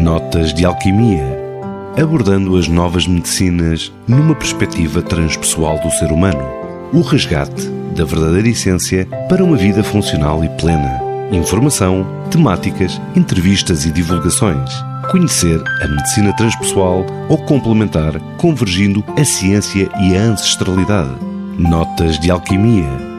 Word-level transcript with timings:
Notas 0.00 0.54
de 0.54 0.64
Alquimia 0.64 1.38
abordando 1.94 2.56
as 2.56 2.66
novas 2.68 3.06
medicinas 3.06 3.92
numa 4.08 4.34
perspectiva 4.34 5.02
transpessoal 5.02 5.78
do 5.80 5.90
ser 5.90 6.10
humano. 6.10 6.42
O 6.90 7.02
resgate 7.02 7.68
da 7.94 8.06
verdadeira 8.06 8.48
essência 8.48 9.06
para 9.28 9.44
uma 9.44 9.58
vida 9.58 9.84
funcional 9.84 10.42
e 10.42 10.48
plena. 10.56 11.02
Informação, 11.30 12.06
temáticas, 12.30 12.98
entrevistas 13.14 13.84
e 13.84 13.90
divulgações. 13.90 14.70
Conhecer 15.10 15.62
a 15.82 15.88
medicina 15.88 16.34
transpessoal 16.34 17.04
ou 17.28 17.36
complementar, 17.44 18.18
convergindo 18.38 19.04
a 19.18 19.24
ciência 19.24 19.86
e 20.00 20.16
a 20.16 20.22
ancestralidade. 20.22 21.14
Notas 21.58 22.18
de 22.18 22.30
Alquimia 22.30 23.09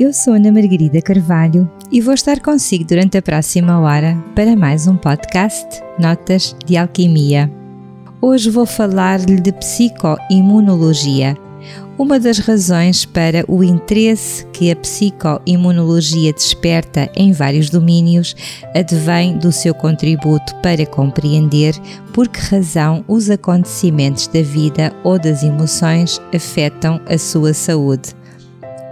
Eu 0.00 0.14
sou 0.14 0.32
Ana 0.32 0.50
Margarida 0.50 1.02
Carvalho 1.02 1.70
e 1.92 2.00
vou 2.00 2.14
estar 2.14 2.40
consigo 2.40 2.86
durante 2.86 3.18
a 3.18 3.22
próxima 3.22 3.78
hora 3.80 4.16
para 4.34 4.56
mais 4.56 4.86
um 4.86 4.96
podcast 4.96 5.66
Notas 5.98 6.56
de 6.64 6.78
Alquimia. 6.78 7.52
Hoje 8.18 8.48
vou 8.48 8.64
falar-lhe 8.64 9.38
de 9.38 9.52
psicoimunologia. 9.52 11.36
Uma 11.98 12.18
das 12.18 12.38
razões 12.38 13.04
para 13.04 13.44
o 13.46 13.62
interesse 13.62 14.46
que 14.54 14.70
a 14.70 14.76
psicoimunologia 14.76 16.32
desperta 16.32 17.10
em 17.14 17.32
vários 17.32 17.68
domínios 17.68 18.34
advém 18.74 19.36
do 19.36 19.52
seu 19.52 19.74
contributo 19.74 20.56
para 20.62 20.86
compreender 20.86 21.74
por 22.14 22.26
que 22.26 22.40
razão 22.40 23.04
os 23.06 23.28
acontecimentos 23.28 24.28
da 24.28 24.40
vida 24.40 24.94
ou 25.04 25.18
das 25.18 25.42
emoções 25.42 26.18
afetam 26.34 26.98
a 27.06 27.18
sua 27.18 27.52
saúde. 27.52 28.18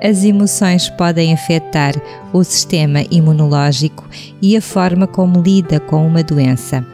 As 0.02 0.22
emoções 0.24 0.88
podem 0.90 1.32
afetar 1.32 1.94
o 2.32 2.44
sistema 2.44 3.02
imunológico 3.10 4.08
e 4.40 4.56
a 4.56 4.62
forma 4.62 5.06
como 5.06 5.42
lida 5.42 5.80
com 5.80 6.06
uma 6.06 6.22
doença. 6.22 6.86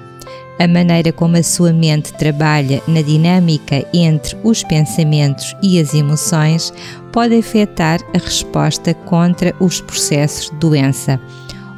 A 0.59 0.67
maneira 0.69 1.13
como 1.13 1.37
a 1.37 1.43
sua 1.43 1.73
mente 1.73 2.13
trabalha 2.15 2.81
na 2.87 3.03
dinâmica 3.03 3.85
entre 3.93 4.37
os 4.43 4.63
pensamentos 4.63 5.55
e 5.63 5.81
as 5.81 5.93
emoções 5.93 6.73
pode 7.13 7.37
afetar 7.37 8.01
a 8.15 8.19
resposta 8.19 8.95
contra 8.95 9.55
os 9.61 9.81
processos 9.81 10.51
de 10.51 10.57
doença, 10.57 11.21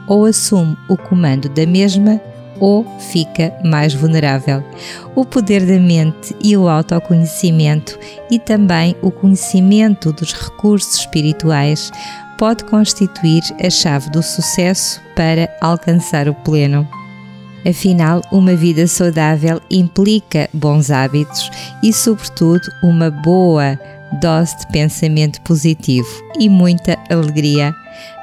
ou 0.07 0.27
assume 0.27 0.77
o 0.89 0.97
comando 0.97 1.49
da 1.49 1.67
mesma 1.67 2.21
ou 2.61 2.85
fica 2.99 3.53
mais 3.65 3.95
vulnerável. 3.95 4.63
O 5.15 5.25
poder 5.25 5.65
da 5.65 5.79
mente 5.79 6.35
e 6.43 6.57
o 6.57 6.69
autoconhecimento 6.69 7.99
e 8.31 8.39
também 8.39 8.97
o 9.03 9.11
conhecimento 9.11 10.13
dos 10.13 10.33
recursos 10.33 11.01
espirituais 11.01 11.91
pode 12.39 12.65
constituir 12.65 13.43
a 13.65 13.71
chave 13.71 14.11
do 14.11 14.23
sucesso 14.23 15.01
para 15.15 15.49
alcançar 15.61 16.29
o 16.29 16.35
pleno. 16.35 16.87
Afinal, 17.69 18.23
uma 18.31 18.55
vida 18.55 18.87
saudável 18.87 19.61
implica 19.71 20.49
bons 20.53 20.91
hábitos 20.91 21.51
e, 21.83 21.93
sobretudo, 21.93 22.69
uma 22.83 23.11
boa 23.11 23.79
dose 24.21 24.57
de 24.59 24.69
pensamento 24.69 25.41
positivo 25.41 26.09
e 26.39 26.49
muita 26.49 26.97
alegria. 27.11 27.75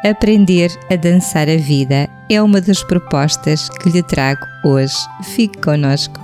Aprender 0.04 0.70
a 0.92 0.98
dançar 0.98 1.48
a 1.48 1.56
vida 1.56 2.10
é 2.30 2.42
uma 2.42 2.60
das 2.60 2.84
propostas 2.84 3.70
que 3.70 3.90
lhe 3.90 4.04
trago 4.04 4.46
hoje. 4.66 4.98
Fique 5.34 5.58
conosco. 5.62 6.20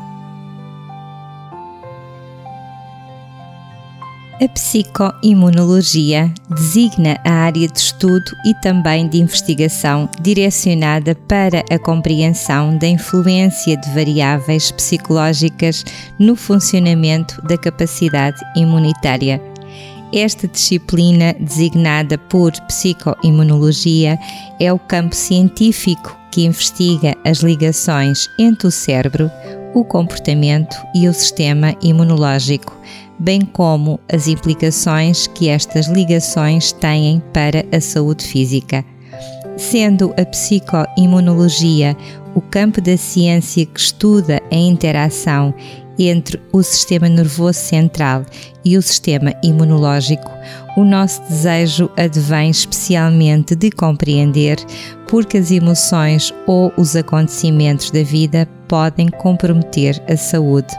A 4.41 4.47
psicoimunologia 4.50 6.30
designa 6.50 7.17
a 7.23 7.31
área 7.31 7.69
de 7.69 7.80
estudo 7.80 8.31
e 8.45 8.53
também 8.55 9.07
de 9.07 9.19
investigação 9.19 10.09
direcionada 10.19 11.16
para 11.16 11.63
a 11.72 11.80
compreensão 11.80 12.77
da 12.77 12.88
influência 12.88 13.77
de 13.77 13.89
variáveis 13.91 14.72
psicológicas 14.72 15.85
no 16.17 16.35
funcionamento 16.35 17.41
da 17.44 17.57
capacidade 17.57 18.40
imunitária. 18.57 19.48
Esta 20.12 20.47
disciplina, 20.47 21.36
designada 21.40 22.18
por 22.18 22.52
psicoimunologia, 22.68 24.18
é 24.59 24.74
o 24.74 24.80
campo 24.80 25.16
científico 25.16 26.18
que 26.31 26.46
investiga 26.46 27.16
as 27.24 27.40
ligações 27.40 28.28
entre 28.40 28.68
o 28.68 28.72
cérebro, 28.72 29.30
o 29.74 29.84
comportamento 29.84 30.75
e 30.96 31.08
o 31.08 31.14
sistema 31.14 31.75
imunológico 31.81 32.80
bem 33.20 33.42
como 33.42 34.00
as 34.12 34.28
implicações 34.28 35.28
que 35.28 35.50
estas 35.50 35.88
ligações 35.88 36.72
têm 36.72 37.22
para 37.34 37.66
a 37.72 37.81
saúde 37.81 38.26
física. 38.26 38.86
Sendo 39.58 40.14
a 40.18 40.26
psicoimunologia 40.26 41.96
o 42.34 42.40
campo 42.40 42.80
da 42.80 42.96
ciência 42.96 43.66
que 43.66 43.80
estuda 43.80 44.41
a 44.50 44.56
interação 44.56 45.53
entre 46.07 46.39
o 46.53 46.63
sistema 46.63 47.09
nervoso 47.09 47.59
central 47.59 48.25
e 48.63 48.77
o 48.77 48.81
sistema 48.81 49.33
imunológico, 49.43 50.31
o 50.77 50.83
nosso 50.85 51.21
desejo 51.23 51.89
advém 51.97 52.49
especialmente 52.49 53.55
de 53.55 53.69
compreender 53.69 54.57
porque 55.07 55.37
as 55.37 55.51
emoções 55.51 56.33
ou 56.47 56.71
os 56.77 56.95
acontecimentos 56.95 57.91
da 57.91 58.03
vida 58.03 58.47
podem 58.67 59.09
comprometer 59.09 60.01
a 60.07 60.15
saúde. 60.15 60.73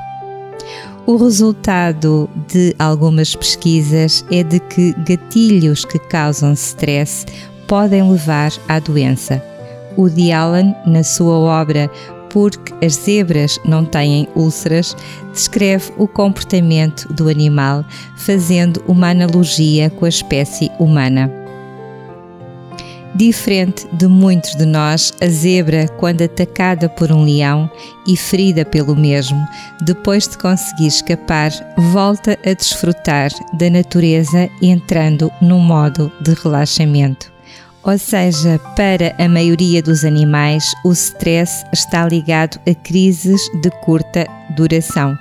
O 1.06 1.16
resultado 1.16 2.30
de 2.46 2.74
algumas 2.78 3.34
pesquisas 3.34 4.24
é 4.30 4.42
de 4.44 4.60
que 4.60 4.92
gatilhos 5.04 5.84
que 5.84 5.98
causam 5.98 6.52
stress 6.52 7.26
podem 7.66 8.08
levar 8.08 8.52
à 8.68 8.78
doença. 8.78 9.42
O 9.96 10.06
Allen, 10.32 10.74
na 10.86 11.02
sua 11.02 11.36
obra 11.36 11.90
Porque 12.30 12.72
as 12.84 12.94
zebras 12.94 13.58
não 13.64 13.84
têm 13.84 14.28
úlceras, 14.34 14.96
descreve 15.32 15.92
o 15.98 16.06
comportamento 16.06 17.12
do 17.12 17.28
animal, 17.28 17.84
fazendo 18.16 18.82
uma 18.86 19.10
analogia 19.10 19.90
com 19.90 20.04
a 20.04 20.08
espécie 20.08 20.70
humana. 20.78 21.30
Diferente 23.14 23.88
de 23.92 24.06
muitos 24.06 24.54
de 24.54 24.64
nós, 24.64 25.12
a 25.20 25.26
zebra, 25.26 25.88
quando 25.98 26.22
atacada 26.22 26.88
por 26.88 27.10
um 27.10 27.24
leão 27.24 27.68
e 28.06 28.16
ferida 28.16 28.64
pelo 28.64 28.94
mesmo, 28.94 29.46
depois 29.82 30.28
de 30.28 30.38
conseguir 30.38 30.86
escapar, 30.86 31.50
volta 31.76 32.38
a 32.46 32.54
desfrutar 32.54 33.30
da 33.54 33.68
natureza 33.68 34.48
entrando 34.62 35.30
num 35.40 35.58
modo 35.58 36.10
de 36.20 36.34
relaxamento. 36.34 37.32
Ou 37.82 37.96
seja, 37.98 38.60
para 38.76 39.14
a 39.18 39.28
maioria 39.28 39.82
dos 39.82 40.04
animais, 40.04 40.64
o 40.84 40.92
stress 40.92 41.64
está 41.72 42.06
ligado 42.06 42.58
a 42.68 42.74
crises 42.74 43.40
de 43.62 43.70
curta 43.82 44.26
duração 44.54 45.16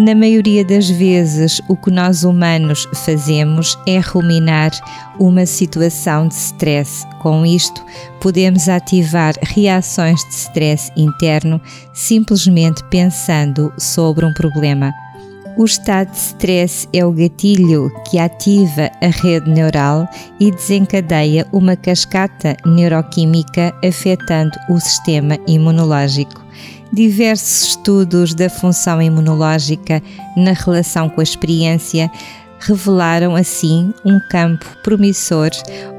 na 0.00 0.14
maioria 0.14 0.64
das 0.64 0.88
vezes, 0.88 1.60
o 1.68 1.76
que 1.76 1.90
nós 1.90 2.24
humanos 2.24 2.88
fazemos 3.04 3.76
é 3.86 3.98
ruminar 3.98 4.70
uma 5.18 5.44
situação 5.44 6.26
de 6.26 6.34
stress. 6.34 7.06
Com 7.20 7.44
isto, 7.44 7.84
podemos 8.18 8.66
ativar 8.66 9.34
reações 9.42 10.24
de 10.24 10.34
stress 10.34 10.90
interno 10.96 11.60
simplesmente 11.92 12.82
pensando 12.84 13.70
sobre 13.76 14.24
um 14.24 14.32
problema. 14.32 14.90
O 15.60 15.64
estado 15.66 16.10
de 16.12 16.16
stress 16.16 16.88
é 16.90 17.04
o 17.04 17.12
gatilho 17.12 17.92
que 18.08 18.18
ativa 18.18 18.90
a 19.02 19.08
rede 19.08 19.50
neural 19.50 20.08
e 20.40 20.50
desencadeia 20.50 21.46
uma 21.52 21.76
cascata 21.76 22.56
neuroquímica 22.64 23.70
afetando 23.84 24.56
o 24.70 24.80
sistema 24.80 25.36
imunológico. 25.46 26.42
Diversos 26.94 27.68
estudos 27.68 28.32
da 28.32 28.48
função 28.48 29.02
imunológica 29.02 30.02
na 30.34 30.52
relação 30.52 31.10
com 31.10 31.20
a 31.20 31.24
experiência 31.24 32.10
revelaram 32.60 33.36
assim 33.36 33.92
um 34.02 34.18
campo 34.30 34.64
promissor 34.82 35.50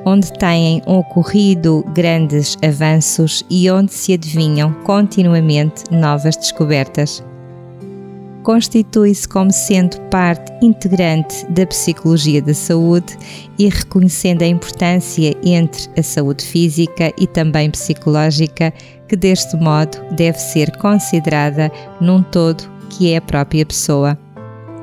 onde 0.04 0.34
têm 0.40 0.82
ocorrido 0.88 1.86
grandes 1.94 2.58
avanços 2.64 3.46
e 3.48 3.70
onde 3.70 3.94
se 3.94 4.14
adivinham 4.14 4.74
continuamente 4.84 5.84
novas 5.92 6.36
descobertas 6.36 7.24
constitui-se 8.44 9.28
como 9.28 9.52
sendo 9.52 10.00
parte 10.10 10.52
integrante 10.66 11.46
da 11.52 11.66
psicologia 11.66 12.42
da 12.42 12.54
saúde 12.54 13.18
e 13.58 13.70
reconhecendo 13.70 14.42
a 14.42 14.48
importância 14.48 15.36
entre 15.44 15.90
a 15.98 16.04
saúde 16.04 16.44
física 16.44 17.14
e 17.18 17.28
também 17.28 17.70
psicológica, 17.70 18.74
que 19.08 19.16
deste 19.16 19.56
modo 19.58 19.98
deve 20.16 20.38
ser 20.40 20.76
considerada 20.78 21.72
num 22.00 22.24
todo 22.24 22.70
que 22.90 23.14
é 23.14 23.18
a 23.18 23.22
própria 23.22 23.66
pessoa. 23.66 24.18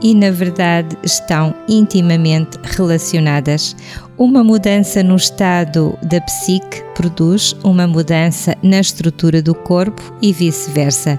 E 0.01 0.15
na 0.15 0.31
verdade 0.31 0.97
estão 1.03 1.53
intimamente 1.69 2.57
relacionadas. 2.63 3.75
Uma 4.17 4.45
mudança 4.45 5.03
no 5.03 5.17
estado 5.17 5.99
da 6.05 6.21
psique 6.21 6.83
produz 6.95 7.57
uma 7.65 7.87
mudança 7.87 8.57
na 8.63 8.79
estrutura 8.79 9.43
do 9.43 9.55
corpo 9.55 10.01
e 10.23 10.33
vice-versa 10.33 11.19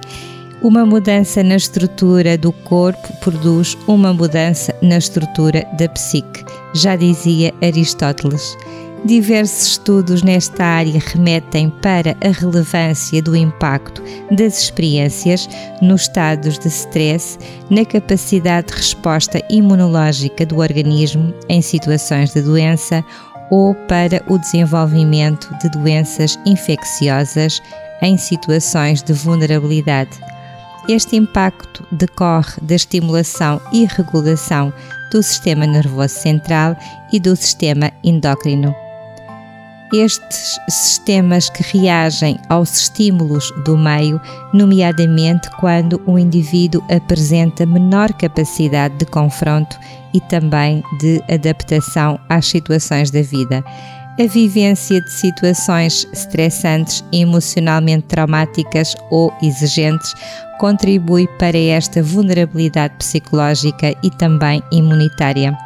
uma 0.61 0.85
mudança 0.85 1.41
na 1.41 1.55
estrutura 1.55 2.37
do 2.37 2.51
corpo 2.51 3.13
produz 3.21 3.77
uma 3.87 4.13
mudança 4.13 4.75
na 4.81 4.97
estrutura 4.97 5.65
da 5.77 5.87
psique, 5.89 6.43
já 6.73 6.95
dizia 6.95 7.53
Aristóteles. 7.61 8.57
Diversos 9.05 9.67
estudos 9.67 10.21
nesta 10.23 10.61
área 10.65 10.99
remetem 10.99 11.69
para 11.69 12.17
a 12.21 12.31
relevância 12.31 13.21
do 13.21 13.33
impacto 13.33 14.03
das 14.29 14.61
experiências 14.61 15.47
nos 15.81 16.01
estados 16.01 16.59
de 16.59 16.67
stress 16.67 17.39
na 17.69 17.85
capacidade 17.85 18.67
de 18.67 18.73
resposta 18.73 19.41
imunológica 19.49 20.45
do 20.45 20.57
organismo 20.57 21.33
em 21.47 21.61
situações 21.61 22.33
de 22.33 22.41
doença 22.41 23.01
ou 23.49 23.73
para 23.73 24.21
o 24.27 24.37
desenvolvimento 24.37 25.49
de 25.61 25.69
doenças 25.69 26.37
infecciosas 26.45 27.61
em 28.01 28.17
situações 28.17 29.01
de 29.01 29.13
vulnerabilidade. 29.13 30.11
Este 30.89 31.15
impacto 31.15 31.85
decorre 31.91 32.59
da 32.63 32.73
estimulação 32.73 33.61
e 33.71 33.85
regulação 33.85 34.73
do 35.11 35.21
sistema 35.21 35.67
nervoso 35.67 36.15
central 36.15 36.75
e 37.13 37.19
do 37.19 37.35
sistema 37.35 37.91
endócrino. 38.03 38.73
Estes 39.93 40.59
sistemas 40.67 41.47
que 41.47 41.61
reagem 41.77 42.39
aos 42.49 42.75
estímulos 42.75 43.51
do 43.65 43.77
meio, 43.77 44.19
nomeadamente 44.51 45.47
quando 45.59 46.01
o 46.07 46.17
indivíduo 46.17 46.83
apresenta 46.89 47.67
menor 47.67 48.11
capacidade 48.13 48.97
de 48.97 49.05
confronto 49.05 49.77
e 50.11 50.19
também 50.21 50.83
de 50.99 51.21
adaptação 51.31 52.19
às 52.27 52.47
situações 52.47 53.11
da 53.11 53.21
vida. 53.21 53.63
A 54.19 54.27
vivência 54.27 54.99
de 54.99 55.09
situações 55.13 56.05
estressantes 56.11 57.01
emocionalmente 57.09 58.07
traumáticas 58.07 58.93
ou 59.09 59.33
exigentes 59.41 60.13
contribui 60.59 61.25
para 61.39 61.57
esta 61.57 62.03
vulnerabilidade 62.03 62.95
psicológica 62.97 63.95
e 64.03 64.09
também 64.09 64.61
imunitária. 64.73 65.57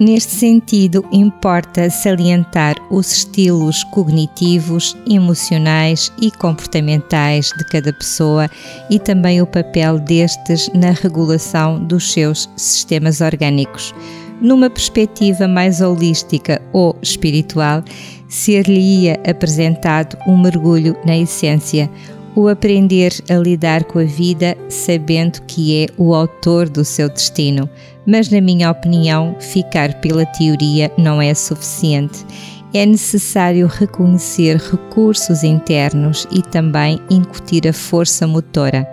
Neste 0.00 0.32
sentido, 0.32 1.06
importa 1.12 1.88
salientar 1.90 2.74
os 2.90 3.12
estilos 3.12 3.84
cognitivos, 3.84 4.96
emocionais 5.08 6.10
e 6.20 6.32
comportamentais 6.32 7.52
de 7.56 7.64
cada 7.66 7.92
pessoa 7.92 8.50
e 8.90 8.98
também 8.98 9.40
o 9.40 9.46
papel 9.46 10.00
destes 10.00 10.68
na 10.74 10.90
regulação 10.90 11.84
dos 11.84 12.12
seus 12.12 12.50
sistemas 12.56 13.20
orgânicos. 13.20 13.94
Numa 14.40 14.70
perspectiva 14.70 15.46
mais 15.46 15.82
holística 15.82 16.62
ou 16.72 16.96
espiritual, 17.02 17.84
ser-lhe-ia 18.26 19.20
apresentado 19.28 20.16
um 20.26 20.40
mergulho 20.40 20.96
na 21.04 21.16
essência, 21.18 21.90
o 22.34 22.48
aprender 22.48 23.12
a 23.28 23.34
lidar 23.34 23.84
com 23.84 23.98
a 23.98 24.04
vida 24.04 24.56
sabendo 24.68 25.42
que 25.42 25.84
é 25.84 25.88
o 25.98 26.14
autor 26.14 26.70
do 26.70 26.84
seu 26.84 27.08
destino. 27.10 27.68
Mas, 28.06 28.30
na 28.30 28.40
minha 28.40 28.70
opinião, 28.70 29.36
ficar 29.38 30.00
pela 30.00 30.24
teoria 30.24 30.90
não 30.96 31.20
é 31.20 31.34
suficiente. 31.34 32.24
É 32.72 32.86
necessário 32.86 33.66
reconhecer 33.66 34.56
recursos 34.56 35.42
internos 35.42 36.26
e 36.30 36.40
também 36.40 36.98
incutir 37.10 37.68
a 37.68 37.72
força 37.72 38.26
motora. 38.26 38.88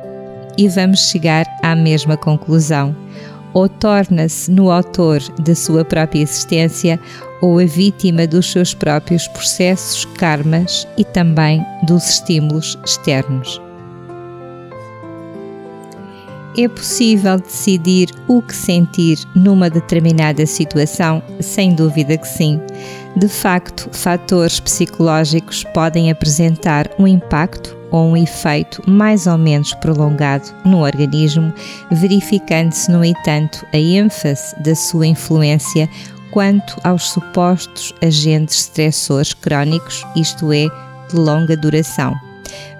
E 0.58 0.68
vamos 0.68 1.12
chegar 1.12 1.46
à 1.62 1.76
mesma 1.76 2.18
conclusão 2.18 2.96
ou 3.58 3.68
torna-se 3.68 4.52
no 4.52 4.70
autor 4.70 5.20
da 5.40 5.56
sua 5.56 5.84
própria 5.84 6.22
existência 6.22 7.00
ou 7.42 7.58
a 7.58 7.66
vítima 7.66 8.28
dos 8.28 8.52
seus 8.52 8.76
próprios 8.76 9.28
processos, 9.30 10.06
karmas 10.06 10.88
e 10.96 11.04
também 11.04 11.66
dos 11.88 12.08
estímulos 12.08 12.78
externos. 12.86 13.60
É 16.56 16.68
possível 16.68 17.40
decidir 17.40 18.12
o 18.28 18.44
que 18.44 18.56
sentir 18.56 19.18
numa 19.36 19.72
determinada 19.72 20.46
situação? 20.46 21.24
Sem 21.40 21.74
dúvida 21.74 22.16
que 22.16 22.28
sim. 22.28 22.62
De 23.16 23.28
facto, 23.28 23.90
fatores 23.92 24.60
psicológicos 24.60 25.64
podem 25.74 26.12
apresentar 26.12 26.90
um 27.00 27.08
impacto 27.08 27.76
ou 27.92 28.10
um 28.10 28.18
efeito 28.18 28.84
mais 28.88 29.28
ou 29.28 29.38
menos 29.38 29.74
prolongado 29.76 30.46
no 30.66 30.82
organismo, 30.82 31.54
verificando-se, 31.92 32.92
no 32.92 33.04
entanto, 33.04 33.66
a 33.74 33.78
ênfase 33.78 34.56
da 34.62 34.76
sua 34.76 35.08
influência 35.08 35.90
quanto 36.32 36.80
aos 36.84 37.10
supostos 37.10 37.94
agentes 38.02 38.58
estressores 38.58 39.34
crónicos, 39.34 40.06
isto 40.16 40.52
é, 40.52 40.68
de 41.10 41.16
longa 41.16 41.56
duração. 41.56 42.14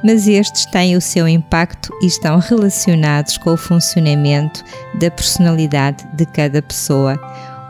Mas 0.04 0.28
estes 0.28 0.66
têm 0.68 0.96
o 0.96 1.02
seu 1.02 1.28
impacto 1.28 1.92
e 2.02 2.08
estão 2.08 2.40
relacionados 2.40 3.38
com 3.38 3.54
o 3.54 3.58
funcionamento 3.58 4.64
da 5.00 5.10
personalidade 5.10 6.06
de 6.14 6.26
cada 6.26 6.62
pessoa. 6.62 7.20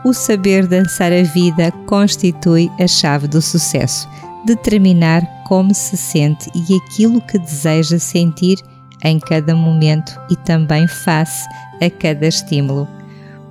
O 0.04 0.12
saber 0.12 0.66
dançar 0.66 1.12
a 1.12 1.22
vida 1.22 1.72
constitui 1.86 2.70
a 2.80 2.86
chave 2.86 3.26
do 3.26 3.42
sucesso 3.42 4.08
determinar 4.44 5.22
como 5.44 5.74
se 5.74 5.96
sente 5.96 6.50
e 6.54 6.76
aquilo 6.76 7.20
que 7.20 7.38
deseja 7.38 7.98
sentir 7.98 8.58
em 9.04 9.18
cada 9.18 9.54
momento 9.54 10.18
e 10.30 10.36
também 10.36 10.86
face 10.86 11.46
a 11.82 11.90
cada 11.90 12.26
estímulo. 12.26 12.88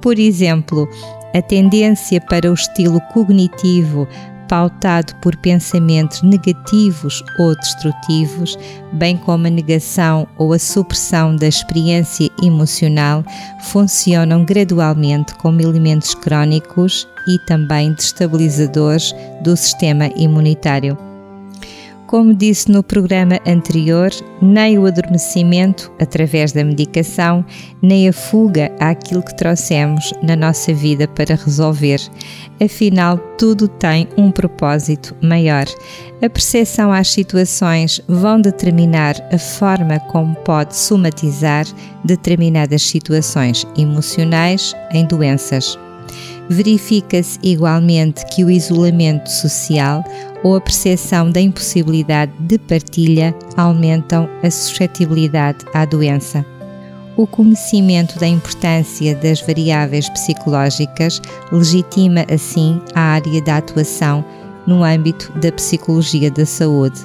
Por 0.01 0.17
exemplo, 0.17 0.87
a 1.35 1.41
tendência 1.41 2.21
para 2.21 2.49
o 2.49 2.53
estilo 2.53 2.99
cognitivo 3.13 4.07
pautado 4.47 5.13
por 5.21 5.35
pensamentos 5.37 6.21
negativos 6.21 7.23
ou 7.39 7.55
destrutivos, 7.55 8.57
bem 8.93 9.17
como 9.17 9.47
a 9.47 9.49
negação 9.49 10.27
ou 10.37 10.53
a 10.53 10.59
supressão 10.59 11.35
da 11.35 11.47
experiência 11.47 12.29
emocional, 12.41 13.23
funcionam 13.63 14.45
gradualmente 14.45 15.33
como 15.35 15.61
elementos 15.61 16.13
crónicos 16.15 17.07
e 17.27 17.37
também 17.45 17.93
destabilizadores 17.93 19.13
do 19.43 19.55
sistema 19.55 20.07
imunitário. 20.15 20.97
Como 22.07 22.33
disse 22.33 22.71
no 22.71 22.81
programa 22.81 23.37
anterior, 23.45 24.09
nem 24.41 24.79
o 24.79 24.85
adormecimento 24.85 25.91
através 25.99 26.53
da 26.53 26.63
medicação, 26.63 27.45
nem 27.81 28.07
a 28.07 28.13
fuga 28.13 28.71
àquilo 28.79 29.21
que 29.21 29.35
trouxemos 29.35 30.13
na 30.23 30.33
nossa 30.33 30.73
vida 30.73 31.05
para 31.05 31.35
resolver. 31.35 31.99
Afinal, 32.59 33.19
tudo 33.37 33.67
tem 33.67 34.07
um 34.17 34.31
propósito 34.31 35.15
maior. 35.21 35.65
A 36.21 36.29
percepção 36.29 36.91
às 36.91 37.09
situações 37.09 38.01
vão 38.07 38.41
determinar 38.41 39.15
a 39.31 39.37
forma 39.37 39.99
como 40.11 40.35
pode 40.37 40.75
somatizar 40.75 41.65
determinadas 42.03 42.81
situações 42.81 43.65
emocionais 43.77 44.73
em 44.91 45.05
doenças. 45.05 45.77
Verifica-se 46.49 47.37
igualmente 47.43 48.25
que 48.33 48.43
o 48.43 48.49
isolamento 48.49 49.29
social 49.29 50.03
ou 50.43 50.55
a 50.55 50.61
percepção 50.61 51.29
da 51.29 51.41
impossibilidade 51.41 52.31
de 52.39 52.57
partilha 52.57 53.35
aumentam 53.55 54.27
a 54.41 54.49
suscetibilidade 54.49 55.59
à 55.73 55.85
doença. 55.85 56.56
O 57.17 57.25
conhecimento 57.25 58.19
da 58.19 58.27
importância 58.27 59.15
das 59.15 59.41
variáveis 59.41 60.07
psicológicas 60.07 61.19
legitima, 61.51 62.23
assim, 62.31 62.79
a 62.93 63.01
área 63.01 63.41
da 63.41 63.57
atuação 63.57 64.23
no 64.67 64.83
âmbito 64.83 65.31
da 65.39 65.51
psicologia 65.51 66.29
da 66.29 66.45
saúde. 66.45 66.99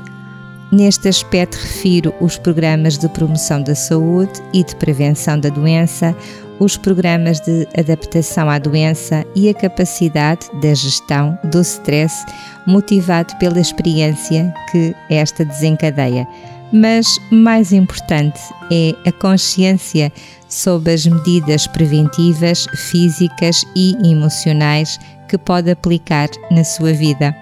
Neste 0.71 1.09
aspecto, 1.09 1.54
refiro 1.54 2.12
os 2.21 2.37
programas 2.37 2.99
de 2.99 3.09
promoção 3.09 3.62
da 3.62 3.75
saúde 3.75 4.33
e 4.52 4.62
de 4.62 4.76
prevenção 4.76 5.40
da 5.40 5.49
doença, 5.49 6.14
os 6.61 6.76
programas 6.76 7.40
de 7.40 7.66
adaptação 7.75 8.50
à 8.50 8.59
doença 8.59 9.25
e 9.35 9.49
a 9.49 9.54
capacidade 9.54 10.47
da 10.61 10.75
gestão 10.75 11.38
do 11.45 11.62
stress 11.62 12.23
motivado 12.66 13.35
pela 13.38 13.59
experiência 13.59 14.52
que 14.71 14.95
esta 15.09 15.42
desencadeia. 15.42 16.28
Mas 16.73 17.07
mais 17.31 17.73
importante 17.73 18.41
é 18.71 18.95
a 19.07 19.12
consciência 19.12 20.12
sobre 20.49 20.93
as 20.93 21.07
medidas 21.07 21.67
preventivas, 21.67 22.67
físicas 22.91 23.62
e 23.76 23.95
emocionais 24.11 24.99
que 25.29 25.37
pode 25.37 25.71
aplicar 25.71 26.29
na 26.50 26.64
sua 26.64 26.93
vida. 26.93 27.35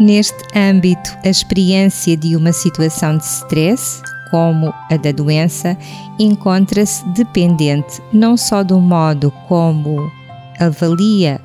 Neste 0.00 0.38
âmbito, 0.56 1.16
a 1.24 1.28
experiência 1.28 2.16
de 2.16 2.36
uma 2.36 2.52
situação 2.52 3.18
de 3.18 3.24
stress 3.24 4.00
como 4.30 4.72
a 4.90 4.96
da 4.96 5.12
doença, 5.12 5.76
encontra-se 6.18 7.06
dependente 7.10 8.00
não 8.12 8.36
só 8.36 8.62
do 8.62 8.80
modo 8.80 9.30
como 9.46 10.10
avalia 10.58 11.40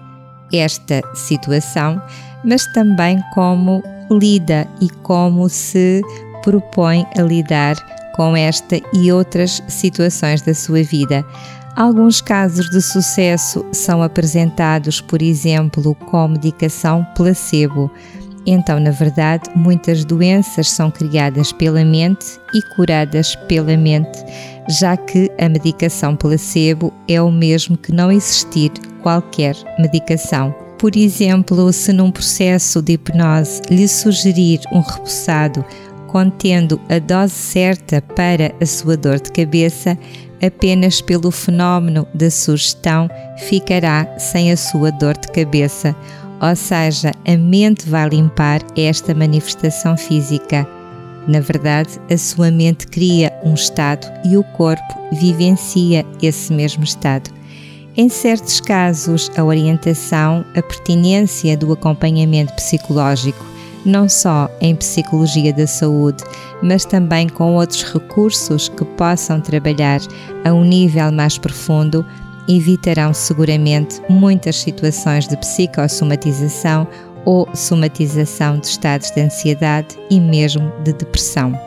esta 0.52 1.02
situação, 1.14 2.02
mas 2.44 2.66
também 2.74 3.20
como 3.34 3.82
lida 4.12 4.68
e 4.82 4.90
como 5.02 5.50
se 5.50 6.02
propõe 6.44 7.06
a 7.18 7.22
lidar 7.22 7.76
com 8.16 8.36
esta 8.36 8.80
e 8.94 9.12
outras 9.12 9.64
situações 9.68 10.42
da 10.42 10.54
sua 10.54 10.84
vida. 10.84 11.26
Alguns 11.76 12.22
casos 12.22 12.70
de 12.70 12.82
sucesso 12.82 13.66
são 13.72 14.04
apresentados, 14.04 15.02
por 15.02 15.22
exemplo, 15.24 15.96
com 15.96 16.28
medicação 16.28 17.04
placebo, 17.16 17.90
então, 18.46 18.80
na 18.80 18.92
verdade, 18.92 19.50
muitas 19.56 20.04
doenças 20.04 20.70
são 20.70 20.92
criadas 20.92 21.52
pela 21.52 21.84
mente 21.84 22.26
e 22.54 22.62
curadas 22.76 23.36
pela 23.48 23.76
mente, 23.78 24.20
já 24.70 24.98
que 24.98 25.32
a 25.40 25.48
medicação 25.48 26.16
placebo 26.16 26.94
é 27.08 27.22
o 27.22 27.32
mesmo 27.32 27.78
que 27.78 27.92
não 27.92 28.12
existir 28.12 28.72
qualquer 29.02 29.56
medicação 29.80 30.56
Por 30.78 30.96
exemplo, 30.98 31.72
se 31.72 31.94
num 31.94 32.12
processo 32.12 32.82
de 32.82 32.94
hipnose 32.94 33.62
lhe 33.70 33.88
sugerir 33.88 34.60
um 34.72 34.82
repousado 34.82 35.64
contendo 36.14 36.80
a 36.90 37.00
dose 37.00 37.34
certa 37.34 38.00
para 38.00 38.54
a 38.62 38.66
sua 38.68 38.96
dor 38.96 39.20
de 39.20 39.32
cabeça, 39.32 39.98
apenas 40.46 41.02
pelo 41.02 41.32
fenómeno 41.32 42.08
da 42.14 42.30
sugestão 42.30 43.10
ficará 43.48 44.08
sem 44.20 44.52
a 44.52 44.56
sua 44.56 44.92
dor 44.92 45.18
de 45.18 45.28
cabeça, 45.30 45.96
ou 46.40 46.56
seja, 46.56 47.14
a 47.28 47.36
mente 47.36 47.90
vai 47.90 48.10
limpar 48.10 48.62
esta 48.78 49.16
manifestação 49.16 49.98
física. 49.98 50.68
Na 51.28 51.40
verdade, 51.40 52.00
a 52.12 52.18
sua 52.18 52.52
mente 52.52 52.86
cria 52.86 53.34
um 53.44 53.56
estado 53.56 54.06
e 54.24 54.38
o 54.38 54.44
corpo 54.44 54.94
vivencia 55.14 56.06
esse 56.22 56.54
mesmo 56.54 56.84
estado. 56.84 57.32
Em 57.98 58.08
certos 58.08 58.62
casos, 58.62 59.32
a 59.36 59.44
orientação, 59.44 60.46
a 60.56 60.62
pertinência 60.62 61.58
do 61.58 61.72
acompanhamento 61.74 62.54
psicológico, 62.54 63.53
não 63.86 64.08
só 64.08 64.50
em 64.62 64.76
psicologia 64.76 65.54
da 65.54 65.68
saúde, 65.68 66.24
mas 66.62 66.86
também 66.86 67.28
com 67.28 67.56
outros 67.56 67.84
recursos 67.84 68.70
que 68.70 68.86
possam 68.86 69.42
trabalhar 69.42 70.00
a 70.46 70.54
um 70.54 70.64
nível 70.64 71.12
mais 71.12 71.38
profundo, 71.38 72.06
evitarão 72.48 73.14
seguramente 73.14 74.02
muitas 74.10 74.58
situações 74.58 75.28
de 75.28 75.38
psicossomatização 75.38 76.88
ou 77.26 77.48
somatização 77.54 78.60
de 78.60 78.68
estados 78.68 79.12
de 79.12 79.22
ansiedade 79.22 79.98
e 80.10 80.20
mesmo 80.20 80.72
de 80.84 80.94
depressão. 80.94 81.58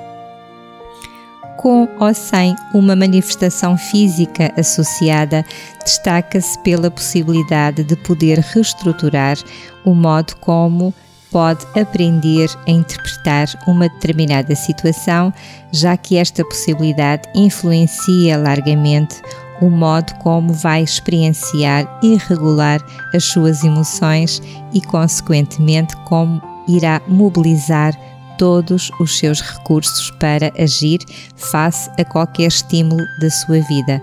Com 1.57 1.89
ou 1.99 2.15
sem 2.15 2.55
uma 2.75 2.95
manifestação 2.95 3.79
física 3.79 4.53
associada, 4.59 5.45
destaca-se 5.83 6.59
pela 6.59 6.91
possibilidade 6.91 7.83
de 7.83 7.97
poder 7.97 8.39
reestruturar 8.39 9.39
o 9.85 9.95
modo 9.95 10.37
como 10.37 10.95
pode 11.31 11.67
aprender 11.79 12.49
a 12.67 12.71
interpretar 12.71 13.49
uma 13.67 13.89
determinada 13.89 14.55
situação, 14.55 15.33
já 15.73 15.97
que 15.97 16.17
esta 16.17 16.45
possibilidade 16.45 17.29
influencia 17.35 18.39
largamente 18.39 19.21
o 19.61 19.71
modo 19.71 20.15
como 20.17 20.53
vai 20.53 20.83
experienciar 20.83 21.87
e 22.03 22.17
regular 22.17 22.81
as 23.15 23.25
suas 23.25 23.65
emoções 23.65 24.43
e, 24.73 24.81
consequentemente, 24.81 25.97
como 26.05 26.43
irá 26.69 27.01
mobilizar 27.09 27.95
todos 28.37 28.91
os 29.01 29.19
seus 29.19 29.41
recursos 29.41 30.11
para 30.21 30.53
agir 30.59 30.99
face 31.37 31.91
a 31.99 32.05
qualquer 32.05 32.49
estímulo 32.49 33.03
da 33.21 33.31
sua 33.31 33.61
vida. 33.63 34.03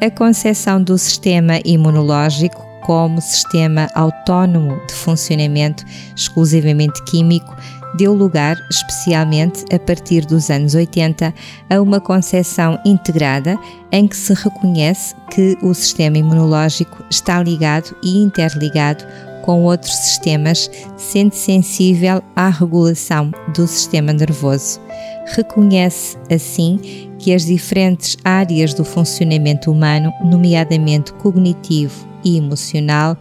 A 0.00 0.10
concepção 0.10 0.82
do 0.82 0.96
sistema 0.96 1.58
imunológico 1.64 2.71
como 2.82 3.20
sistema 3.20 3.88
autónomo 3.94 4.80
de 4.86 4.94
funcionamento 4.94 5.84
exclusivamente 6.14 7.02
químico 7.04 7.56
deu 7.94 8.14
lugar, 8.14 8.56
especialmente 8.70 9.64
a 9.74 9.78
partir 9.78 10.24
dos 10.24 10.50
anos 10.50 10.74
80, 10.74 11.32
a 11.68 11.80
uma 11.80 12.00
concepção 12.00 12.78
integrada 12.84 13.58
em 13.90 14.06
que 14.06 14.16
se 14.16 14.32
reconhece 14.34 15.14
que 15.30 15.56
o 15.62 15.74
sistema 15.74 16.18
imunológico 16.18 17.04
está 17.10 17.42
ligado 17.42 17.94
e 18.02 18.22
interligado 18.22 19.04
com 19.42 19.64
outros 19.64 19.92
sistemas, 19.92 20.70
sendo 20.96 21.34
sensível 21.34 22.22
à 22.36 22.48
regulação 22.48 23.32
do 23.54 23.66
sistema 23.66 24.12
nervoso. 24.12 24.80
Reconhece, 25.26 26.16
assim, 26.30 27.08
que 27.18 27.32
as 27.32 27.46
diferentes 27.46 28.16
áreas 28.24 28.74
do 28.74 28.84
funcionamento 28.84 29.70
humano, 29.70 30.12
nomeadamente 30.24 31.12
cognitivo 31.14 32.06
e 32.24 32.36
emocional, 32.36 33.16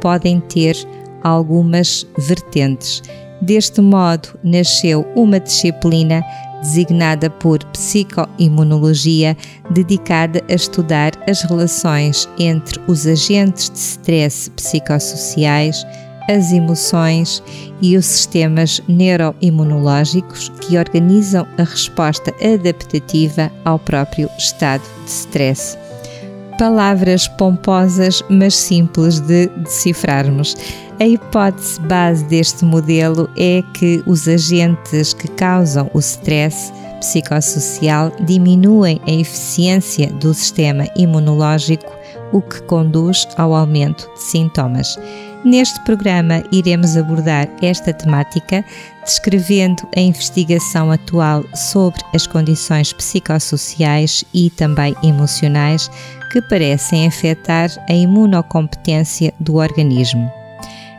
podem 0.00 0.40
ter 0.40 0.76
algumas 1.22 2.06
vertentes. 2.18 3.02
Deste 3.40 3.80
modo, 3.80 4.28
nasceu 4.42 5.06
uma 5.14 5.40
disciplina 5.40 6.22
designada 6.60 7.28
por 7.28 7.62
psicoimunologia, 7.66 9.36
dedicada 9.70 10.42
a 10.48 10.54
estudar 10.54 11.12
as 11.28 11.42
relações 11.42 12.28
entre 12.38 12.80
os 12.88 13.06
agentes 13.06 13.68
de 13.68 13.78
stress 13.78 14.50
psicossociais, 14.50 15.86
as 16.28 16.52
emoções 16.52 17.42
e 17.80 17.96
os 17.96 18.06
sistemas 18.06 18.80
neuroimunológicos 18.88 20.50
que 20.60 20.78
organizam 20.78 21.46
a 21.58 21.62
resposta 21.62 22.34
adaptativa 22.42 23.50
ao 23.64 23.78
próprio 23.78 24.28
estado 24.38 24.82
de 25.04 25.10
stress. 25.10 25.78
Palavras 26.58 27.26
pomposas, 27.26 28.22
mas 28.30 28.54
simples 28.54 29.20
de 29.20 29.48
decifrarmos. 29.48 30.56
A 31.00 31.06
hipótese 31.06 31.80
base 31.80 32.24
deste 32.24 32.64
modelo 32.64 33.28
é 33.36 33.62
que 33.74 34.02
os 34.06 34.28
agentes 34.28 35.12
que 35.12 35.26
causam 35.26 35.90
o 35.92 35.98
stress 35.98 36.72
psicossocial 37.00 38.12
diminuem 38.20 39.00
a 39.06 39.10
eficiência 39.10 40.06
do 40.12 40.32
sistema 40.32 40.86
imunológico, 40.96 41.92
o 42.32 42.40
que 42.40 42.62
conduz 42.62 43.26
ao 43.36 43.52
aumento 43.52 44.08
de 44.14 44.22
sintomas. 44.22 44.96
Neste 45.44 45.78
programa, 45.80 46.42
iremos 46.50 46.96
abordar 46.96 47.46
esta 47.60 47.92
temática, 47.92 48.64
descrevendo 49.04 49.86
a 49.94 50.00
investigação 50.00 50.90
atual 50.90 51.44
sobre 51.54 52.00
as 52.14 52.26
condições 52.26 52.94
psicossociais 52.94 54.24
e 54.32 54.48
também 54.48 54.96
emocionais 55.02 55.90
que 56.32 56.40
parecem 56.40 57.06
afetar 57.06 57.68
a 57.88 57.92
imunocompetência 57.92 59.34
do 59.38 59.56
organismo. 59.56 60.43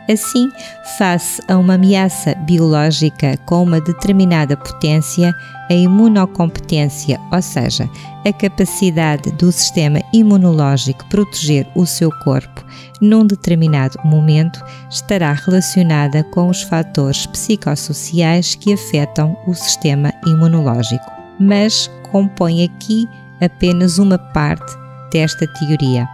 Assim, 0.08 0.50
face 0.98 1.42
a 1.48 1.56
uma 1.56 1.74
ameaça 1.74 2.34
biológica 2.46 3.36
com 3.46 3.64
uma 3.64 3.80
determinada 3.80 4.56
potência, 4.56 5.34
a 5.68 5.74
imunocompetência, 5.74 7.20
ou 7.32 7.42
seja, 7.42 7.88
a 8.24 8.32
capacidade 8.32 9.32
do 9.32 9.50
sistema 9.50 10.00
imunológico 10.12 11.04
proteger 11.06 11.66
o 11.74 11.84
seu 11.84 12.10
corpo 12.22 12.64
num 13.00 13.26
determinado 13.26 13.98
momento, 14.04 14.64
estará 14.90 15.32
relacionada 15.32 16.24
com 16.24 16.48
os 16.48 16.62
fatores 16.62 17.26
psicossociais 17.26 18.54
que 18.54 18.72
afetam 18.72 19.36
o 19.46 19.54
sistema 19.54 20.12
imunológico, 20.26 21.10
mas 21.38 21.90
compõe 22.10 22.64
aqui 22.64 23.08
apenas 23.40 23.98
uma 23.98 24.18
parte 24.18 24.72
desta 25.12 25.46
teoria. 25.46 26.08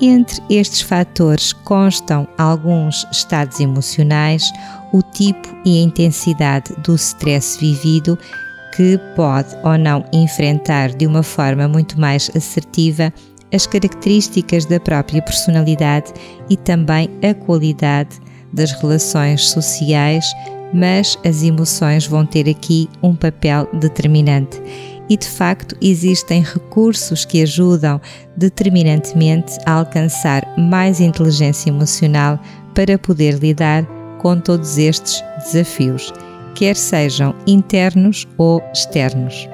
Entre 0.00 0.42
estes 0.50 0.82
fatores 0.82 1.52
constam 1.52 2.28
alguns 2.36 3.06
estados 3.10 3.60
emocionais, 3.60 4.52
o 4.92 5.00
tipo 5.02 5.48
e 5.64 5.80
a 5.80 5.82
intensidade 5.84 6.74
do 6.82 6.94
stress 6.94 7.58
vivido, 7.58 8.18
que 8.76 8.98
pode 9.14 9.56
ou 9.64 9.78
não 9.78 10.04
enfrentar 10.12 10.90
de 10.90 11.06
uma 11.06 11.22
forma 11.22 11.66
muito 11.66 11.98
mais 11.98 12.30
assertiva 12.36 13.10
as 13.52 13.66
características 13.66 14.66
da 14.66 14.78
própria 14.78 15.22
personalidade 15.22 16.12
e 16.50 16.56
também 16.58 17.08
a 17.22 17.32
qualidade 17.32 18.20
das 18.52 18.72
relações 18.72 19.48
sociais, 19.48 20.26
mas 20.74 21.18
as 21.24 21.42
emoções 21.42 22.06
vão 22.06 22.26
ter 22.26 22.48
aqui 22.50 22.88
um 23.02 23.14
papel 23.14 23.66
determinante 23.72 24.60
e 25.08 25.16
de 25.16 25.28
facto 25.28 25.76
existem 25.80 26.42
recursos 26.42 27.24
que 27.24 27.42
ajudam 27.42 28.00
determinantemente 28.36 29.56
a 29.64 29.72
alcançar 29.72 30.46
mais 30.58 31.00
inteligência 31.00 31.70
emocional 31.70 32.40
para 32.74 32.98
poder 32.98 33.34
lidar 33.38 33.86
com 34.18 34.38
todos 34.40 34.78
estes 34.78 35.22
desafios, 35.44 36.12
quer 36.54 36.76
sejam 36.76 37.34
internos 37.46 38.26
ou 38.36 38.60
externos. 38.72 39.48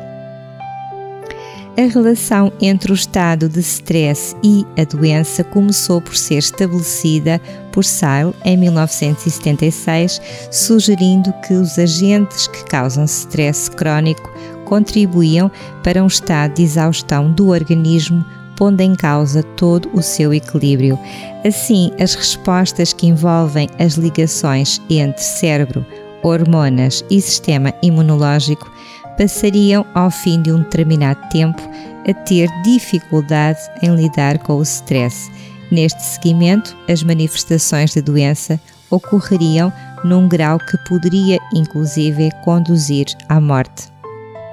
A 1.74 1.90
relação 1.90 2.52
entre 2.60 2.92
o 2.92 2.94
estado 2.94 3.48
de 3.48 3.60
stress 3.60 4.36
e 4.44 4.66
a 4.78 4.84
doença 4.84 5.42
começou 5.42 6.02
por 6.02 6.14
ser 6.14 6.36
estabelecida 6.36 7.40
por 7.72 7.82
Seil 7.82 8.34
em 8.44 8.58
1976, 8.58 10.20
sugerindo 10.50 11.32
que 11.46 11.54
os 11.54 11.78
agentes 11.78 12.46
que 12.46 12.62
causam 12.64 13.04
stress 13.06 13.70
crónico 13.70 14.30
contribuíam 14.72 15.50
para 15.82 16.02
um 16.02 16.06
estado 16.06 16.54
de 16.54 16.62
exaustão 16.62 17.30
do 17.30 17.48
organismo, 17.48 18.24
pondo 18.56 18.80
em 18.80 18.94
causa 18.94 19.42
todo 19.42 19.90
o 19.92 20.00
seu 20.00 20.32
equilíbrio. 20.32 20.98
Assim, 21.46 21.90
as 22.00 22.14
respostas 22.14 22.94
que 22.94 23.06
envolvem 23.06 23.68
as 23.78 23.96
ligações 23.96 24.80
entre 24.88 25.22
cérebro, 25.22 25.84
hormonas 26.22 27.04
e 27.10 27.20
sistema 27.20 27.74
imunológico 27.82 28.72
passariam, 29.18 29.84
ao 29.94 30.10
fim 30.10 30.40
de 30.40 30.50
um 30.50 30.62
determinado 30.62 31.20
tempo, 31.28 31.60
a 32.08 32.14
ter 32.24 32.48
dificuldade 32.64 33.60
em 33.82 33.94
lidar 33.94 34.38
com 34.38 34.54
o 34.54 34.62
stress. 34.62 35.30
Neste 35.70 36.02
seguimento, 36.02 36.74
as 36.88 37.02
manifestações 37.02 37.94
da 37.94 38.00
doença 38.00 38.58
ocorreriam 38.88 39.70
num 40.02 40.26
grau 40.26 40.58
que 40.58 40.78
poderia, 40.88 41.38
inclusive, 41.54 42.30
conduzir 42.42 43.08
à 43.28 43.38
morte. 43.38 43.91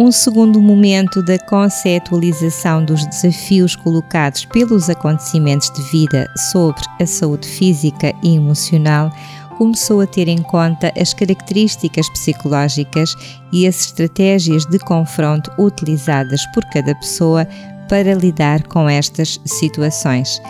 Um 0.02 0.14
segundo 0.14 0.62
momento 0.62 1.22
da 1.22 1.38
conceptualização 1.38 2.86
dos 2.86 3.06
desafios 3.06 3.76
colocados 3.76 4.46
pelos 4.46 4.90
acontecimentos 4.90 5.70
de 5.72 5.82
vida 5.92 6.26
sobre 6.54 6.82
a 7.02 7.06
saúde 7.06 7.46
física 7.46 8.14
e 8.24 8.34
emocional 8.34 9.12
começou 9.58 10.00
a 10.00 10.08
ter 10.08 10.30
em 10.30 10.42
conta 10.42 10.90
as 10.98 11.14
características 11.14 12.08
psicológicas 12.12 13.14
e 13.52 13.68
as 13.68 13.88
estratégias 13.88 14.66
de 14.68 14.80
confronto 14.80 15.52
utilizadas 15.60 16.46
por 16.54 16.64
cada 16.70 16.96
pessoa 16.96 17.46
para 17.90 18.14
lidar 18.14 18.64
com 18.68 18.88
estas 18.88 19.38
situações. 19.44 20.42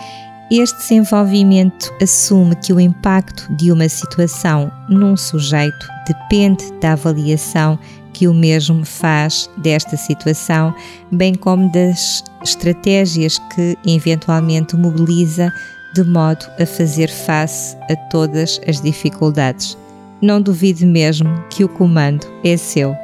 Este 0.48 0.78
desenvolvimento 0.78 1.92
assume 2.00 2.54
que 2.54 2.72
o 2.72 2.78
impacto 2.78 3.52
de 3.56 3.72
uma 3.72 3.88
situação 3.88 4.70
num 4.88 5.16
sujeito 5.16 5.88
depende 6.06 6.64
da 6.80 6.92
avaliação 6.92 7.76
que 8.20 8.28
o 8.28 8.34
mesmo 8.34 8.84
faz 8.84 9.48
desta 9.56 9.96
situação, 9.96 10.74
bem 11.10 11.34
como 11.34 11.72
das 11.72 12.22
estratégias 12.44 13.38
que 13.54 13.78
eventualmente 13.86 14.76
mobiliza 14.76 15.50
de 15.94 16.04
modo 16.04 16.44
a 16.60 16.66
fazer 16.66 17.08
face 17.08 17.74
a 17.90 17.96
todas 18.10 18.60
as 18.68 18.82
dificuldades. 18.82 19.74
Não 20.20 20.38
duvide 20.38 20.84
mesmo 20.84 21.30
que 21.48 21.64
o 21.64 21.68
comando 21.68 22.26
é 22.44 22.58
seu. 22.58 22.94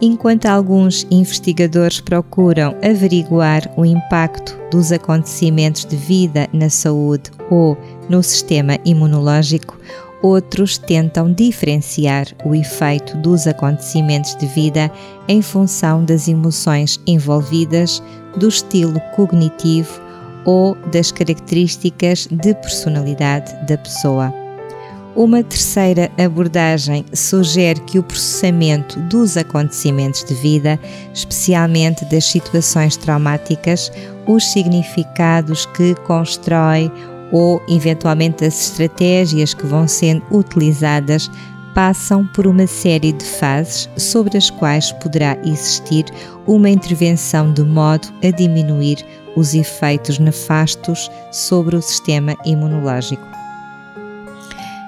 Enquanto 0.00 0.46
alguns 0.46 1.06
investigadores 1.12 2.00
procuram 2.00 2.74
averiguar 2.82 3.72
o 3.76 3.84
impacto 3.84 4.58
dos 4.68 4.90
acontecimentos 4.90 5.84
de 5.84 5.94
vida 5.94 6.48
na 6.52 6.68
saúde 6.68 7.30
ou 7.48 7.78
no 8.08 8.20
sistema 8.20 8.80
imunológico, 8.84 9.78
outros 10.24 10.78
tentam 10.78 11.30
diferenciar 11.30 12.26
o 12.46 12.54
efeito 12.54 13.14
dos 13.18 13.46
acontecimentos 13.46 14.34
de 14.36 14.46
vida 14.46 14.90
em 15.28 15.42
função 15.42 16.02
das 16.02 16.28
emoções 16.28 16.98
envolvidas, 17.06 18.02
do 18.38 18.48
estilo 18.48 18.98
cognitivo 19.14 20.00
ou 20.46 20.74
das 20.90 21.12
características 21.12 22.26
de 22.30 22.54
personalidade 22.54 23.54
da 23.66 23.76
pessoa. 23.76 24.32
Uma 25.14 25.44
terceira 25.44 26.10
abordagem 26.18 27.04
sugere 27.12 27.80
que 27.80 27.98
o 27.98 28.02
processamento 28.02 28.98
dos 29.02 29.36
acontecimentos 29.36 30.24
de 30.24 30.34
vida, 30.34 30.80
especialmente 31.12 32.02
das 32.06 32.24
situações 32.24 32.96
traumáticas, 32.96 33.92
os 34.26 34.42
significados 34.52 35.66
que 35.66 35.94
constrói 36.06 36.90
ou, 37.32 37.62
eventualmente, 37.68 38.44
as 38.44 38.70
estratégias 38.70 39.54
que 39.54 39.66
vão 39.66 39.88
sendo 39.88 40.22
utilizadas, 40.30 41.30
passam 41.74 42.24
por 42.24 42.46
uma 42.46 42.66
série 42.66 43.12
de 43.12 43.24
fases 43.24 43.90
sobre 43.96 44.38
as 44.38 44.48
quais 44.48 44.92
poderá 44.92 45.36
existir 45.44 46.04
uma 46.46 46.70
intervenção 46.70 47.52
de 47.52 47.62
modo 47.64 48.08
a 48.22 48.30
diminuir 48.30 49.04
os 49.36 49.54
efeitos 49.54 50.18
nefastos 50.18 51.10
sobre 51.32 51.74
o 51.74 51.82
sistema 51.82 52.36
imunológico. 52.44 53.26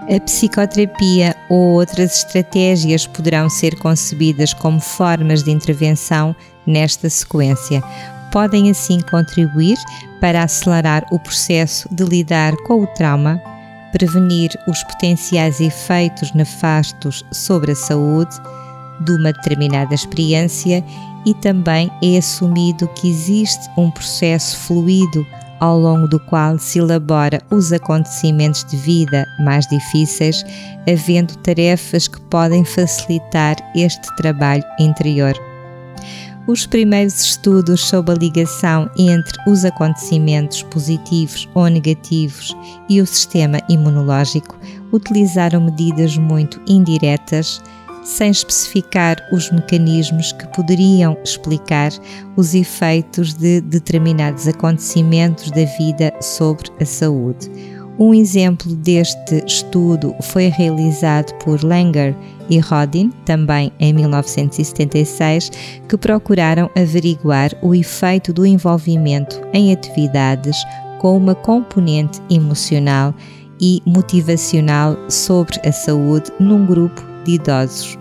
A 0.08 0.20
psicoterapia 0.20 1.34
ou 1.50 1.72
outras 1.72 2.18
estratégias 2.18 3.08
poderão 3.08 3.50
ser 3.50 3.76
concebidas 3.76 4.54
como 4.54 4.78
formas 4.78 5.42
de 5.42 5.50
intervenção 5.50 6.34
nesta 6.64 7.10
sequência. 7.10 7.82
Podem 8.30 8.70
assim 8.70 9.00
contribuir 9.00 9.76
para 10.20 10.42
acelerar 10.42 11.04
o 11.10 11.18
processo 11.18 11.88
de 11.92 12.04
lidar 12.04 12.54
com 12.66 12.82
o 12.82 12.86
trauma, 12.86 13.40
prevenir 13.92 14.50
os 14.68 14.82
potenciais 14.84 15.60
efeitos 15.60 16.32
nefastos 16.32 17.24
sobre 17.32 17.72
a 17.72 17.76
saúde 17.76 18.36
de 19.04 19.12
uma 19.12 19.32
determinada 19.32 19.94
experiência 19.94 20.84
e 21.24 21.34
também 21.34 21.90
é 22.02 22.18
assumido 22.18 22.88
que 22.88 23.10
existe 23.10 23.68
um 23.76 23.90
processo 23.90 24.56
fluido 24.58 25.26
ao 25.60 25.78
longo 25.78 26.06
do 26.06 26.20
qual 26.20 26.58
se 26.58 26.78
elabora 26.78 27.40
os 27.50 27.72
acontecimentos 27.72 28.64
de 28.64 28.76
vida 28.76 29.26
mais 29.40 29.66
difíceis, 29.66 30.44
havendo 30.88 31.36
tarefas 31.38 32.06
que 32.06 32.20
podem 32.22 32.64
facilitar 32.64 33.56
este 33.74 34.14
trabalho 34.16 34.64
interior. 34.78 35.34
Os 36.46 36.64
primeiros 36.64 37.20
estudos 37.20 37.80
sobre 37.80 38.12
a 38.12 38.18
ligação 38.18 38.88
entre 38.96 39.36
os 39.50 39.64
acontecimentos 39.64 40.62
positivos 40.62 41.48
ou 41.54 41.66
negativos 41.66 42.56
e 42.88 43.00
o 43.00 43.06
sistema 43.06 43.60
imunológico 43.68 44.56
utilizaram 44.92 45.60
medidas 45.60 46.16
muito 46.16 46.60
indiretas 46.68 47.60
sem 48.04 48.30
especificar 48.30 49.16
os 49.32 49.50
mecanismos 49.50 50.30
que 50.30 50.46
poderiam 50.54 51.18
explicar 51.24 51.90
os 52.36 52.54
efeitos 52.54 53.34
de 53.34 53.60
determinados 53.60 54.46
acontecimentos 54.46 55.50
da 55.50 55.64
vida 55.76 56.14
sobre 56.20 56.70
a 56.80 56.84
saúde. 56.84 57.50
Um 57.98 58.12
exemplo 58.12 58.74
deste 58.76 59.42
estudo 59.46 60.14
foi 60.20 60.48
realizado 60.48 61.32
por 61.38 61.64
Langer 61.64 62.14
e 62.50 62.58
Rodin, 62.58 63.10
também 63.24 63.72
em 63.80 63.94
1976, 63.94 65.50
que 65.88 65.96
procuraram 65.96 66.70
averiguar 66.76 67.52
o 67.62 67.74
efeito 67.74 68.34
do 68.34 68.44
envolvimento 68.44 69.40
em 69.54 69.72
atividades 69.72 70.56
com 70.98 71.16
uma 71.16 71.34
componente 71.34 72.20
emocional 72.28 73.14
e 73.58 73.80
motivacional 73.86 74.94
sobre 75.08 75.58
a 75.66 75.72
saúde 75.72 76.30
num 76.38 76.66
grupo 76.66 77.02
de 77.24 77.32
idosos. 77.32 77.98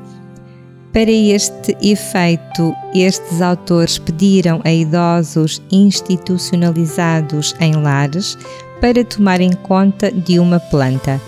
Para 0.91 1.11
este 1.11 1.75
efeito, 1.81 2.73
estes 2.93 3.41
autores 3.41 3.97
pediram 3.97 4.61
a 4.63 4.71
idosos 4.71 5.61
institucionalizados 5.69 7.53
em 7.59 7.75
lares 7.75 8.37
para 8.85 9.03
tomarem 9.03 9.51
conta 9.63 10.11
de 10.11 10.39
uma 10.39 10.59
planta, 10.59 11.19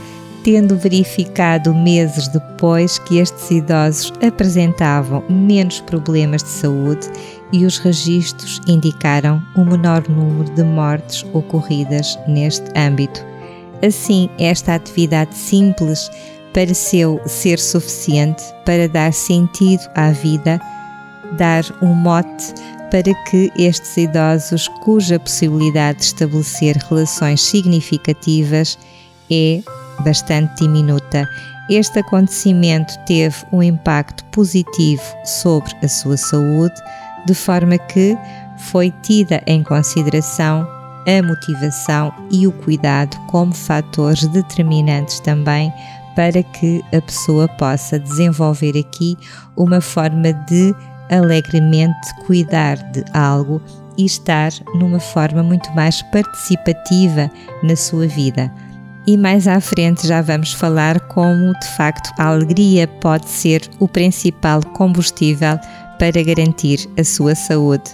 tendo 0.43 0.77
verificado 0.77 1.73
meses 1.73 2.27
depois 2.27 2.99
que 2.99 3.17
estes 3.17 3.49
idosos 3.49 4.13
apresentavam 4.21 5.23
menos 5.27 5.81
problemas 5.81 6.43
de 6.43 6.49
saúde 6.49 7.09
e 7.51 7.65
os 7.65 7.79
registros 7.79 8.61
indicaram 8.67 9.41
um 9.55 9.65
menor 9.65 10.07
número 10.07 10.53
de 10.53 10.61
mortes 10.61 11.25
ocorridas 11.33 12.15
neste 12.27 12.69
âmbito. 12.77 13.25
Assim, 13.83 14.29
esta 14.37 14.75
atividade 14.75 15.33
simples 15.33 16.11
pareceu 16.53 17.19
ser 17.25 17.57
suficiente 17.57 18.43
para 18.67 18.87
dar 18.87 19.11
sentido 19.11 19.81
à 19.95 20.11
vida, 20.11 20.61
dar 21.39 21.63
um 21.81 21.95
mote 21.95 22.53
para 22.91 23.13
que 23.25 23.51
estes 23.57 23.97
idosos, 23.97 24.67
cuja 24.83 25.19
possibilidade 25.19 25.99
de 25.99 26.05
estabelecer 26.05 26.77
relações 26.89 27.41
significativas 27.41 28.77
é 29.29 29.61
bastante 30.03 30.63
diminuta, 30.63 31.27
este 31.69 31.99
acontecimento 31.99 32.97
teve 33.05 33.35
um 33.51 33.61
impacto 33.61 34.23
positivo 34.25 35.03
sobre 35.25 35.73
a 35.83 35.87
sua 35.87 36.15
saúde, 36.15 36.75
de 37.25 37.33
forma 37.33 37.77
que 37.77 38.17
foi 38.57 38.91
tida 39.03 39.41
em 39.45 39.63
consideração 39.63 40.65
a 41.07 41.21
motivação 41.23 42.13
e 42.31 42.47
o 42.47 42.51
cuidado 42.51 43.17
como 43.27 43.53
fatores 43.53 44.27
determinantes 44.27 45.19
também 45.21 45.71
para 46.15 46.41
que 46.41 46.83
a 46.93 47.01
pessoa 47.01 47.47
possa 47.47 47.99
desenvolver 47.99 48.77
aqui 48.77 49.17
uma 49.55 49.79
forma 49.79 50.33
de 50.33 50.75
alegremente 51.09 52.13
cuidar 52.25 52.77
de 52.91 53.03
algo 53.13 53.61
e 53.97 54.05
estar 54.05 54.51
numa 54.75 54.99
forma 54.99 55.41
muito 55.41 55.69
mais 55.71 56.01
participativa 56.03 57.29
na 57.63 57.75
sua 57.75 58.07
vida. 58.07 58.51
E 59.07 59.17
mais 59.17 59.47
à 59.47 59.61
frente 59.61 60.05
já 60.05 60.21
vamos 60.21 60.53
falar 60.53 60.99
como 61.07 61.53
de 61.59 61.67
facto 61.77 62.11
a 62.17 62.27
alegria 62.27 62.87
pode 62.87 63.29
ser 63.29 63.61
o 63.79 63.87
principal 63.87 64.61
combustível 64.73 65.57
para 65.97 66.21
garantir 66.23 66.87
a 66.99 67.03
sua 67.03 67.33
saúde. 67.33 67.89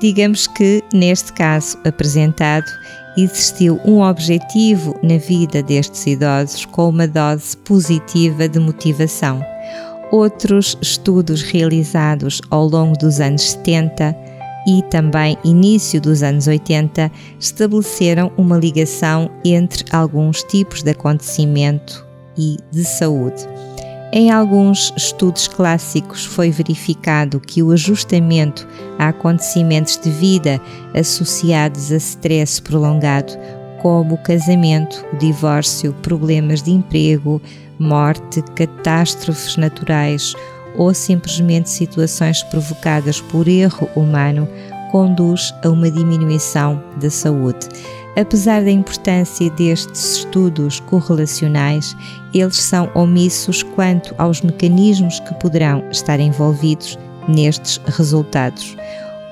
Digamos 0.00 0.46
que, 0.46 0.82
neste 0.92 1.32
caso 1.32 1.78
apresentado, 1.84 2.70
existiu 3.16 3.80
um 3.84 4.00
objetivo 4.00 4.94
na 5.02 5.18
vida 5.18 5.62
destes 5.62 6.06
idosos 6.06 6.64
com 6.66 6.88
uma 6.88 7.06
dose 7.06 7.56
positiva 7.58 8.48
de 8.48 8.58
motivação. 8.58 9.53
Outros 10.10 10.78
estudos 10.80 11.42
realizados 11.42 12.40
ao 12.50 12.66
longo 12.66 12.96
dos 12.96 13.20
anos 13.20 13.52
70 13.52 14.14
e 14.66 14.82
também 14.90 15.36
início 15.44 16.00
dos 16.00 16.22
anos 16.22 16.46
80 16.46 17.10
estabeleceram 17.38 18.32
uma 18.36 18.56
ligação 18.56 19.30
entre 19.44 19.84
alguns 19.90 20.42
tipos 20.44 20.82
de 20.82 20.90
acontecimento 20.90 22.06
e 22.36 22.56
de 22.70 22.84
saúde. 22.84 23.46
Em 24.12 24.30
alguns 24.30 24.92
estudos 24.96 25.48
clássicos 25.48 26.24
foi 26.24 26.50
verificado 26.50 27.40
que 27.40 27.62
o 27.62 27.72
ajustamento 27.72 28.66
a 28.96 29.08
acontecimentos 29.08 29.98
de 29.98 30.08
vida 30.08 30.60
associados 30.94 31.90
a 31.90 31.96
stress 31.96 32.62
prolongado, 32.62 33.32
como 33.82 34.14
o 34.14 34.22
casamento, 34.22 35.04
o 35.12 35.16
divórcio, 35.16 35.92
problemas 36.00 36.62
de 36.62 36.70
emprego, 36.70 37.42
morte, 37.84 38.42
catástrofes 38.54 39.56
naturais 39.56 40.34
ou 40.76 40.92
simplesmente 40.92 41.70
situações 41.70 42.42
provocadas 42.42 43.20
por 43.20 43.46
erro 43.46 43.88
humano 43.94 44.48
conduz 44.90 45.54
a 45.64 45.68
uma 45.68 45.90
diminuição 45.90 46.82
da 47.00 47.10
saúde. 47.10 47.68
Apesar 48.16 48.62
da 48.62 48.70
importância 48.70 49.50
destes 49.50 50.18
estudos 50.18 50.78
correlacionais, 50.80 51.96
eles 52.32 52.56
são 52.56 52.88
omissos 52.94 53.62
quanto 53.62 54.14
aos 54.18 54.40
mecanismos 54.40 55.18
que 55.20 55.34
poderão 55.34 55.82
estar 55.90 56.20
envolvidos 56.20 56.96
nestes 57.28 57.80
resultados. 57.86 58.76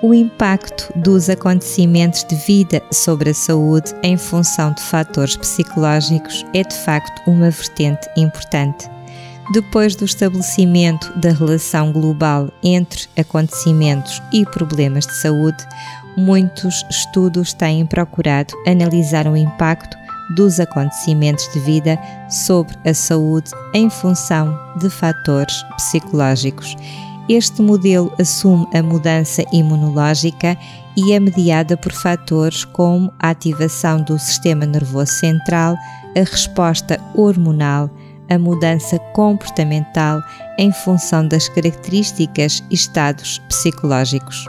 O 0.03 0.13
impacto 0.13 0.93
dos 0.97 1.31
acontecimentos 1.31 2.25
de 2.25 2.35
vida 2.35 2.83
sobre 2.93 3.31
a 3.31 3.35
saúde 3.35 3.95
em 4.03 4.17
função 4.17 4.73
de 4.73 4.83
fatores 4.83 5.37
psicológicos 5.37 6.45
é 6.53 6.65
de 6.65 6.75
facto 6.75 7.23
uma 7.31 7.49
vertente 7.51 8.09
importante. 8.17 8.91
Depois 9.53 9.95
do 9.95 10.05
estabelecimento 10.05 11.17
da 11.21 11.31
relação 11.31 11.93
global 11.93 12.51
entre 12.65 13.09
acontecimentos 13.17 14.21
e 14.33 14.45
problemas 14.45 15.07
de 15.07 15.15
saúde, 15.15 15.65
muitos 16.17 16.85
estudos 16.91 17.53
têm 17.53 17.87
procurado 17.87 18.53
analisar 18.67 19.29
o 19.29 19.37
impacto 19.37 19.97
dos 20.35 20.59
acontecimentos 20.59 21.49
de 21.53 21.61
vida 21.61 21.97
sobre 22.29 22.77
a 22.85 22.93
saúde 22.93 23.53
em 23.73 23.89
função 23.89 24.59
de 24.81 24.91
fatores 24.91 25.63
psicológicos. 25.77 26.75
Este 27.35 27.63
modelo 27.63 28.13
assume 28.21 28.67
a 28.75 28.83
mudança 28.83 29.43
imunológica 29.55 30.55
e 30.95 31.15
é 31.15 31.19
mediada 31.19 31.79
por 31.79 31.91
fatores 31.91 32.63
como 32.63 33.11
a 33.19 33.31
ativação 33.31 34.03
do 34.03 34.19
sistema 34.19 34.67
nervoso 34.67 35.13
central, 35.13 35.75
a 36.15 36.21
resposta 36.21 37.01
hormonal, 37.15 37.89
a 38.29 38.39
mudança 38.39 38.99
comportamental 39.15 40.21
em 40.59 40.71
função 40.73 41.27
das 41.27 41.49
características 41.49 42.63
e 42.71 42.75
estados 42.75 43.39
psicológicos. 43.49 44.45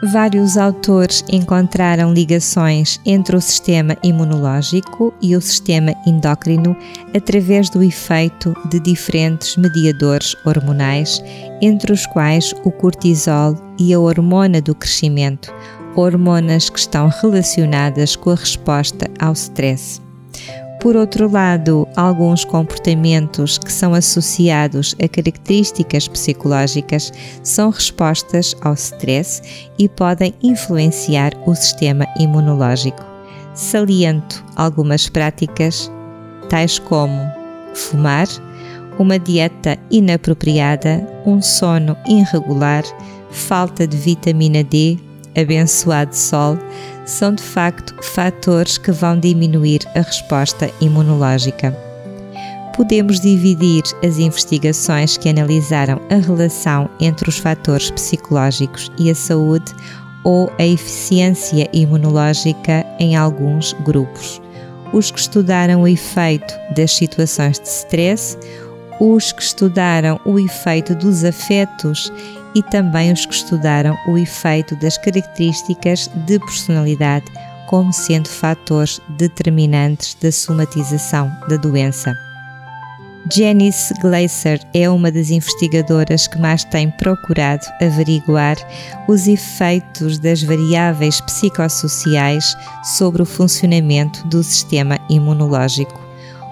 Vários 0.00 0.56
autores 0.56 1.24
encontraram 1.28 2.14
ligações 2.14 3.00
entre 3.04 3.34
o 3.34 3.40
sistema 3.40 3.96
imunológico 4.04 5.12
e 5.20 5.34
o 5.34 5.40
sistema 5.40 5.92
endócrino 6.06 6.76
através 7.16 7.68
do 7.68 7.82
efeito 7.82 8.54
de 8.70 8.78
diferentes 8.78 9.56
mediadores 9.56 10.36
hormonais, 10.44 11.20
entre 11.60 11.92
os 11.92 12.06
quais 12.06 12.54
o 12.64 12.70
cortisol 12.70 13.56
e 13.78 13.92
a 13.92 14.00
hormona 14.00 14.60
do 14.60 14.74
crescimento, 14.74 15.52
hormonas 15.94 16.70
que 16.70 16.78
estão 16.78 17.08
relacionadas 17.08 18.16
com 18.16 18.30
a 18.30 18.34
resposta 18.34 19.06
ao 19.18 19.32
stress. 19.32 20.00
Por 20.80 20.94
outro 20.94 21.28
lado, 21.28 21.88
alguns 21.96 22.44
comportamentos 22.44 23.58
que 23.58 23.72
são 23.72 23.94
associados 23.94 24.94
a 25.02 25.08
características 25.08 26.06
psicológicas 26.06 27.12
são 27.42 27.70
respostas 27.70 28.54
ao 28.60 28.74
stress 28.74 29.42
e 29.76 29.88
podem 29.88 30.32
influenciar 30.40 31.32
o 31.46 31.54
sistema 31.54 32.06
imunológico. 32.16 33.04
Saliento 33.54 34.44
algumas 34.54 35.08
práticas, 35.08 35.90
tais 36.48 36.78
como 36.78 37.20
fumar, 37.74 38.28
uma 38.98 39.18
dieta 39.18 39.78
inapropriada, 39.90 41.06
um 41.24 41.40
sono 41.40 41.96
irregular, 42.06 42.82
falta 43.30 43.86
de 43.86 43.96
vitamina 43.96 44.64
D, 44.64 44.98
abençoado 45.36 46.14
sol 46.14 46.58
são 47.06 47.34
de 47.34 47.42
facto 47.42 47.94
fatores 48.02 48.76
que 48.76 48.92
vão 48.92 49.18
diminuir 49.18 49.80
a 49.94 50.00
resposta 50.00 50.70
imunológica. 50.80 51.76
Podemos 52.76 53.18
dividir 53.20 53.82
as 54.04 54.18
investigações 54.18 55.16
que 55.16 55.28
analisaram 55.28 56.00
a 56.10 56.16
relação 56.16 56.88
entre 57.00 57.28
os 57.28 57.38
fatores 57.38 57.90
psicológicos 57.90 58.90
e 58.98 59.10
a 59.10 59.14
saúde 59.14 59.74
ou 60.22 60.52
a 60.58 60.64
eficiência 60.64 61.68
imunológica 61.72 62.84
em 62.98 63.16
alguns 63.16 63.72
grupos. 63.84 64.40
Os 64.92 65.10
que 65.10 65.18
estudaram 65.18 65.82
o 65.82 65.88
efeito 65.88 66.54
das 66.76 66.92
situações 66.92 67.58
de 67.58 67.68
stress, 67.68 68.38
os 69.00 69.32
que 69.32 69.42
estudaram 69.42 70.20
o 70.24 70.38
efeito 70.38 70.94
dos 70.94 71.24
afetos 71.24 72.12
e 72.54 72.62
também 72.62 73.12
os 73.12 73.24
que 73.24 73.34
estudaram 73.34 73.96
o 74.06 74.16
efeito 74.16 74.74
das 74.76 74.98
características 74.98 76.10
de 76.26 76.38
personalidade 76.38 77.26
como 77.66 77.92
sendo 77.92 78.28
fatores 78.28 79.00
determinantes 79.10 80.14
da 80.14 80.32
somatização 80.32 81.30
da 81.48 81.56
doença. 81.56 82.14
Janice 83.30 83.92
Glaser 84.00 84.58
é 84.72 84.88
uma 84.88 85.12
das 85.12 85.30
investigadoras 85.30 86.26
que 86.26 86.38
mais 86.38 86.64
tem 86.64 86.90
procurado 86.92 87.66
averiguar 87.82 88.56
os 89.06 89.28
efeitos 89.28 90.18
das 90.18 90.42
variáveis 90.42 91.20
psicossociais 91.20 92.56
sobre 92.96 93.20
o 93.20 93.26
funcionamento 93.26 94.26
do 94.28 94.42
sistema 94.42 94.98
imunológico 95.10 96.07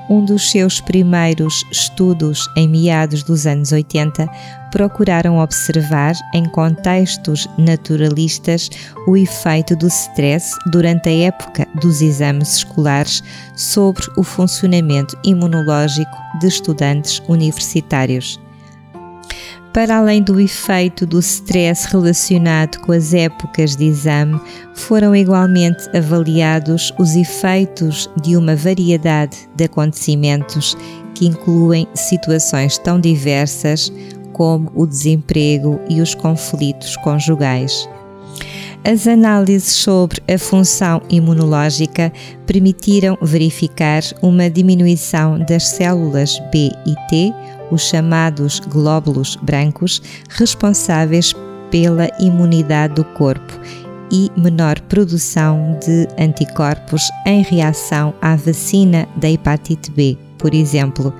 um 0.08 0.24
dos 0.24 0.50
seus 0.50 0.80
primeiros 0.80 1.64
estudos 1.70 2.48
em 2.56 2.68
meados 2.68 3.22
dos 3.22 3.46
anos 3.46 3.72
80, 3.72 4.26
procuraram 4.70 5.38
observar, 5.38 6.14
em 6.34 6.44
contextos 6.44 7.48
naturalistas, 7.58 8.70
o 9.06 9.16
efeito 9.16 9.74
do 9.76 9.86
stress 9.86 10.54
durante 10.70 11.08
a 11.08 11.26
época 11.26 11.66
dos 11.80 12.02
exames 12.02 12.56
escolares 12.56 13.22
sobre 13.54 14.04
o 14.16 14.22
funcionamento 14.22 15.18
imunológico 15.24 16.16
de 16.40 16.48
estudantes 16.48 17.22
universitários 17.28 18.38
para 19.76 19.98
além 19.98 20.22
do 20.22 20.40
efeito 20.40 21.04
do 21.04 21.18
stress 21.18 21.86
relacionado 21.86 22.80
com 22.80 22.92
as 22.92 23.12
épocas 23.12 23.76
de 23.76 23.84
exame, 23.84 24.40
foram 24.72 25.14
igualmente 25.14 25.94
avaliados 25.94 26.94
os 26.98 27.14
efeitos 27.14 28.08
de 28.22 28.38
uma 28.38 28.56
variedade 28.56 29.36
de 29.54 29.64
acontecimentos 29.64 30.74
que 31.14 31.26
incluem 31.26 31.86
situações 31.92 32.78
tão 32.78 32.98
diversas 32.98 33.92
como 34.32 34.72
o 34.74 34.86
desemprego 34.86 35.78
e 35.90 36.00
os 36.00 36.14
conflitos 36.14 36.96
conjugais. 36.96 37.86
As 38.82 39.06
análises 39.06 39.74
sobre 39.74 40.22
a 40.32 40.38
função 40.38 41.02
imunológica 41.10 42.10
permitiram 42.46 43.18
verificar 43.20 44.02
uma 44.22 44.48
diminuição 44.48 45.38
das 45.40 45.64
células 45.64 46.40
B 46.50 46.70
e 46.86 46.94
T 47.10 47.34
os 47.70 47.82
chamados 47.82 48.60
glóbulos 48.60 49.36
brancos, 49.36 50.02
responsáveis 50.28 51.34
pela 51.70 52.08
imunidade 52.20 52.94
do 52.94 53.04
corpo 53.04 53.60
e 54.10 54.30
menor 54.36 54.80
produção 54.82 55.78
de 55.84 56.06
anticorpos 56.18 57.02
em 57.26 57.42
reação 57.42 58.14
à 58.20 58.36
vacina 58.36 59.06
da 59.16 59.30
hepatite 59.30 59.90
B, 59.90 60.16
por 60.38 60.54
exemplo. 60.54 61.12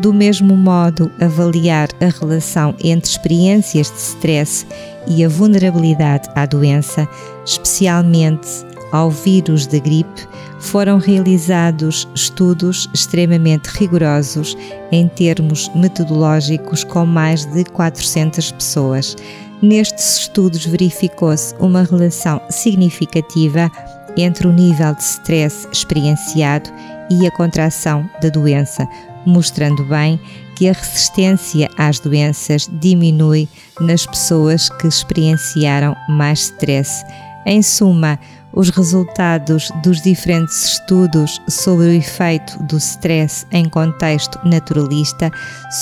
Do 0.00 0.12
mesmo 0.12 0.56
modo, 0.56 1.10
avaliar 1.20 1.88
a 2.00 2.06
relação 2.06 2.74
entre 2.82 3.10
experiências 3.10 3.90
de 3.90 3.98
stress 3.98 4.66
e 5.06 5.24
a 5.24 5.28
vulnerabilidade 5.28 6.28
à 6.34 6.46
doença, 6.46 7.06
especialmente 7.44 8.48
ao 8.92 9.10
vírus 9.10 9.66
da 9.66 9.78
gripe, 9.78 10.28
foram 10.60 10.98
realizados 10.98 12.08
estudos 12.14 12.88
extremamente 12.94 13.66
rigorosos 13.66 14.56
em 14.92 15.08
termos 15.08 15.68
metodológicos 15.74 16.84
com 16.84 17.04
mais 17.04 17.44
de 17.46 17.64
400 17.64 18.52
pessoas. 18.52 19.16
Nestes 19.60 20.18
estudos 20.18 20.64
verificou-se 20.66 21.54
uma 21.58 21.82
relação 21.82 22.40
significativa 22.50 23.70
entre 24.16 24.46
o 24.46 24.52
nível 24.52 24.94
de 24.94 25.02
stress 25.02 25.66
experienciado 25.72 26.70
e 27.10 27.26
a 27.26 27.30
contração 27.30 28.08
da 28.20 28.28
doença, 28.28 28.86
mostrando 29.26 29.84
bem 29.84 30.20
que 30.56 30.68
a 30.68 30.72
resistência 30.72 31.68
às 31.78 31.98
doenças 31.98 32.68
diminui 32.80 33.48
nas 33.80 34.06
pessoas 34.06 34.68
que 34.68 34.86
experienciaram 34.86 35.96
mais 36.08 36.44
stress. 36.44 37.04
Em 37.46 37.62
suma, 37.62 38.18
os 38.52 38.70
resultados 38.70 39.70
dos 39.82 40.00
diferentes 40.02 40.64
estudos 40.64 41.40
sobre 41.48 41.86
o 41.86 41.92
efeito 41.92 42.62
do 42.64 42.76
stress 42.76 43.46
em 43.50 43.68
contexto 43.68 44.38
naturalista 44.44 45.30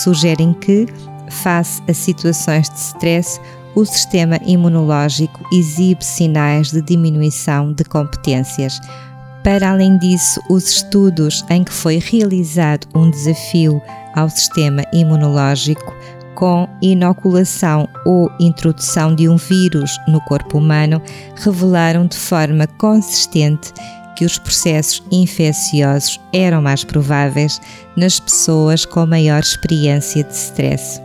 sugerem 0.03 0.53
que, 0.53 0.87
face 1.29 1.83
a 1.89 1.95
situações 1.95 2.69
de 2.71 2.79
stress, 2.79 3.41
o 3.75 3.85
sistema 3.85 4.39
imunológico 4.45 5.41
exibe 5.53 6.05
sinais 6.05 6.73
de 6.73 6.83
diminuição 6.83 7.73
de 7.73 7.85
competências. 7.85 8.81
Para 9.45 9.71
além 9.71 9.97
disso, 9.99 10.41
os 10.51 10.69
estudos 10.69 11.45
em 11.49 11.65
que 11.65 11.73
foi 11.73 11.99
realizado 11.99 12.87
um 12.95 13.11
desafio 13.11 13.81
ao 14.15 14.29
sistema 14.29 14.85
imunológico 14.93 15.95
com 16.41 16.67
inoculação 16.81 17.87
ou 18.07 18.33
introdução 18.41 19.15
de 19.15 19.29
um 19.29 19.37
vírus 19.37 19.95
no 20.09 20.19
corpo 20.23 20.57
humano 20.57 21.01
revelaram 21.37 22.07
de 22.07 22.17
forma 22.17 22.67
consistente 22.67 23.75
que 24.17 24.25
os 24.25 24.39
processos 24.39 25.03
infecciosos 25.13 26.19
eram 26.33 26.63
mais 26.63 26.83
prováveis 26.83 27.61
nas 27.95 28.19
pessoas 28.19 28.87
com 28.87 29.05
maior 29.05 29.41
experiência 29.41 30.25
de 30.25 30.33
stress. 30.33 31.03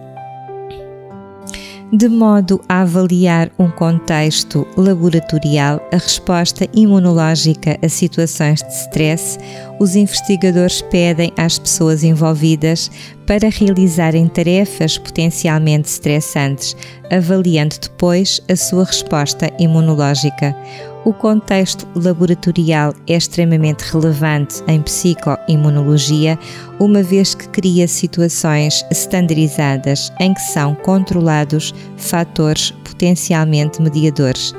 de 1.91 2.09
modo 2.09 2.59
a 2.67 2.81
avaliar 2.81 3.49
um 3.57 3.69
contexto 3.69 4.67
laboratorial, 4.75 5.79
a 5.93 5.97
resposta 5.97 6.67
imunológica 6.73 7.77
a 7.81 7.87
situações 7.87 8.61
de 8.61 8.73
stress, 8.73 9.37
os 9.79 9.95
investigadores 9.95 10.81
pedem 10.81 11.31
às 11.37 11.59
pessoas 11.59 12.03
envolvidas 12.03 12.89
para 13.25 13.49
realizarem 13.49 14.27
tarefas 14.27 14.97
potencialmente 14.97 15.89
estressantes, 15.89 16.75
avaliando 17.11 17.75
depois 17.81 18.41
a 18.49 18.55
sua 18.55 18.85
resposta 18.85 19.51
imunológica. 19.59 20.55
O 21.03 21.13
contexto 21.13 21.87
laboratorial 21.95 22.91
é 23.07 23.15
extremamente 23.15 23.81
relevante 23.81 24.63
em 24.67 24.81
psicoimunologia, 24.81 26.37
uma 26.79 27.03
vez 27.03 27.35
que 27.35 27.47
cria 27.49 27.87
situações 27.87 28.83
standardizadas 28.91 30.11
em 30.19 30.33
que 30.33 30.41
são 30.41 30.73
controlados 30.73 31.75
fatores 31.97 32.71
potencialmente 32.83 33.81
mediadores. 33.81 34.55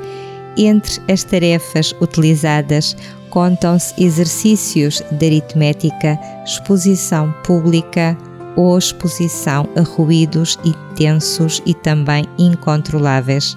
Entre 0.57 1.01
as 1.11 1.23
tarefas 1.23 1.93
utilizadas 2.01 2.95
contam-se 3.37 3.93
exercícios 4.03 5.03
de 5.11 5.25
aritmética, 5.27 6.19
exposição 6.43 7.31
pública 7.43 8.17
ou 8.55 8.75
exposição 8.75 9.69
a 9.75 9.81
ruídos 9.81 10.57
intensos 10.65 11.61
e 11.63 11.75
também 11.75 12.25
incontroláveis. 12.39 13.55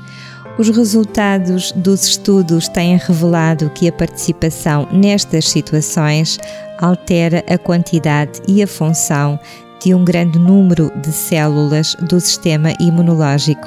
Os 0.59 0.69
resultados 0.69 1.73
dos 1.73 2.05
estudos 2.05 2.69
têm 2.69 2.99
revelado 2.99 3.71
que 3.71 3.89
a 3.89 3.93
participação 3.93 4.87
nestas 4.93 5.49
situações 5.49 6.39
altera 6.79 7.43
a 7.49 7.57
quantidade 7.57 8.43
e 8.47 8.63
a 8.63 8.67
função 8.67 9.41
de 9.83 9.95
um 9.95 10.05
grande 10.05 10.39
número 10.39 10.93
de 11.01 11.11
células 11.11 11.95
do 12.03 12.21
sistema 12.21 12.75
imunológico, 12.79 13.67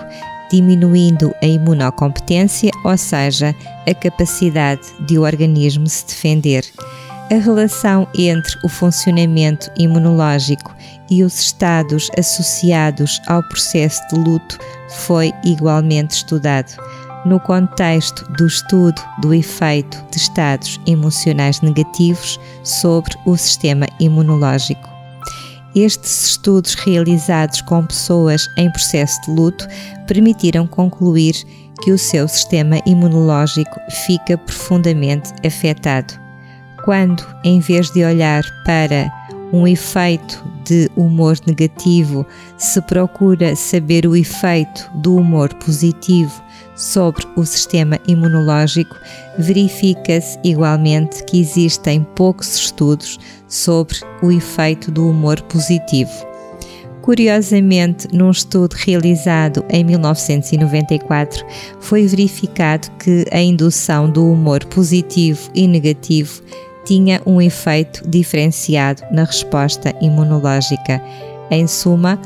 diminuindo 0.51 1.34
a 1.41 1.45
imunocompetência, 1.45 2.71
ou 2.84 2.97
seja, 2.97 3.56
a 3.88 3.93
capacidade 3.93 4.82
de 5.01 5.17
o 5.17 5.23
organismo 5.23 5.88
se 5.88 6.06
defender. 6.06 6.63
A 7.32 7.36
relação 7.36 8.08
entre 8.15 8.53
o 8.63 8.69
funcionamento 8.69 9.71
imunológico 9.77 10.75
e 11.10 11.23
os 11.23 11.39
estados 11.39 12.10
associados 12.17 13.19
ao 13.27 13.41
processo 13.43 14.01
de 14.10 14.19
luto 14.19 14.60
foi 14.89 15.34
igualmente 15.43 16.15
estudado. 16.15 16.71
No 17.25 17.39
contexto 17.39 18.29
do 18.34 18.45
estudo 18.45 19.01
do 19.19 19.34
efeito 19.34 20.03
de 20.12 20.17
estados 20.17 20.79
emocionais 20.86 21.62
negativos 21.62 22.39
sobre 22.63 23.15
o 23.25 23.38
sistema 23.38 23.88
imunológico. 23.99 24.92
Estes 25.75 26.27
estudos 26.27 26.75
realizados 26.75 27.62
com 27.62 27.86
pessoas 27.86 28.47
em 28.57 28.69
processo 28.69 29.19
de 29.23 29.31
luto 29.31 29.67
permitiram 30.05 30.67
concluir 30.67 31.33
que 31.81 31.91
o 31.91 31.97
seu 31.97 32.27
sistema 32.27 32.79
imunológico 32.86 33.79
fica 34.05 34.38
profundamente 34.38 35.33
afetado. 35.45 36.13
Quando, 36.86 37.25
em 37.43 37.59
vez 37.59 37.89
de 37.89 38.03
olhar 38.03 38.43
para 38.63 39.12
um 39.51 39.67
efeito 39.67 40.43
de 40.63 40.89
humor 40.95 41.38
negativo, 41.47 42.25
se 42.57 42.79
procura 42.81 43.55
saber 43.55 44.05
o 44.05 44.15
efeito 44.15 44.89
do 44.95 45.15
humor 45.15 45.53
positivo 45.55 46.43
sobre 46.84 47.26
o 47.36 47.46
sistema 47.46 47.98
imunológico, 48.08 48.96
verifica-se 49.38 50.38
igualmente 50.43 51.24
que 51.24 51.39
existem 51.39 52.06
poucos 52.15 52.56
estudos 52.56 53.17
sobre 53.48 53.98
o 54.22 54.32
efeito 54.32 54.91
do 54.91 55.10
humor 55.10 55.41
positivo. 55.43 56.12
Curiosamente, 57.02 58.08
num 58.13 58.32
estudo 58.32 58.74
realizado 58.74 59.63
em 59.69 59.84
1994, 59.84 61.46
foi 61.80 62.06
verificado 62.06 62.89
que 62.98 63.26
a 63.32 63.41
indução 63.41 64.10
do 64.10 64.32
humor 64.32 64.63
positivo 64.65 65.50
e 65.54 65.67
negativo 65.67 66.41
tinha 66.86 67.22
um 67.26 67.41
efeito 67.41 68.08
diferenciado 68.08 69.04
na 69.12 69.24
resposta 69.24 69.93
imunológica. 70.02 71.02
Em 71.50 71.67
suma, 71.67 72.19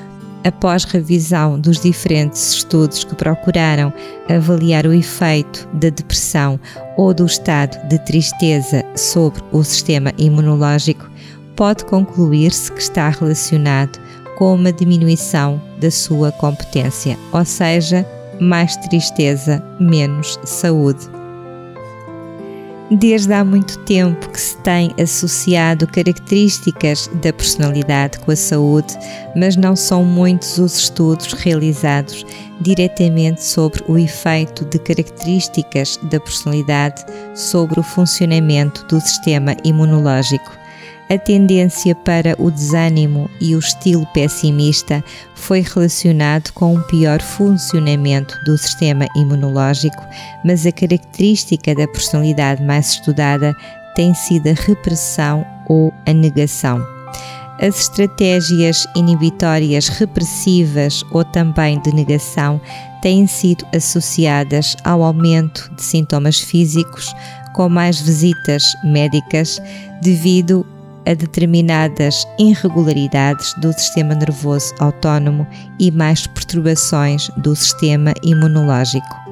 após 0.43 0.84
revisão 0.84 1.60
dos 1.60 1.80
diferentes 1.80 2.54
estudos 2.54 3.04
que 3.04 3.15
procuraram 3.15 3.91
avaliar 4.30 4.86
o 4.86 4.93
efeito 4.93 5.67
da 5.73 5.89
depressão 5.89 6.60
ou 6.97 7.13
do 7.13 7.26
estado 7.26 7.78
de 7.88 8.00
tristeza 8.06 8.84
sobre 8.95 9.41
o 9.52 9.63
sistema 9.63 10.13
imunológico, 10.17 11.10
pode 11.56 11.86
concluir-se 11.86 12.71
que 12.71 12.82
está 12.82 13.10
relacionado 13.10 14.00
com 14.38 14.54
uma 14.54 14.71
diminuição 14.71 15.62
da 15.80 15.89
sua 15.89 16.32
competência, 16.32 17.17
ou 17.32 17.43
seja, 17.43 18.06
mais 18.39 18.78
tristeza, 18.78 19.63
menos 19.80 20.39
saúde. 20.43 21.16
Desde 22.89 23.34
há 23.34 23.43
muito 23.43 23.78
tempo 23.80 24.30
que 24.30 24.39
se 24.39 24.56
tem 24.60 24.93
associado 24.97 25.86
características 25.88 27.10
da 27.21 27.34
personalidade 27.34 28.17
com 28.19 28.32
a 28.32 28.36
saúde, 28.36 28.97
mas 29.36 29.58
não 29.58 29.76
são 29.76 30.06
muitos 30.06 30.58
os 30.58 30.78
estudos 30.78 31.34
realizados 31.34 32.26
diretamente 32.62 33.43
sobre 33.43 33.84
o 33.89 33.97
efeito 33.97 34.63
de 34.63 34.80
características 34.80 36.00
da 36.04 36.17
personalidade 36.17 37.04
sobre 37.36 37.78
o 37.78 37.84
funcionamento 37.84 38.86
do 38.86 39.02
sistema 39.02 39.54
imunológico 39.65 40.66
a 41.10 41.17
tendência 41.17 41.96
para 41.96 42.36
o 42.38 42.52
desânimo 42.52 43.30
e 43.39 43.56
o 43.56 43.60
estilo 43.60 44.06
pessimista 44.08 45.04
foi 45.36 45.62
relacionado 45.62 46.52
com 46.52 46.76
um 46.76 46.82
pior 46.84 47.22
funcionamento 47.22 48.38
do 48.43 48.58
sistema 48.58 49.08
imunológico, 49.15 50.04
mas 50.43 50.65
a 50.65 50.72
característica 50.72 51.74
da 51.74 51.88
personalidade 51.88 52.63
mais 52.63 52.91
estudada 52.91 53.56
tem 53.96 54.13
sido 54.13 54.48
a 54.48 54.54
repressão 54.54 55.46
ou 55.67 55.93
a 56.06 56.13
negação. 56.13 56.86
As 57.60 57.80
estratégias 57.80 58.86
inibitórias 58.96 59.88
repressivas 59.88 61.04
ou 61.12 61.24
também 61.24 61.82
de 61.82 61.91
negação 61.91 62.62
têm 63.02 63.26
sido 63.26 63.65
associadas 63.74 64.76
ao 64.84 65.02
aumento 65.02 65.72
de 65.76 65.82
sintomas 65.82 66.39
físicos, 66.39 67.15
com 67.56 67.67
mais 67.67 68.00
visitas 68.00 68.63
médicas, 68.84 69.60
devido 70.04 70.63
a 71.08 71.13
determinadas 71.13 72.28
irregularidades 72.38 73.54
do 73.56 73.72
sistema 73.74 74.13
nervoso 74.13 74.74
autónomo 74.80 75.48
e 75.80 75.89
mais 75.89 76.28
perturbações 76.28 77.30
do 77.38 77.56
sistema 77.56 78.13
imunológico. 78.22 79.28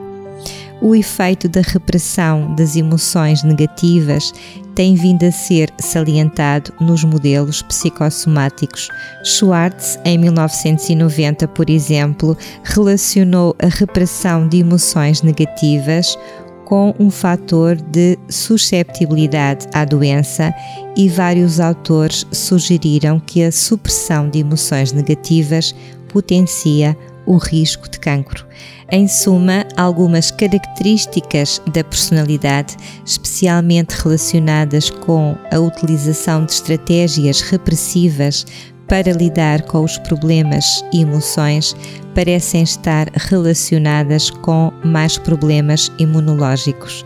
O 0.81 0.93
efeito 0.93 1.47
da 1.47 1.61
repressão 1.61 2.53
das 2.53 2.75
emoções 2.75 3.43
negativas 3.43 4.31
tem 4.75 4.93
vindo 4.93 5.23
a 5.23 5.31
ser 5.31 5.73
salientado 5.79 6.73
nos 6.81 7.03
modelos 7.03 7.61
psicossomáticos. 7.61 8.89
Schwartz, 9.23 9.97
em 10.03 10.17
1990, 10.17 11.47
por 11.47 11.69
exemplo, 11.69 12.37
relacionou 12.63 13.55
a 13.57 13.67
repressão 13.67 14.47
de 14.47 14.59
emoções 14.59 15.21
negativas 15.21 16.17
com 16.65 16.93
um 16.99 17.09
fator 17.09 17.75
de 17.75 18.17
susceptibilidade 18.29 19.67
à 19.73 19.85
doença 19.85 20.53
e 20.97 21.07
vários 21.07 21.59
autores 21.59 22.25
sugeriram 22.31 23.19
que 23.19 23.43
a 23.43 23.51
supressão 23.51 24.29
de 24.29 24.39
emoções 24.39 24.91
negativas 24.91 25.73
potencia 26.09 26.97
o 27.25 27.37
risco 27.37 27.89
de 27.89 27.99
cancro. 27.99 28.45
Em 28.91 29.07
suma, 29.07 29.65
algumas 29.75 30.29
características 30.29 31.59
da 31.73 31.83
personalidade, 31.83 32.77
especialmente 33.05 33.95
relacionadas 33.95 34.89
com 34.89 35.35
a 35.51 35.59
utilização 35.59 36.45
de 36.45 36.51
estratégias 36.51 37.41
repressivas 37.41 38.45
para 38.87 39.11
lidar 39.11 39.63
com 39.63 39.83
os 39.83 39.97
problemas 39.99 40.65
e 40.93 41.01
emoções 41.01 41.75
parecem 42.13 42.63
estar 42.63 43.09
relacionadas 43.13 44.29
com 44.29 44.71
mais 44.83 45.17
problemas 45.17 45.91
imunológicos. 45.99 47.03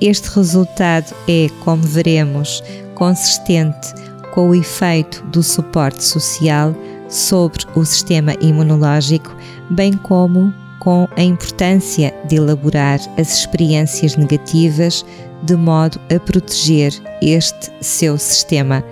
Este 0.00 0.28
resultado 0.28 1.12
é, 1.26 1.48
como 1.64 1.82
veremos, 1.82 2.62
consistente 2.94 3.92
com 4.32 4.50
o 4.50 4.54
efeito 4.54 5.24
do 5.26 5.42
suporte 5.42 6.04
social 6.04 6.74
sobre 7.08 7.64
o 7.74 7.84
sistema 7.84 8.34
imunológico, 8.40 9.34
bem 9.70 9.94
como 9.94 10.52
com 10.78 11.08
a 11.16 11.22
importância 11.22 12.14
de 12.28 12.36
elaborar 12.36 13.00
as 13.18 13.38
experiências 13.38 14.16
negativas 14.16 15.04
de 15.42 15.56
modo 15.56 16.00
a 16.14 16.20
proteger 16.20 16.92
este 17.20 17.70
seu 17.80 18.16
sistema. 18.18 18.84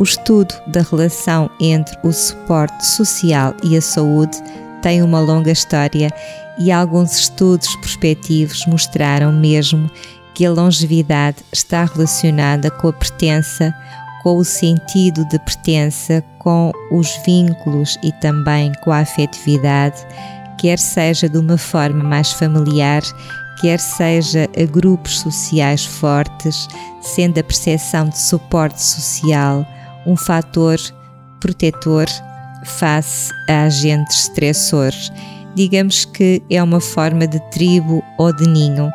O 0.00 0.02
estudo 0.02 0.54
da 0.66 0.80
relação 0.80 1.50
entre 1.60 1.94
o 2.02 2.10
suporte 2.10 2.86
social 2.86 3.54
e 3.62 3.76
a 3.76 3.82
saúde 3.82 4.38
tem 4.80 5.02
uma 5.02 5.20
longa 5.20 5.50
história 5.52 6.10
e 6.58 6.72
alguns 6.72 7.12
estudos 7.12 7.76
prospectivos 7.76 8.64
mostraram 8.64 9.30
mesmo 9.30 9.90
que 10.34 10.46
a 10.46 10.50
longevidade 10.50 11.44
está 11.52 11.84
relacionada 11.84 12.70
com 12.70 12.88
a 12.88 12.94
pertença, 12.94 13.74
com 14.22 14.38
o 14.38 14.44
sentido 14.44 15.22
de 15.26 15.38
pertença, 15.40 16.24
com 16.38 16.72
os 16.90 17.14
vínculos 17.26 17.98
e 18.02 18.10
também 18.22 18.72
com 18.82 18.92
a 18.92 19.00
afetividade, 19.00 19.98
quer 20.58 20.78
seja 20.78 21.28
de 21.28 21.36
uma 21.36 21.58
forma 21.58 22.02
mais 22.02 22.32
familiar, 22.32 23.02
quer 23.60 23.78
seja 23.78 24.48
a 24.56 24.64
grupos 24.64 25.20
sociais 25.20 25.84
fortes, 25.84 26.66
sendo 27.02 27.38
a 27.38 27.44
percepção 27.44 28.08
de 28.08 28.18
suporte 28.18 28.82
social 28.82 29.66
um 30.06 30.16
fator 30.16 30.78
protetor 31.40 32.06
face 32.64 33.32
a 33.48 33.62
agentes 33.64 34.24
estressores. 34.24 35.10
Digamos 35.54 36.04
que 36.04 36.42
é 36.50 36.62
uma 36.62 36.80
forma 36.80 37.26
de 37.26 37.40
tribo 37.50 38.02
ou 38.18 38.34
de 38.34 38.46
ninho. 38.46 38.92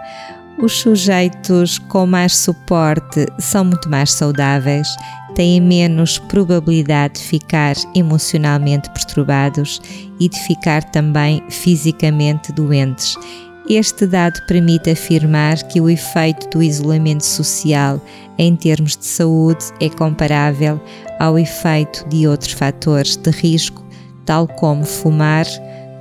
Os 0.57 0.71
sujeitos 0.79 1.77
com 1.77 2.05
mais 2.05 2.35
suporte 2.37 3.25
são 3.37 3.65
muito 3.65 3.89
mais 3.89 4.13
saudáveis, 4.13 4.87
têm 5.35 5.59
menos 5.59 6.17
probabilidade 6.17 7.15
de 7.15 7.23
ficar 7.23 7.75
emocionalmente 7.93 8.89
perturbados 8.91 9.81
e 10.17 10.29
de 10.29 10.39
ficar 10.39 10.81
também 10.91 11.43
fisicamente 11.49 12.53
doentes. 12.53 13.17
Este 13.67 14.05
dado 14.05 14.39
permite 14.45 14.91
afirmar 14.91 15.63
que 15.67 15.81
o 15.81 15.89
efeito 15.89 16.47
do 16.49 16.61
isolamento 16.61 17.25
social 17.25 17.99
em 18.37 18.55
termos 18.55 18.95
de 18.95 19.05
saúde 19.05 19.65
é 19.79 19.89
comparável 19.89 20.79
ao 21.19 21.39
efeito 21.39 22.07
de 22.07 22.27
outros 22.27 22.51
fatores 22.51 23.15
de 23.15 23.31
risco, 23.31 23.83
tal 24.23 24.47
como 24.47 24.85
fumar, 24.85 25.47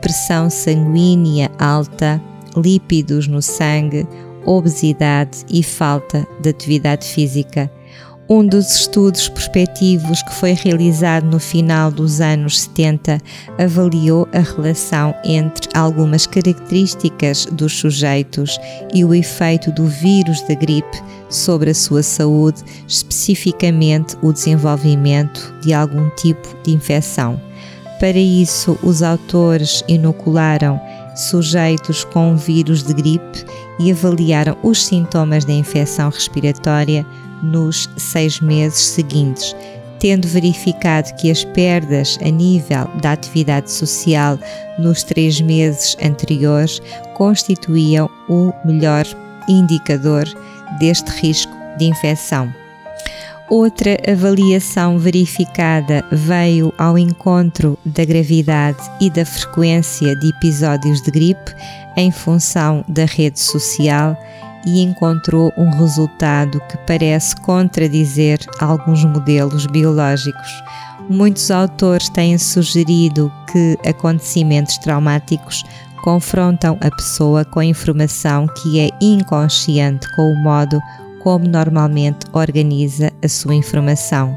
pressão 0.03 0.51
sanguínea 0.51 1.51
alta, 1.59 2.21
lípidos 2.55 3.27
no 3.29 3.41
sangue, 3.41 4.07
obesidade 4.45 5.47
e 5.49 5.63
falta 5.63 6.29
de 6.43 6.51
atividade 6.51 7.07
física. 7.07 7.71
Um 8.27 8.47
dos 8.47 8.75
estudos 8.75 9.29
prospectivos 9.29 10.23
que 10.23 10.35
foi 10.37 10.53
realizado 10.53 11.27
no 11.27 11.39
final 11.39 11.91
dos 11.91 12.23
anos 12.23 12.63
70 12.63 13.19
avaliou 13.59 14.27
a 14.33 14.39
relação 14.39 15.15
entre 15.23 15.69
algumas 15.75 16.27
características 16.27 17.45
dos 17.53 17.79
sujeitos 17.79 18.59
e 18.95 19.05
o 19.05 19.13
efeito 19.13 19.71
do 19.71 19.85
vírus 19.87 20.41
da 20.49 20.55
gripe 20.55 21.03
sobre 21.29 21.69
a 21.69 21.75
sua 21.75 22.03
saúde, 22.03 22.63
especificamente 22.89 24.17
o 24.23 24.33
desenvolvimento 24.33 25.55
de 25.61 25.75
algum 25.75 26.09
tipo 26.17 26.49
de 26.63 26.73
infecção. 26.73 27.39
Para 28.01 28.19
isso, 28.19 28.79
os 28.83 29.03
autores 29.03 29.85
inocularam 29.87 30.81
sujeitos 31.15 32.05
com 32.05 32.37
vírus 32.37 32.83
de 32.83 32.95
gripe 32.95 33.45
e 33.79 33.93
avaliaram 33.93 34.57
os 34.63 34.83
sintomas 34.83 35.45
da 35.45 35.53
infecção 35.53 36.09
respiratória 36.09 37.05
nos 37.45 37.89
seis 37.97 38.41
meses 38.41 38.81
seguintes, 38.87 39.55
tendo 39.99 40.27
verificado 40.27 41.15
que 41.17 41.31
as 41.31 41.45
perdas 41.45 42.19
a 42.21 42.29
nível 42.29 42.89
da 43.01 43.13
atividade 43.13 43.71
social 43.71 44.39
nos 44.79 45.03
três 45.03 45.41
meses 45.41 45.97
anteriores 46.03 46.81
constituíam 47.15 48.11
o 48.29 48.53
melhor 48.65 49.07
indicador 49.49 50.25
deste 50.79 51.11
risco 51.11 51.53
de 51.79 51.87
infecção. 51.87 52.53
Outra 53.51 53.99
avaliação 54.11 54.99
verificada 54.99 56.03
veio 56.11 56.73
ao 56.79 56.97
encontro 56.97 57.79
da 57.85 58.05
gravidade 58.05 58.79
e 59.01 59.11
da 59.11 59.25
frequência 59.25 60.17
de 60.17 60.31
episódios 60.31 61.03
de 61.03 61.11
gripe 61.11 61.55
em 61.97 62.11
função 62.11 62.83
da 62.89 63.05
rede 63.05 63.39
social 63.39 64.17
e 64.67 64.83
encontrou 64.83 65.53
um 65.57 65.71
resultado 65.71 66.61
que 66.69 66.77
parece 66.87 67.37
contradizer 67.37 68.39
alguns 68.61 69.05
modelos 69.05 69.67
biológicos. 69.67 70.63
Muitos 71.09 71.51
autores 71.51 72.09
têm 72.09 72.39
sugerido 72.39 73.31
que 73.53 73.79
acontecimentos 73.87 74.79
traumáticos 74.79 75.63
confrontam 76.03 76.79
a 76.81 76.91
pessoa 76.91 77.45
com 77.45 77.61
a 77.61 77.65
informação 77.65 78.47
que 78.47 78.79
é 78.79 78.91
inconsciente 79.01 80.07
com 80.15 80.23
o 80.23 80.37
modo 80.43 80.81
como 81.23 81.49
normalmente 81.49 82.27
organiza 82.33 83.11
a 83.23 83.29
sua 83.29 83.55
informação. 83.55 84.37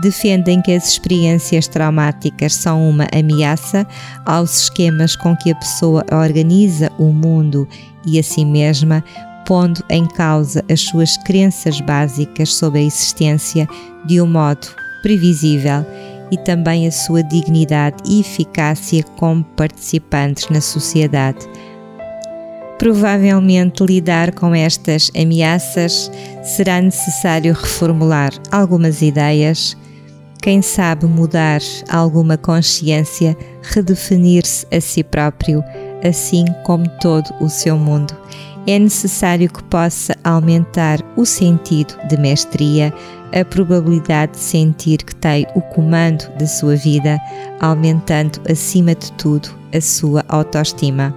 Defendem 0.00 0.62
que 0.62 0.72
as 0.72 0.88
experiências 0.88 1.68
traumáticas 1.68 2.54
são 2.54 2.88
uma 2.88 3.06
ameaça 3.12 3.86
aos 4.24 4.62
esquemas 4.62 5.16
com 5.16 5.36
que 5.36 5.50
a 5.50 5.56
pessoa 5.56 6.04
organiza 6.10 6.90
o 6.98 7.12
mundo 7.12 7.68
e 8.06 8.18
a 8.18 8.22
si 8.22 8.44
mesma, 8.44 9.04
pondo 9.48 9.82
em 9.88 10.06
causa 10.06 10.62
as 10.70 10.82
suas 10.82 11.16
crenças 11.16 11.80
básicas 11.80 12.52
sobre 12.54 12.80
a 12.80 12.82
existência 12.82 13.66
de 14.04 14.20
um 14.20 14.26
modo 14.26 14.68
previsível 15.00 15.86
e 16.30 16.36
também 16.36 16.86
a 16.86 16.92
sua 16.92 17.22
dignidade 17.22 17.96
e 18.04 18.20
eficácia 18.20 19.02
como 19.16 19.42
participantes 19.42 20.50
na 20.50 20.60
sociedade. 20.60 21.38
Provavelmente 22.78 23.82
lidar 23.82 24.34
com 24.34 24.54
estas 24.54 25.10
ameaças 25.18 26.10
será 26.44 26.82
necessário 26.82 27.54
reformular 27.54 28.30
algumas 28.52 29.00
ideias, 29.00 29.74
quem 30.42 30.60
sabe 30.60 31.06
mudar 31.06 31.60
alguma 31.88 32.36
consciência, 32.36 33.34
redefinir-se 33.62 34.66
a 34.70 34.78
si 34.78 35.02
próprio, 35.02 35.64
assim 36.06 36.44
como 36.64 36.86
todo 37.00 37.32
o 37.40 37.48
seu 37.48 37.78
mundo 37.78 38.14
é 38.68 38.78
necessário 38.78 39.50
que 39.50 39.62
possa 39.64 40.14
aumentar 40.22 41.00
o 41.16 41.24
sentido 41.24 41.94
de 42.06 42.18
mestria, 42.18 42.92
a 43.32 43.42
probabilidade 43.42 44.32
de 44.32 44.38
sentir 44.38 44.98
que 44.98 45.16
tem 45.16 45.46
o 45.54 45.62
comando 45.62 46.28
da 46.38 46.46
sua 46.46 46.76
vida, 46.76 47.18
aumentando 47.60 48.38
acima 48.46 48.94
de 48.94 49.10
tudo 49.12 49.48
a 49.74 49.80
sua 49.80 50.22
autoestima. 50.28 51.14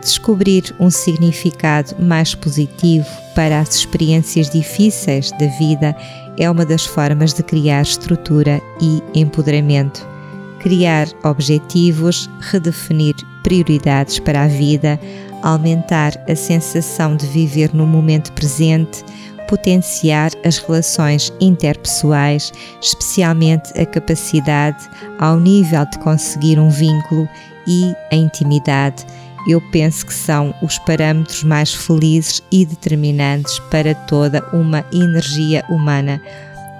Descobrir 0.00 0.72
um 0.78 0.90
significado 0.90 1.96
mais 1.98 2.36
positivo 2.36 3.06
para 3.34 3.58
as 3.58 3.74
experiências 3.74 4.48
difíceis 4.48 5.32
da 5.32 5.46
vida 5.58 5.96
é 6.38 6.48
uma 6.48 6.64
das 6.64 6.86
formas 6.86 7.34
de 7.34 7.42
criar 7.42 7.82
estrutura 7.82 8.62
e 8.80 9.02
empoderamento. 9.12 10.08
Criar 10.60 11.08
objetivos, 11.24 12.30
redefinir 12.40 13.16
prioridades 13.42 14.18
para 14.18 14.44
a 14.44 14.46
vida, 14.46 15.00
aumentar 15.42 16.12
a 16.28 16.34
sensação 16.34 17.16
de 17.16 17.26
viver 17.26 17.74
no 17.74 17.86
momento 17.86 18.32
presente, 18.32 19.04
potenciar 19.48 20.30
as 20.44 20.58
relações 20.58 21.32
interpessoais, 21.40 22.52
especialmente 22.80 23.72
a 23.78 23.84
capacidade 23.84 24.88
ao 25.18 25.40
nível 25.40 25.84
de 25.86 25.98
conseguir 25.98 26.58
um 26.58 26.70
vínculo 26.70 27.28
e 27.66 27.94
a 28.12 28.16
intimidade. 28.16 29.04
Eu 29.48 29.60
penso 29.72 30.06
que 30.06 30.14
são 30.14 30.54
os 30.62 30.78
parâmetros 30.78 31.42
mais 31.42 31.74
felizes 31.74 32.42
e 32.52 32.64
determinantes 32.64 33.58
para 33.70 33.94
toda 33.94 34.44
uma 34.52 34.84
energia 34.92 35.64
humana 35.68 36.20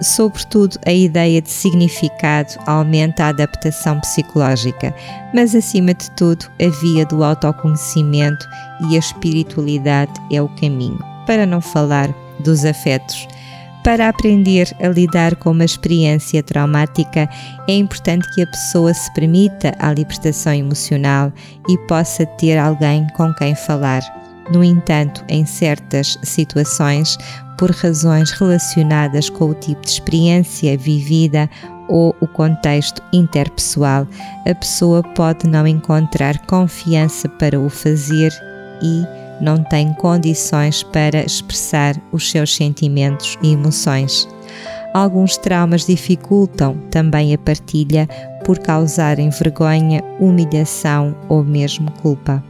sobretudo 0.00 0.78
a 0.86 0.92
ideia 0.92 1.40
de 1.40 1.50
significado 1.50 2.54
aumenta 2.66 3.24
a 3.24 3.28
adaptação 3.28 4.00
psicológica, 4.00 4.94
mas 5.34 5.54
acima 5.54 5.94
de 5.94 6.10
tudo 6.12 6.46
a 6.60 6.68
via 6.80 7.04
do 7.06 7.22
autoconhecimento 7.22 8.46
e 8.88 8.96
a 8.96 8.98
espiritualidade 8.98 10.12
é 10.30 10.40
o 10.40 10.48
caminho. 10.56 10.98
Para 11.26 11.46
não 11.46 11.60
falar 11.60 12.08
dos 12.40 12.64
afetos. 12.64 13.28
Para 13.82 14.08
aprender 14.08 14.68
a 14.78 14.88
lidar 14.88 15.36
com 15.36 15.52
uma 15.52 15.64
experiência 15.64 16.42
traumática, 16.42 17.28
é 17.66 17.72
importante 17.72 18.28
que 18.34 18.42
a 18.42 18.46
pessoa 18.46 18.92
se 18.92 19.12
permita 19.14 19.74
a 19.78 19.92
libertação 19.92 20.52
emocional 20.52 21.32
e 21.66 21.78
possa 21.86 22.26
ter 22.26 22.58
alguém 22.58 23.06
com 23.16 23.32
quem 23.34 23.54
falar. 23.54 24.02
No 24.50 24.64
entanto, 24.64 25.24
em 25.29 25.44
certas 25.44 26.18
situações, 26.22 27.16
por 27.59 27.70
razões 27.70 28.31
relacionadas 28.31 29.29
com 29.29 29.50
o 29.50 29.55
tipo 29.55 29.83
de 29.83 29.90
experiência 29.90 30.76
vivida 30.79 31.48
ou 31.88 32.14
o 32.20 32.26
contexto 32.26 33.03
interpessoal, 33.12 34.07
a 34.48 34.55
pessoa 34.55 35.03
pode 35.03 35.46
não 35.46 35.66
encontrar 35.66 36.38
confiança 36.46 37.29
para 37.29 37.61
o 37.61 37.68
fazer 37.68 38.33
e 38.83 39.05
não 39.40 39.62
tem 39.62 39.92
condições 39.94 40.83
para 40.83 41.24
expressar 41.24 41.97
os 42.12 42.30
seus 42.30 42.55
sentimentos 42.55 43.36
e 43.43 43.53
emoções. 43.53 44.28
Alguns 44.93 45.36
traumas 45.36 45.86
dificultam 45.86 46.76
também 46.91 47.32
a 47.32 47.38
partilha 47.38 48.09
por 48.45 48.59
causarem 48.59 49.30
vergonha, 49.30 50.03
humilhação 50.18 51.14
ou 51.28 51.45
mesmo 51.45 51.91
culpa. 52.03 52.43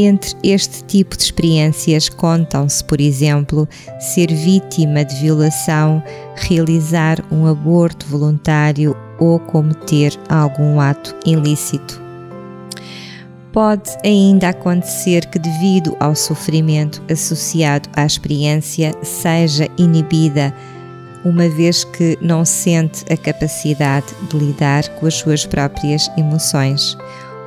Entre 0.00 0.36
este 0.44 0.84
tipo 0.84 1.16
de 1.16 1.24
experiências 1.24 2.08
contam-se, 2.08 2.84
por 2.84 3.00
exemplo, 3.00 3.68
ser 3.98 4.32
vítima 4.32 5.04
de 5.04 5.16
violação, 5.16 6.00
realizar 6.36 7.20
um 7.32 7.48
aborto 7.48 8.06
voluntário 8.06 8.96
ou 9.18 9.40
cometer 9.40 10.16
algum 10.28 10.78
ato 10.78 11.16
ilícito. 11.26 12.00
Pode 13.52 13.90
ainda 14.04 14.50
acontecer 14.50 15.26
que, 15.26 15.38
devido 15.40 15.96
ao 15.98 16.14
sofrimento 16.14 17.02
associado 17.10 17.88
à 17.96 18.06
experiência, 18.06 18.92
seja 19.02 19.66
inibida, 19.76 20.54
uma 21.24 21.48
vez 21.48 21.82
que 21.82 22.16
não 22.22 22.44
sente 22.44 23.04
a 23.12 23.16
capacidade 23.16 24.06
de 24.30 24.38
lidar 24.38 24.88
com 24.90 25.06
as 25.06 25.14
suas 25.14 25.44
próprias 25.44 26.08
emoções 26.16 26.96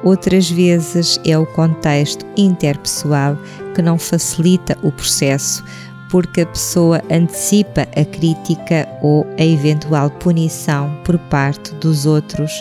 Outras 0.04 0.50
vezes 0.50 1.20
é 1.26 1.38
o 1.38 1.46
contexto 1.46 2.26
interpessoal 2.36 3.38
que 3.76 3.82
não 3.82 3.98
facilita 3.98 4.78
o 4.82 4.92
processo, 4.92 5.64
porque 6.10 6.42
a 6.42 6.46
pessoa 6.46 7.02
antecipa 7.10 7.88
a 7.96 8.04
crítica 8.04 8.88
ou 9.02 9.26
a 9.40 9.46
eventual 9.46 10.10
punição 10.10 10.94
por 11.06 11.18
parte 11.18 11.74
dos 11.76 12.06
outros 12.06 12.52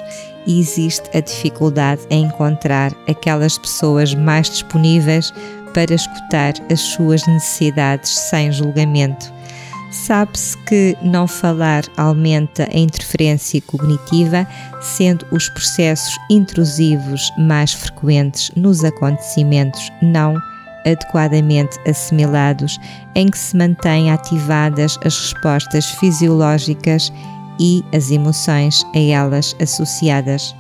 e 0.47 0.61
existe 0.61 1.09
a 1.17 1.21
dificuldade 1.21 2.03
em 2.11 2.25
encontrar 2.25 2.93
aquelas 3.09 3.59
pessoas 3.59 4.15
mais 4.15 4.49
disponíveis 4.49 5.33
para 5.75 5.95
escutar 5.95 6.55
as 6.71 6.81
suas 6.81 7.27
necessidades 7.27 8.11
sem 8.11 8.53
julgamento. 8.53 9.40
Sabe-se 9.91 10.57
que 10.59 10.97
não 11.03 11.27
falar 11.27 11.85
aumenta 11.97 12.69
a 12.73 12.79
interferência 12.79 13.61
cognitiva, 13.63 14.47
sendo 14.81 15.27
os 15.33 15.49
processos 15.49 16.17
intrusivos 16.31 17.33
mais 17.37 17.73
frequentes 17.73 18.53
nos 18.55 18.85
acontecimentos 18.85 19.91
não 20.01 20.37
adequadamente 20.87 21.79
assimilados, 21.89 22.79
em 23.15 23.29
que 23.29 23.37
se 23.37 23.57
mantêm 23.57 24.11
ativadas 24.11 24.97
as 25.05 25.19
respostas 25.19 25.87
fisiológicas 25.87 27.13
e 27.59 27.85
as 27.95 28.11
emoções 28.11 28.85
a 28.95 28.99
elas 28.99 29.55
associadas. 29.61 30.55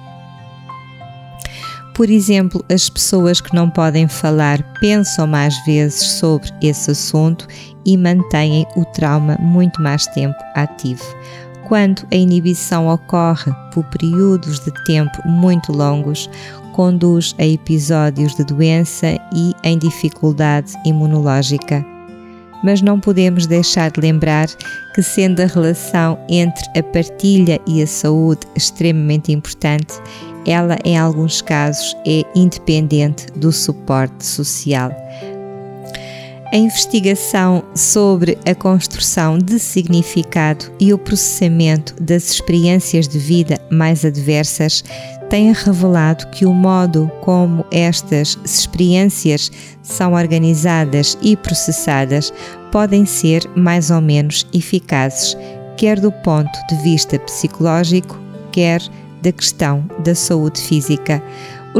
Por 1.94 2.08
exemplo, 2.08 2.64
as 2.72 2.88
pessoas 2.88 3.40
que 3.40 3.54
não 3.54 3.68
podem 3.68 4.08
falar 4.08 4.62
pensam 4.80 5.26
mais 5.26 5.56
vezes 5.64 6.02
sobre 6.02 6.50
esse 6.62 6.90
assunto 6.90 7.46
e 7.84 7.96
mantêm 7.96 8.66
o 8.76 8.84
trauma 8.84 9.36
muito 9.40 9.80
mais 9.82 10.06
tempo 10.08 10.38
ativo. 10.54 11.04
Quando 11.66 12.04
a 12.12 12.16
inibição 12.16 12.88
ocorre 12.88 13.52
por 13.72 13.84
períodos 13.84 14.58
de 14.60 14.72
tempo 14.84 15.16
muito 15.24 15.72
longos, 15.72 16.28
conduz 16.72 17.34
a 17.38 17.46
episódios 17.46 18.34
de 18.34 18.44
doença 18.44 19.06
e 19.32 19.54
em 19.62 19.78
dificuldade 19.78 20.72
imunológica. 20.84 21.84
Mas 22.62 22.82
não 22.82 23.00
podemos 23.00 23.46
deixar 23.46 23.90
de 23.90 24.00
lembrar 24.00 24.48
que, 24.94 25.02
sendo 25.02 25.40
a 25.40 25.46
relação 25.46 26.18
entre 26.28 26.64
a 26.78 26.82
partilha 26.82 27.60
e 27.66 27.82
a 27.82 27.86
saúde 27.86 28.46
extremamente 28.54 29.32
importante, 29.32 29.94
ela, 30.46 30.76
em 30.84 30.98
alguns 30.98 31.40
casos, 31.40 31.96
é 32.06 32.24
independente 32.34 33.26
do 33.36 33.52
suporte 33.52 34.24
social. 34.24 34.90
A 36.52 36.56
investigação 36.56 37.62
sobre 37.76 38.36
a 38.44 38.52
construção 38.56 39.38
de 39.38 39.56
significado 39.60 40.64
e 40.80 40.92
o 40.92 40.98
processamento 40.98 41.94
das 42.02 42.28
experiências 42.28 43.06
de 43.06 43.20
vida 43.20 43.56
mais 43.70 44.04
adversas 44.04 44.82
tem 45.28 45.52
revelado 45.52 46.26
que 46.30 46.44
o 46.44 46.52
modo 46.52 47.08
como 47.20 47.64
estas 47.70 48.36
experiências 48.44 49.48
são 49.80 50.14
organizadas 50.14 51.16
e 51.22 51.36
processadas 51.36 52.32
podem 52.72 53.06
ser 53.06 53.48
mais 53.54 53.92
ou 53.92 54.00
menos 54.00 54.44
eficazes, 54.52 55.36
quer 55.76 56.00
do 56.00 56.10
ponto 56.10 56.50
de 56.68 56.74
vista 56.82 57.16
psicológico, 57.20 58.18
quer 58.50 58.82
da 59.22 59.30
questão 59.30 59.88
da 60.02 60.16
saúde 60.16 60.60
física. 60.60 61.22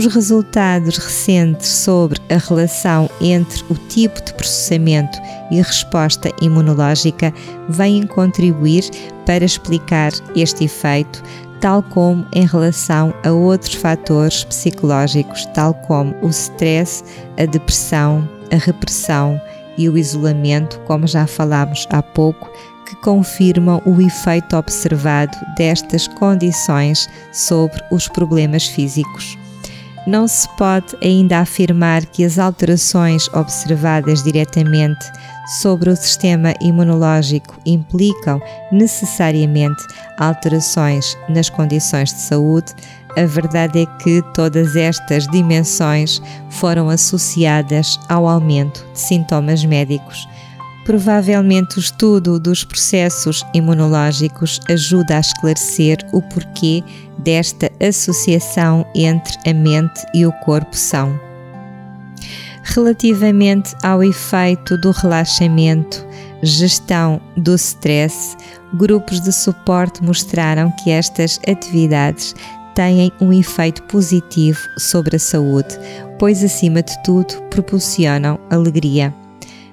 Os 0.01 0.07
resultados 0.07 0.97
recentes 0.97 1.69
sobre 1.69 2.19
a 2.31 2.39
relação 2.39 3.11
entre 3.21 3.63
o 3.69 3.75
tipo 3.75 4.19
de 4.25 4.33
processamento 4.33 5.19
e 5.51 5.61
a 5.61 5.63
resposta 5.63 6.31
imunológica 6.41 7.35
vêm 7.69 8.07
contribuir 8.07 8.83
para 9.27 9.45
explicar 9.45 10.11
este 10.35 10.65
efeito, 10.65 11.23
tal 11.61 11.83
como 11.83 12.27
em 12.33 12.47
relação 12.47 13.13
a 13.23 13.31
outros 13.31 13.75
fatores 13.75 14.43
psicológicos, 14.43 15.45
tal 15.53 15.75
como 15.75 16.17
o 16.23 16.31
stress, 16.31 17.05
a 17.39 17.45
depressão, 17.45 18.27
a 18.51 18.57
repressão 18.57 19.39
e 19.77 19.87
o 19.87 19.99
isolamento, 19.99 20.81
como 20.87 21.07
já 21.07 21.27
falámos 21.27 21.87
há 21.91 22.03
pouco, 22.03 22.51
que 22.87 22.97
confirmam 23.03 23.83
o 23.85 24.01
efeito 24.01 24.57
observado 24.57 25.37
destas 25.59 26.09
condições 26.09 27.07
sobre 27.35 27.79
os 27.91 28.09
problemas 28.09 28.65
físicos. 28.65 29.37
Não 30.07 30.27
se 30.27 30.49
pode 30.57 30.97
ainda 31.03 31.41
afirmar 31.41 32.07
que 32.07 32.25
as 32.25 32.39
alterações 32.39 33.29
observadas 33.35 34.23
diretamente 34.23 35.05
sobre 35.61 35.91
o 35.91 35.97
sistema 35.97 36.55
imunológico 36.61 37.59
implicam 37.67 38.41
necessariamente 38.73 39.83
alterações 40.19 41.17
nas 41.29 41.51
condições 41.51 42.15
de 42.15 42.21
saúde, 42.21 42.73
a 43.17 43.27
verdade 43.27 43.81
é 43.81 43.87
que 44.03 44.23
todas 44.33 44.77
estas 44.77 45.27
dimensões 45.27 46.23
foram 46.49 46.89
associadas 46.89 47.99
ao 48.09 48.29
aumento 48.29 48.87
de 48.93 49.01
sintomas 49.01 49.65
médicos. 49.65 50.29
Provavelmente 50.85 51.77
o 51.77 51.81
estudo 51.81 52.39
dos 52.39 52.65
processos 52.65 53.45
imunológicos 53.53 54.61
ajuda 54.69 55.17
a 55.17 55.21
esclarecer 55.21 55.99
o 56.13 56.23
porquê 56.23 56.83
desta 57.21 57.71
associação 57.81 58.87
entre 58.95 59.37
a 59.49 59.55
mente 59.55 60.01
e 60.15 60.27
o 60.27 60.33
corpo 60.45 60.77
são. 60.77 61.19
Relativamente 62.63 63.75
ao 63.83 64.03
efeito 64.03 64.77
do 64.79 64.91
relaxamento, 64.91 66.07
gestão 66.43 67.21
do 67.37 67.55
stress, 67.55 68.37
grupos 68.75 69.21
de 69.21 69.33
suporte 69.33 70.03
mostraram 70.03 70.71
que 70.83 70.91
estas 70.91 71.41
atividades 71.49 72.35
têm 72.75 73.13
um 73.21 73.33
efeito 73.33 73.83
positivo 73.85 74.61
sobre 74.79 75.17
a 75.17 75.19
saúde, 75.19 75.79
pois, 76.19 76.45
acima 76.45 76.83
de 76.83 77.03
tudo, 77.03 77.35
proporcionam 77.51 78.39
alegria. 78.51 79.15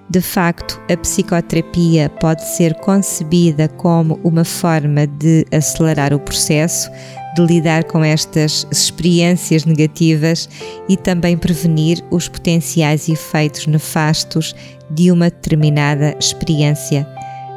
De 0.10 0.22
facto, 0.22 0.82
a 0.90 0.96
psicoterapia 0.96 2.10
pode 2.10 2.42
ser 2.56 2.74
concebida 2.76 3.68
como 3.68 4.20
uma 4.24 4.46
forma 4.46 5.06
de 5.06 5.46
acelerar 5.52 6.14
o 6.14 6.20
processo, 6.20 6.90
de 7.38 7.54
lidar 7.54 7.84
com 7.84 8.04
estas 8.04 8.66
experiências 8.72 9.64
negativas 9.64 10.50
e 10.90 10.98
também 10.98 11.38
prevenir 11.38 12.04
os 12.10 12.28
potenciais 12.28 13.08
efeitos 13.08 13.68
nefastos 13.68 14.56
de 14.90 15.12
uma 15.12 15.30
determinada 15.30 16.16
experiência. 16.20 17.08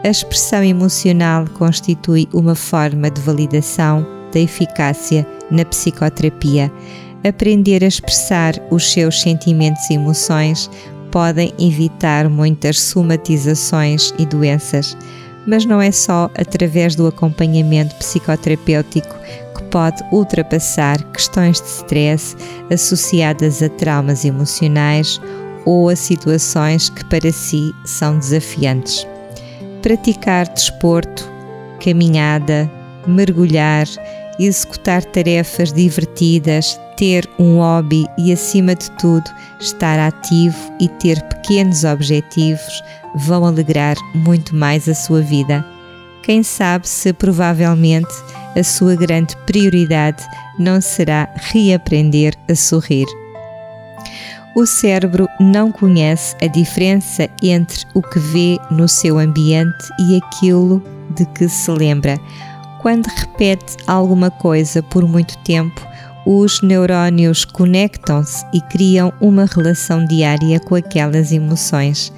A 0.05 0.09
expressão 0.09 0.63
emocional 0.63 1.47
constitui 1.55 2.29
uma 2.33 2.55
forma 2.55 3.11
de 3.11 3.21
validação 3.21 4.07
da 4.33 4.41
eficácia 4.41 5.27
na 5.51 5.65
psicoterapia. 5.65 6.71
Aprender 7.27 7.83
a 7.83 7.89
expressar 7.89 8.55
os 8.71 8.93
seus 8.93 9.21
sentimentos 9.21 9.89
e 9.91 9.95
emoções 9.95 10.71
podem 11.11 11.53
evitar 11.59 12.29
muitas 12.29 12.81
somatizações 12.81 14.15
e 14.19 14.25
doenças, 14.25 14.97
mas 15.47 15.65
não 15.65 15.81
é 15.81 15.91
só 15.91 16.31
através 16.37 16.95
do 16.95 17.07
acompanhamento 17.07 17.95
psicoterapêutico 17.97 19.15
pode 19.71 20.03
ultrapassar 20.13 21.03
questões 21.13 21.61
de 21.61 21.69
stress 21.69 22.37
associadas 22.73 23.63
a 23.63 23.69
traumas 23.69 24.25
emocionais 24.25 25.21
ou 25.65 25.89
a 25.89 25.97
situações 25.97 26.89
que 26.91 27.05
para 27.05 27.31
si 27.33 27.75
são 27.85 28.19
desafiantes. 28.19 29.07
Praticar 29.83 30.49
desporto, 30.49 31.29
caminhada, 31.83 32.71
mergulhar, 33.07 33.87
executar 34.39 35.05
tarefas 35.05 35.73
divertidas, 35.73 36.79
ter 36.97 37.29
um 37.39 37.59
hobby 37.59 38.07
e, 38.19 38.33
acima 38.33 38.75
de 38.75 38.91
tudo, 38.93 39.31
estar 39.59 39.99
ativo 39.99 40.57
e 40.81 40.89
ter 40.89 41.21
pequenos 41.23 41.85
objetivos 41.85 42.83
vão 43.15 43.45
alegrar 43.45 43.97
muito 44.15 44.55
mais 44.55 44.89
a 44.89 44.95
sua 44.95 45.21
vida. 45.21 45.65
Quem 46.23 46.43
sabe 46.43 46.87
se 46.87 47.13
provavelmente 47.13 48.13
a 48.57 48.63
sua 48.63 48.95
grande 48.97 49.37
prioridade 49.47 50.23
não 50.59 50.81
será 50.81 51.29
reaprender 51.37 52.35
a 52.49 52.55
sorrir. 52.55 53.07
O 54.55 54.67
cérebro 54.67 55.29
não 55.39 55.71
conhece 55.71 56.35
a 56.43 56.47
diferença 56.47 57.29
entre 57.43 57.87
o 57.95 58.03
que 58.03 58.19
vê 58.19 58.59
no 58.71 58.89
seu 58.89 59.19
ambiente 59.19 59.89
e 60.01 60.17
aquilo 60.17 60.83
de 61.15 61.25
que 61.27 61.49
se 61.49 61.71
lembra. 61.71 62.19
Quando 62.81 63.07
repete 63.07 63.77
alguma 63.87 64.31
coisa 64.31 64.83
por 64.83 65.07
muito 65.07 65.37
tempo, 65.39 65.81
os 66.27 66.61
neurónios 66.63 67.45
conectam-se 67.45 68.45
e 68.53 68.61
criam 68.61 69.13
uma 69.21 69.47
relação 69.47 70.05
diária 70.05 70.59
com 70.61 70.75
aquelas 70.75 71.33
emoções. 71.33 72.13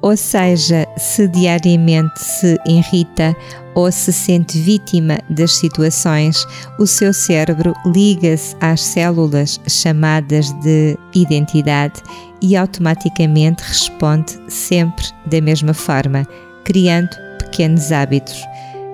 Ou 0.00 0.16
seja, 0.16 0.86
se 0.96 1.26
diariamente 1.26 2.22
se 2.22 2.56
irrita 2.66 3.34
ou 3.74 3.90
se 3.90 4.12
sente 4.12 4.58
vítima 4.58 5.18
das 5.28 5.56
situações, 5.56 6.44
o 6.78 6.86
seu 6.86 7.12
cérebro 7.12 7.74
liga-se 7.86 8.56
às 8.60 8.80
células 8.80 9.60
chamadas 9.68 10.52
de 10.62 10.96
identidade 11.14 12.00
e 12.40 12.56
automaticamente 12.56 13.62
responde 13.62 14.38
sempre 14.48 15.04
da 15.26 15.40
mesma 15.40 15.74
forma, 15.74 16.24
criando 16.64 17.10
pequenos 17.38 17.90
hábitos. 17.90 18.40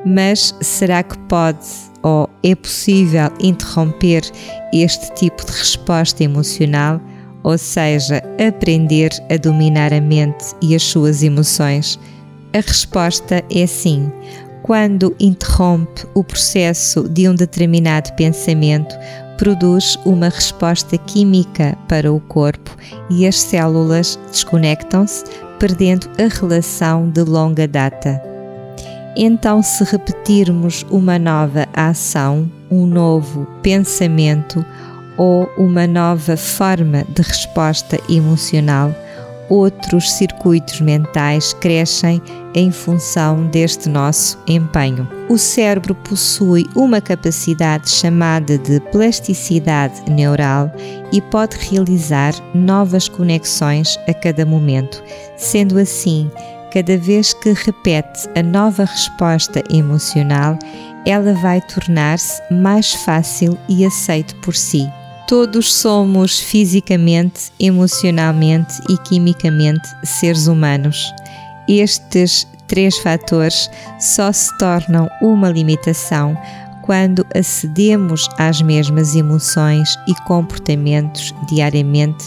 Mas 0.06 0.54
será 0.60 1.02
que 1.02 1.18
pode 1.20 1.66
ou 2.02 2.28
é 2.42 2.54
possível 2.54 3.30
interromper 3.40 4.22
este 4.72 5.14
tipo 5.14 5.44
de 5.44 5.52
resposta 5.52 6.22
emocional? 6.22 7.00
Ou 7.44 7.58
seja, 7.58 8.22
aprender 8.44 9.10
a 9.30 9.36
dominar 9.36 9.92
a 9.92 10.00
mente 10.00 10.46
e 10.62 10.74
as 10.74 10.82
suas 10.82 11.22
emoções? 11.22 12.00
A 12.54 12.60
resposta 12.60 13.44
é 13.54 13.66
sim. 13.66 14.10
Quando 14.62 15.14
interrompe 15.20 16.06
o 16.14 16.24
processo 16.24 17.06
de 17.06 17.28
um 17.28 17.34
determinado 17.34 18.10
pensamento, 18.14 18.96
produz 19.36 19.98
uma 20.06 20.30
resposta 20.30 20.96
química 20.96 21.76
para 21.86 22.10
o 22.10 22.18
corpo 22.18 22.74
e 23.10 23.26
as 23.26 23.38
células 23.38 24.18
desconectam-se, 24.30 25.24
perdendo 25.58 26.08
a 26.18 26.34
relação 26.34 27.10
de 27.10 27.22
longa 27.22 27.68
data. 27.68 28.22
Então, 29.16 29.62
se 29.62 29.84
repetirmos 29.84 30.84
uma 30.90 31.18
nova 31.18 31.66
ação, 31.74 32.50
um 32.70 32.86
novo 32.86 33.46
pensamento 33.62 34.64
ou 35.16 35.50
uma 35.56 35.86
nova 35.86 36.36
forma 36.36 37.04
de 37.08 37.22
resposta 37.22 37.98
emocional, 38.08 38.94
outros 39.48 40.12
circuitos 40.12 40.80
mentais 40.80 41.52
crescem 41.54 42.20
em 42.54 42.70
função 42.70 43.46
deste 43.48 43.88
nosso 43.88 44.38
empenho. 44.46 45.08
O 45.28 45.38
cérebro 45.38 45.94
possui 45.94 46.66
uma 46.74 47.00
capacidade 47.00 47.90
chamada 47.90 48.58
de 48.58 48.80
plasticidade 48.92 50.10
neural 50.10 50.70
e 51.12 51.20
pode 51.20 51.56
realizar 51.56 52.34
novas 52.54 53.08
conexões 53.08 53.98
a 54.08 54.14
cada 54.14 54.44
momento. 54.46 55.02
Sendo 55.36 55.78
assim, 55.78 56.30
cada 56.72 56.96
vez 56.96 57.32
que 57.32 57.52
repete 57.52 58.28
a 58.36 58.42
nova 58.42 58.84
resposta 58.84 59.62
emocional, 59.70 60.58
ela 61.06 61.34
vai 61.34 61.60
tornar-se 61.60 62.42
mais 62.52 62.94
fácil 62.94 63.58
e 63.68 63.84
aceite 63.84 64.34
por 64.36 64.54
si. 64.54 64.90
Todos 65.26 65.72
somos 65.72 66.38
fisicamente, 66.38 67.50
emocionalmente 67.58 68.74
e 68.90 68.98
quimicamente 68.98 69.88
seres 70.04 70.46
humanos. 70.46 71.12
Estes 71.66 72.46
três 72.66 72.98
fatores 72.98 73.70
só 73.98 74.30
se 74.30 74.56
tornam 74.58 75.08
uma 75.22 75.48
limitação 75.48 76.36
quando 76.82 77.26
acedemos 77.34 78.28
às 78.38 78.60
mesmas 78.60 79.14
emoções 79.14 79.88
e 80.06 80.14
comportamentos 80.26 81.34
diariamente 81.48 82.26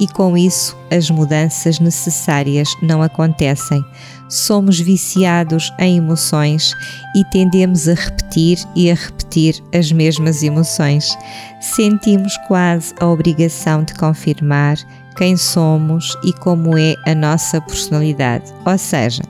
e 0.00 0.06
com 0.06 0.36
isso 0.36 0.76
as 0.90 1.10
mudanças 1.10 1.78
necessárias 1.78 2.68
não 2.80 3.02
acontecem. 3.02 3.84
Somos 4.28 4.78
viciados 4.78 5.72
em 5.78 5.96
emoções 5.96 6.72
e 7.16 7.24
tendemos 7.26 7.88
a 7.88 7.94
repetir 7.94 8.58
e 8.76 8.90
a 8.90 8.94
repetir 8.94 9.62
as 9.74 9.90
mesmas 9.90 10.42
emoções. 10.42 11.16
Sentimos 11.60 12.36
quase 12.46 12.94
a 13.00 13.06
obrigação 13.06 13.82
de 13.82 13.94
confirmar 13.94 14.76
quem 15.16 15.36
somos 15.36 16.16
e 16.22 16.32
como 16.32 16.76
é 16.76 16.94
a 17.06 17.14
nossa 17.14 17.60
personalidade. 17.60 18.52
Ou 18.66 18.78
seja, 18.78 19.22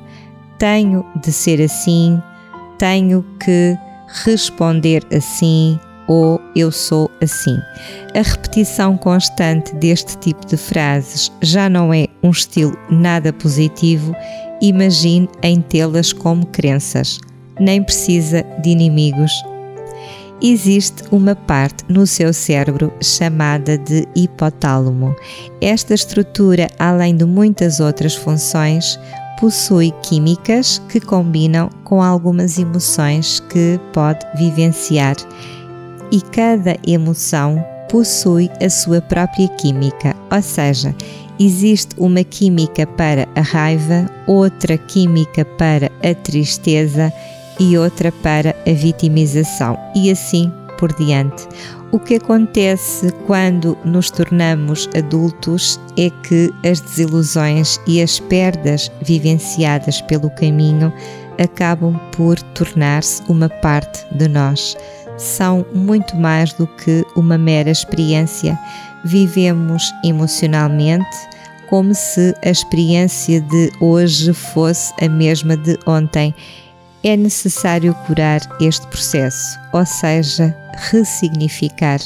tenho 0.59 1.05
de 1.23 1.33
ser 1.33 1.63
assim, 1.63 2.21
tenho 2.77 3.25
que 3.39 3.79
responder 4.25 5.03
assim, 5.13 5.79
ou 6.09 6.41
eu 6.57 6.73
sou 6.73 7.11
assim. 7.23 7.57
A 8.15 8.23
repetição 8.23 8.97
constante 8.97 9.75
deste 9.77 10.17
tipo 10.19 10.45
de 10.47 10.57
frases 10.57 11.31
já 11.41 11.69
não 11.69 11.93
é 11.95 12.07
um 12.23 12.31
estilo 12.31 12.77
nada 12.91 13.33
positivo, 13.33 14.17
imagine 14.61 15.29
em 15.43 15.61
tê-las 15.61 16.13
como 16.13 16.47
crenças. 16.47 17.19
Nem 17.59 17.83
precisa 17.83 18.45
de 18.63 18.71
inimigos. 18.71 19.33
Existe 20.41 21.03
uma 21.11 21.35
parte 21.35 21.85
no 21.89 22.07
seu 22.07 22.33
cérebro 22.33 22.93
chamada 23.03 23.77
de 23.77 24.07
hipotálamo. 24.15 25.15
Esta 25.61 25.95
estrutura, 25.95 26.69
além 26.79 27.17
de 27.17 27.25
muitas 27.25 27.81
outras 27.81 28.15
funções, 28.15 28.99
possui 29.41 29.93
químicas 30.03 30.81
que 30.89 31.01
combinam 31.01 31.69
com 31.83 32.01
algumas 32.01 32.59
emoções 32.59 33.41
que 33.49 33.81
pode 33.93 34.25
vivenciar 34.37 35.17
e 36.11 36.21
cada 36.21 36.77
emoção 36.87 37.65
possui 37.89 38.51
a 38.63 38.69
sua 38.69 39.01
própria 39.01 39.49
química, 39.49 40.15
ou 40.31 40.43
seja, 40.43 40.95
existe 41.39 41.95
uma 41.99 42.23
química 42.25 42.87
para 42.87 43.29
a 43.35 43.41
raiva, 43.41 44.11
outra 44.27 44.77
química 44.77 45.45
para 45.45 45.91
a 46.03 46.15
tristeza 46.15 47.13
e 47.59 47.77
outra 47.77 48.13
para 48.13 48.55
a 48.67 48.73
vitimização, 48.73 49.79
e 49.95 50.11
assim 50.11 50.53
por 50.79 50.93
diante. 50.95 51.47
O 51.91 51.99
que 51.99 52.17
acontece 52.17 53.11
quando 53.27 53.77
nos 53.85 54.11
tornamos 54.11 54.89
adultos 54.97 55.81
é 55.97 56.11
que 56.11 56.53
as 56.65 56.81
desilusões 56.81 57.81
e 57.87 58.03
as 58.03 58.21
perdas 58.21 58.93
vivenciadas 59.03 60.01
pelo 60.03 60.31
caminho 60.31 60.93
acabam 61.43 61.99
por 62.17 62.39
tornar-se 62.53 63.23
uma 63.29 63.49
parte 63.49 64.05
de 64.13 64.29
nós 64.29 64.77
são 65.19 65.67
muito 65.75 66.17
mais 66.17 66.53
do 66.55 66.67
que 66.67 67.05
uma 67.15 67.37
mera 67.37 67.71
experiência. 67.71 68.59
Vivemos 69.05 69.93
emocionalmente 70.05 71.07
como 71.69 71.95
se 71.95 72.35
a 72.45 72.51
experiência 72.51 73.41
de 73.41 73.71
hoje 73.81 74.33
fosse 74.33 74.93
a 75.05 75.09
mesma 75.09 75.57
de 75.57 75.79
ontem. 75.87 76.35
É 77.05 77.17
necessário 77.17 77.95
curar 78.07 78.41
este 78.61 78.87
processo, 78.87 79.59
ou 79.73 79.85
seja, 79.85 80.57
ressignificar. 80.91 82.01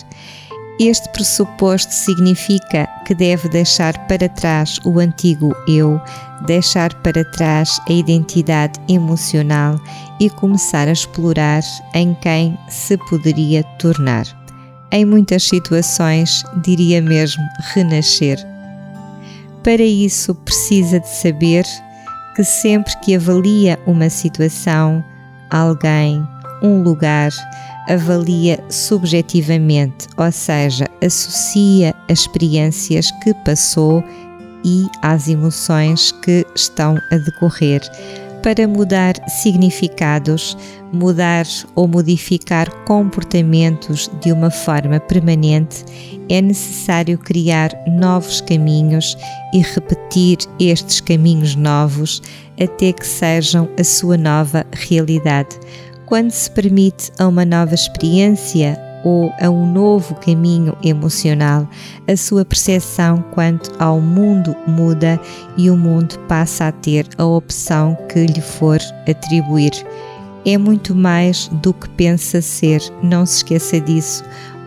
Este 0.81 1.09
pressuposto 1.11 1.93
significa 1.93 2.89
que 3.07 3.15
deve 3.15 3.49
deixar 3.49 3.97
para 4.09 4.29
trás 4.29 4.81
o 4.85 4.99
antigo 4.99 5.55
eu, 5.69 6.01
deixar 6.47 6.93
para 7.03 7.25
trás 7.25 7.81
a 7.89 7.93
identidade 7.93 8.81
emocional 8.89 9.81
e 10.21 10.29
começar 10.31 10.89
a 10.89 10.93
explorar 10.93 11.63
em 11.95 12.15
quem 12.15 12.59
se 12.69 12.97
poderia 13.09 13.63
tornar. 13.79 14.27
Em 14.91 15.05
muitas 15.05 15.45
situações, 15.45 16.45
diria 16.63 17.01
mesmo 17.01 17.43
renascer. 17.73 18.39
Para 19.63 19.83
isso, 19.83 20.35
precisa 20.35 21.01
de 21.01 21.09
saber 21.09 21.65
que 22.35 22.45
sempre 22.45 22.93
que 23.01 23.15
avalia 23.15 23.79
uma 23.87 24.11
situação, 24.11 25.03
alguém, 25.51 26.27
um 26.63 26.83
lugar, 26.83 27.31
avalia 27.89 28.63
subjetivamente, 28.69 30.09
ou 30.17 30.31
seja, 30.31 30.87
associa 31.05 31.95
as 32.09 32.21
experiências 32.21 33.11
que 33.23 33.35
passou 33.45 34.05
e 34.65 34.87
às 35.03 35.29
emoções 35.29 36.13
que 36.13 36.47
estão 36.55 36.97
a 37.11 37.17
decorrer. 37.17 37.81
Para 38.43 38.67
mudar 38.67 39.15
significados, 39.29 40.57
mudar 40.93 41.47
ou 41.77 41.87
modificar 41.87 42.69
comportamentos 42.85 44.11
de 44.21 44.33
uma 44.33 44.51
forma 44.51 44.99
permanente, 44.99 45.85
é 46.29 46.43
necessário 46.43 47.17
criar 47.19 47.71
novos 47.87 48.41
caminhos 48.41 49.17
e 49.55 49.61
repetir 49.61 50.39
estes 50.59 51.01
caminhos 51.01 51.55
novos 51.55 52.21
até 52.61 52.93
que 52.93 53.07
sejam 53.07 53.69
a 53.79 53.85
sua 53.85 54.17
nova 54.17 54.67
realidade 54.73 55.57
quando 56.13 56.31
se 56.31 56.51
permite 56.51 57.11
a 57.19 57.27
uma 57.27 57.43
nova 57.43 57.75
experiência 57.75 58.79
ou 59.05 59.33
a 59.41 59.51
um 59.51 59.71
novo 59.71 60.15
caminho 60.17 60.77
emocional, 60.83 61.69
a 62.09 62.17
sua 62.17 62.45
percepção 62.45 63.25
quanto 63.33 63.71
ao 63.79 64.01
mundo 64.01 64.55
muda 64.67 65.21
e 65.57 65.71
o 65.71 65.77
mundo 65.77 66.19
passa 66.29 66.69
a 66.69 66.73
ter 66.73 67.07
a 67.19 67.25
opção 67.25 67.97
que 68.09 68.27
lhe 68.27 68.41
for 68.41 68.79
atribuir. 69.09 69.73
É 70.45 70.59
muito 70.59 70.95
mais 70.95 71.49
do 71.63 71.73
que 71.73 71.89
pensa 71.91 72.43
ser, 72.43 72.83
não 73.03 73.25
se 73.25 73.39
esqueça 73.39 73.81
disso. 73.81 74.25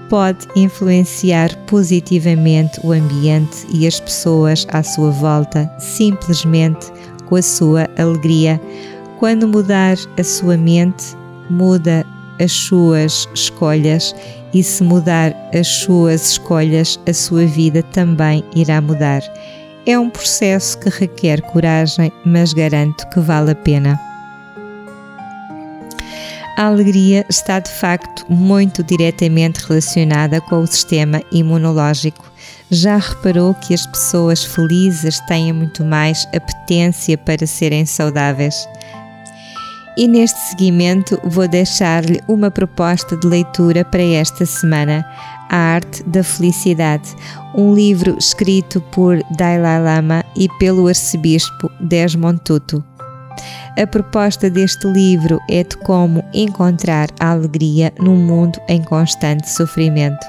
Pode 0.09 0.47
influenciar 0.55 1.55
positivamente 1.65 2.79
o 2.83 2.91
ambiente 2.91 3.65
e 3.73 3.88
as 3.88 3.99
pessoas 3.99 4.65
à 4.71 4.83
sua 4.83 5.09
volta, 5.09 5.69
simplesmente 5.79 6.91
com 7.25 7.36
a 7.36 7.41
sua 7.41 7.89
alegria. 7.97 8.61
Quando 9.19 9.47
mudar 9.47 9.97
a 10.17 10.23
sua 10.23 10.55
mente, 10.55 11.15
muda 11.49 12.05
as 12.39 12.51
suas 12.51 13.27
escolhas 13.33 14.15
e 14.53 14.63
se 14.63 14.83
mudar 14.83 15.36
as 15.53 15.67
suas 15.67 16.31
escolhas, 16.31 16.99
a 17.07 17.13
sua 17.13 17.45
vida 17.45 17.83
também 17.83 18.43
irá 18.55 18.79
mudar. 18.79 19.21
É 19.86 19.99
um 19.99 20.09
processo 20.09 20.79
que 20.79 20.89
requer 20.89 21.41
coragem, 21.41 22.11
mas 22.25 22.53
garanto 22.53 23.07
que 23.09 23.19
vale 23.19 23.51
a 23.51 23.55
pena. 23.55 23.99
A 26.57 26.67
alegria 26.67 27.25
está 27.29 27.59
de 27.59 27.69
facto 27.69 28.25
muito 28.31 28.81
diretamente 28.81 29.59
relacionada 29.67 30.39
com 30.39 30.61
o 30.61 30.67
sistema 30.67 31.21
imunológico. 31.29 32.31
Já 32.71 32.95
reparou 32.95 33.53
que 33.53 33.73
as 33.73 33.86
pessoas 33.86 34.43
felizes 34.45 35.19
têm 35.27 35.51
muito 35.51 35.83
mais 35.83 36.25
apetência 36.33 37.17
para 37.17 37.45
serem 37.45 37.86
saudáveis? 37.86 38.55
E 39.98 40.10
neste 40.10 40.38
seguimento 40.50 41.18
vou 41.24 41.48
deixar-lhe 41.48 42.22
uma 42.28 42.52
proposta 42.52 43.16
de 43.16 43.26
leitura 43.26 43.86
para 43.86 44.04
esta 44.04 44.46
semana, 44.46 45.06
A 45.50 45.56
Arte 45.56 46.04
da 46.04 46.22
Felicidade, 46.22 47.16
um 47.56 47.74
livro 47.74 48.18
escrito 48.18 48.82
por 48.91 49.24
Dalai 49.38 49.82
Lama 49.82 50.26
e 50.36 50.50
pelo 50.60 50.88
arcebispo 50.88 51.72
Desmond 51.80 52.41
Tutu. 52.43 52.84
A 53.82 53.88
proposta 53.88 54.50
deste 54.50 54.86
livro 54.88 55.39
é 55.50 55.64
de 55.64 55.78
como 55.78 56.24
encontrar 56.34 57.08
a 57.18 57.32
alegria 57.32 57.93
num 57.98 58.18
mundo 58.18 58.60
em 58.68 58.82
constante 58.84 59.50
sofrimento. 59.50 60.26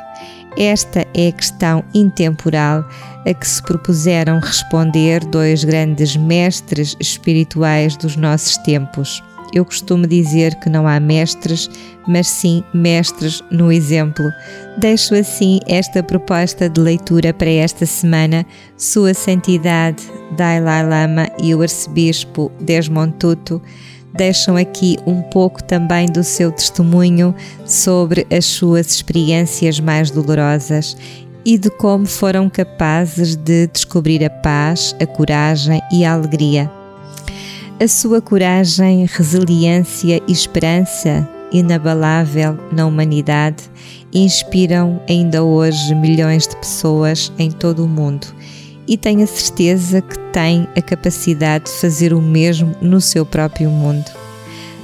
Esta 0.57 1.05
é 1.13 1.29
a 1.29 1.33
questão 1.33 1.85
intemporal 1.93 2.85
a 3.29 3.35
que 3.35 3.47
se 3.47 3.61
propuseram 3.63 4.39
responder 4.39 5.25
dois 5.25 5.65
grandes 5.65 6.17
mestres 6.17 6.97
espirituais 7.01 7.97
dos 7.97 8.17
nossos 8.17 8.57
tempos. 8.59 9.23
Eu 9.57 9.65
costumo 9.65 10.07
dizer 10.07 10.55
que 10.57 10.69
não 10.69 10.87
há 10.87 11.01
mestres, 11.01 11.71
mas 12.07 12.29
sim 12.29 12.63
mestres 12.75 13.43
no 13.51 13.73
exemplo. 13.73 14.31
Deixo 14.77 15.15
assim 15.15 15.61
esta 15.67 16.03
proposta 16.03 16.69
de 16.69 16.79
leitura 16.79 17.33
para 17.33 17.49
esta 17.49 17.87
semana. 17.87 18.45
Sua 18.77 19.15
Santidade 19.15 20.03
Dalai 20.37 20.87
Lama 20.87 21.31
e 21.43 21.55
o 21.55 21.63
Arcebispo 21.63 22.53
Desmond 22.61 23.15
Tutu 23.15 23.63
deixam 24.15 24.59
aqui 24.59 24.99
um 25.07 25.23
pouco 25.23 25.65
também 25.65 26.05
do 26.05 26.23
seu 26.23 26.53
testemunho 26.53 27.35
sobre 27.65 28.27
as 28.31 28.45
suas 28.45 28.91
experiências 28.91 29.81
mais 29.81 30.11
dolorosas 30.11 30.99
e 31.47 31.57
de 31.57 31.71
como 31.71 32.05
foram 32.05 32.51
capazes 32.51 33.35
de 33.37 33.69
descobrir 33.69 34.23
a 34.23 34.29
paz, 34.29 34.95
a 35.01 35.07
coragem 35.07 35.81
e 35.91 36.05
a 36.05 36.13
alegria. 36.13 36.76
A 37.79 37.87
sua 37.87 38.23
coragem, 38.23 39.05
resiliência 39.05 40.23
e 40.27 40.33
esperança 40.33 41.29
inabalável 41.53 42.59
na 42.73 42.87
humanidade 42.87 43.65
inspiram 44.15 44.99
ainda 45.07 45.45
hoje 45.45 45.95
milhões 45.95 46.49
de 46.49 46.57
pessoas 46.57 47.31
em 47.39 47.51
todo 47.51 47.85
o 47.85 47.89
mundo 47.89 48.29
e 48.89 48.97
tenho 48.97 49.23
a 49.23 49.27
certeza 49.27 50.01
que 50.01 50.19
tem 50.33 50.67
a 50.75 50.81
capacidade 50.81 51.67
de 51.67 51.73
fazer 51.73 52.15
o 52.15 52.23
mesmo 52.23 52.75
no 52.81 52.99
seu 52.99 53.27
próprio 53.27 53.69
mundo. 53.69 54.11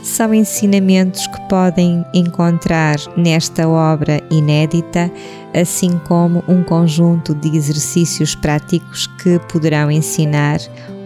São 0.03 0.35
ensinamentos 0.35 1.27
que 1.29 1.41
podem 1.49 2.05
encontrar 2.13 2.97
nesta 3.17 3.67
obra 3.67 4.21
inédita, 4.31 5.11
assim 5.55 5.99
como 6.07 6.45
um 6.47 6.63
conjunto 6.63 7.35
de 7.35 7.57
exercícios 7.57 8.35
práticos 8.35 9.07
que 9.23 9.39
poderão 9.51 9.91
ensinar 9.91 10.59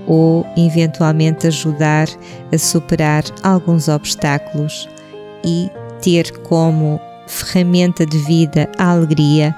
ou 0.07 0.47
eventualmente 0.57 1.47
ajudar 1.47 2.09
a 2.53 2.59
superar 2.59 3.25
alguns 3.43 3.89
obstáculos 3.89 4.89
e 5.45 5.71
ter 6.01 6.31
como 6.41 7.01
ferramenta 7.27 8.07
de 8.07 8.19
vida 8.19 8.71
a 8.79 8.91
alegria 8.91 9.55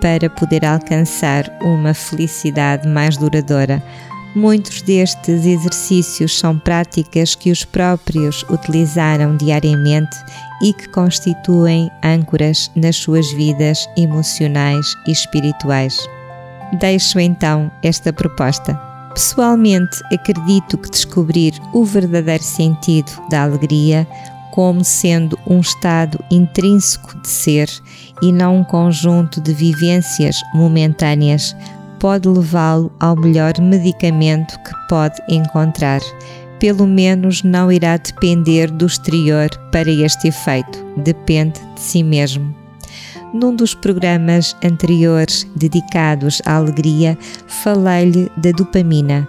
para 0.00 0.30
poder 0.30 0.64
alcançar 0.64 1.50
uma 1.60 1.92
felicidade 1.92 2.86
mais 2.86 3.16
duradoura. 3.16 3.82
Muitos 4.34 4.82
destes 4.82 5.44
exercícios 5.44 6.38
são 6.38 6.58
práticas 6.58 7.34
que 7.34 7.50
os 7.50 7.64
próprios 7.64 8.44
utilizaram 8.50 9.36
diariamente 9.36 10.16
e 10.62 10.72
que 10.72 10.88
constituem 10.90 11.90
âncoras 12.04 12.70
nas 12.76 12.96
suas 12.96 13.30
vidas 13.32 13.88
emocionais 13.96 14.94
e 15.06 15.12
espirituais. 15.12 15.98
Deixo 16.78 17.18
então 17.18 17.70
esta 17.82 18.12
proposta. 18.12 18.87
Pessoalmente, 19.18 20.00
acredito 20.14 20.78
que 20.78 20.88
descobrir 20.88 21.52
o 21.72 21.84
verdadeiro 21.84 22.44
sentido 22.44 23.10
da 23.28 23.42
alegria 23.42 24.06
como 24.52 24.84
sendo 24.84 25.36
um 25.44 25.58
estado 25.58 26.24
intrínseco 26.30 27.20
de 27.20 27.26
ser 27.26 27.68
e 28.22 28.30
não 28.30 28.58
um 28.58 28.62
conjunto 28.62 29.40
de 29.40 29.52
vivências 29.52 30.36
momentâneas 30.54 31.56
pode 31.98 32.28
levá-lo 32.28 32.92
ao 33.00 33.16
melhor 33.16 33.60
medicamento 33.60 34.56
que 34.60 34.70
pode 34.88 35.20
encontrar. 35.28 36.00
Pelo 36.60 36.86
menos 36.86 37.42
não 37.42 37.72
irá 37.72 37.96
depender 37.96 38.70
do 38.70 38.86
exterior 38.86 39.48
para 39.72 39.90
este 39.90 40.28
efeito, 40.28 40.78
depende 40.96 41.58
de 41.74 41.80
si 41.80 42.04
mesmo. 42.04 42.57
Num 43.32 43.54
dos 43.54 43.74
programas 43.74 44.56
anteriores 44.64 45.46
dedicados 45.54 46.40
à 46.46 46.56
alegria, 46.56 47.16
falei-lhe 47.46 48.30
da 48.36 48.50
dopamina. 48.52 49.28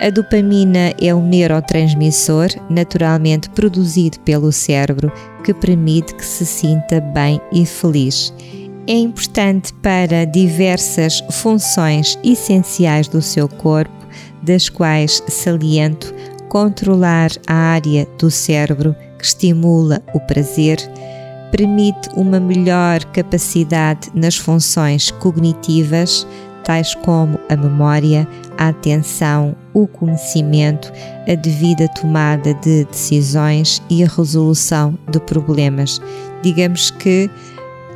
A 0.00 0.10
dopamina 0.10 0.94
é 1.00 1.12
um 1.14 1.26
neurotransmissor 1.26 2.48
naturalmente 2.70 3.50
produzido 3.50 4.20
pelo 4.20 4.52
cérebro 4.52 5.10
que 5.42 5.52
permite 5.52 6.14
que 6.14 6.24
se 6.24 6.46
sinta 6.46 7.00
bem 7.00 7.40
e 7.50 7.66
feliz. 7.66 8.32
É 8.86 8.92
importante 8.92 9.72
para 9.74 10.24
diversas 10.24 11.20
funções 11.30 12.18
essenciais 12.22 13.08
do 13.08 13.20
seu 13.20 13.48
corpo, 13.48 14.06
das 14.42 14.68
quais 14.68 15.22
saliento 15.26 16.14
controlar 16.48 17.30
a 17.46 17.54
área 17.54 18.06
do 18.18 18.30
cérebro 18.30 18.94
que 19.18 19.24
estimula 19.24 20.02
o 20.14 20.20
prazer, 20.20 20.78
permite 21.50 22.08
uma 22.14 22.38
melhor 22.38 23.04
capacidade 23.06 24.10
nas 24.14 24.36
funções 24.36 25.10
cognitivas, 25.10 26.26
tais 26.64 26.94
como 26.94 27.38
a 27.48 27.56
memória, 27.56 28.28
a 28.58 28.68
atenção, 28.68 29.56
o 29.72 29.86
conhecimento, 29.86 30.92
a 31.26 31.34
devida 31.34 31.88
tomada 31.88 32.52
de 32.54 32.84
decisões 32.84 33.82
e 33.88 34.04
a 34.04 34.08
resolução 34.08 34.98
de 35.10 35.18
problemas. 35.20 36.00
Digamos 36.42 36.90
que 36.90 37.30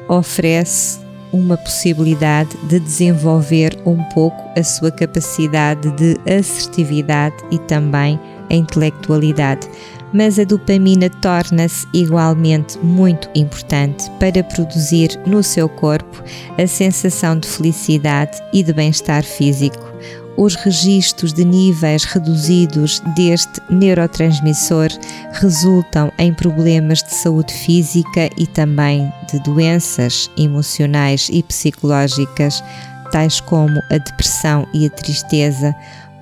oferece 0.09 1.01
uma 1.33 1.57
possibilidade 1.57 2.57
de 2.69 2.79
desenvolver 2.79 3.79
um 3.87 4.03
pouco 4.15 4.43
a 4.59 4.63
sua 4.63 4.91
capacidade 4.91 5.91
de 5.93 6.19
assertividade 6.31 7.37
e 7.51 7.59
também 7.59 8.21
a 8.51 8.55
intelectualidade 8.55 9.67
mas 10.13 10.39
a 10.39 10.45
dopamina 10.45 11.09
torna-se 11.09 11.87
igualmente 11.93 12.79
muito 12.79 13.29
importante 13.35 14.11
para 14.19 14.45
produzir 14.45 15.19
no 15.27 15.43
seu 15.43 15.69
corpo 15.69 16.23
a 16.59 16.67
sensação 16.67 17.39
de 17.39 17.49
felicidade 17.49 18.39
e 18.53 18.63
de 18.63 18.73
bem-estar 18.73 19.23
físico. 19.25 19.93
Os 20.37 20.55
registros 20.55 21.33
de 21.33 21.45
níveis 21.45 22.05
reduzidos 22.05 23.01
deste 23.15 23.61
neurotransmissor 23.69 24.89
resultam 25.33 26.11
em 26.19 26.33
problemas 26.33 27.03
de 27.03 27.15
saúde 27.15 27.53
física 27.53 28.31
e 28.39 28.47
também 28.47 29.13
de 29.31 29.39
doenças 29.41 30.31
emocionais 30.39 31.29
e 31.31 31.43
psicológicas, 31.43 32.65
tais 33.11 33.41
como 33.41 33.79
a 33.91 33.99
depressão 33.99 34.67
e 34.73 34.87
a 34.87 34.91
tristeza, 34.91 35.75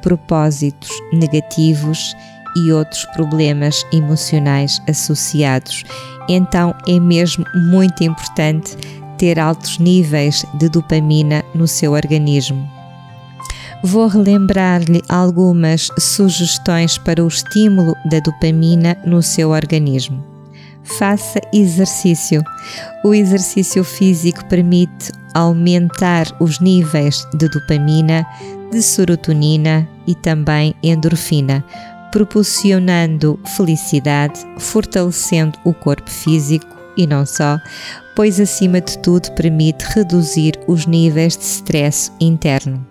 propósitos 0.03 0.91
negativos 1.12 2.16
e 2.57 2.72
outros 2.72 3.05
problemas 3.14 3.84
emocionais 3.92 4.80
associados. 4.88 5.84
Então 6.28 6.74
é 6.86 6.98
mesmo 6.98 7.44
muito 7.55 8.05
importante 8.05 8.76
ter 9.18 9.38
altos 9.38 9.78
níveis 9.78 10.44
de 10.55 10.68
dopamina 10.68 11.44
no 11.55 11.66
seu 11.66 11.92
organismo. 11.92 12.68
Vou 13.82 14.09
relembrar-lhe 14.09 15.03
algumas 15.09 15.88
sugestões 15.98 16.98
para 16.98 17.24
o 17.24 17.28
estímulo 17.28 17.94
da 18.11 18.20
dopamina 18.20 18.96
no 19.07 19.22
seu 19.22 19.51
organismo. 19.51 20.22
Faça 20.98 21.40
exercício. 21.53 22.42
O 23.05 23.14
exercício 23.14 23.82
físico 23.82 24.44
permite 24.46 25.12
aumentar 25.34 26.26
os 26.40 26.61
níveis 26.61 27.26
de 27.34 27.48
dopamina, 27.48 28.26
de 28.70 28.82
serotonina 28.82 29.88
e 30.07 30.14
também 30.14 30.74
endorfina, 30.82 31.64
proporcionando 32.11 33.38
felicidade, 33.56 34.40
fortalecendo 34.58 35.58
o 35.64 35.72
corpo 35.72 36.11
físico 36.11 36.66
e 36.96 37.06
não 37.06 37.24
só, 37.24 37.58
pois 38.14 38.40
acima 38.40 38.80
de 38.80 38.98
tudo 38.98 39.30
permite 39.32 39.84
reduzir 39.94 40.54
os 40.66 40.86
níveis 40.86 41.36
de 41.36 41.44
stress 41.44 42.12
interno. 42.20 42.86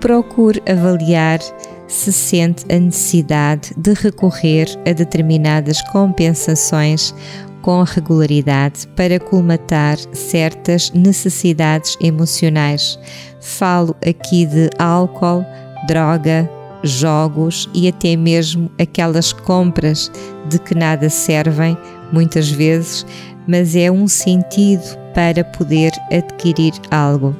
Procure 0.00 0.62
avaliar 0.68 1.38
se 1.86 2.12
sente 2.12 2.64
a 2.72 2.78
necessidade 2.78 3.74
de 3.76 3.92
recorrer 3.94 4.66
a 4.88 4.92
determinadas 4.92 5.82
compensações 5.90 7.14
com 7.62 7.82
regularidade 7.82 8.86
para 8.96 9.18
colmatar 9.18 9.98
certas 10.12 10.90
necessidades 10.92 11.96
emocionais. 12.00 12.98
Falo 13.40 13.94
aqui 14.06 14.46
de 14.46 14.70
álcool, 14.78 15.44
droga, 15.86 16.48
jogos 16.82 17.68
e 17.74 17.88
até 17.88 18.16
mesmo 18.16 18.70
aquelas 18.78 19.32
compras 19.32 20.10
de 20.48 20.58
que 20.58 20.74
nada 20.74 21.08
servem, 21.08 21.76
muitas 22.12 22.50
vezes, 22.50 23.06
mas 23.46 23.76
é 23.76 23.90
um 23.90 24.06
sentido 24.08 24.98
para 25.14 25.44
poder 25.44 25.92
adquirir 26.10 26.72
algo. 26.90 27.34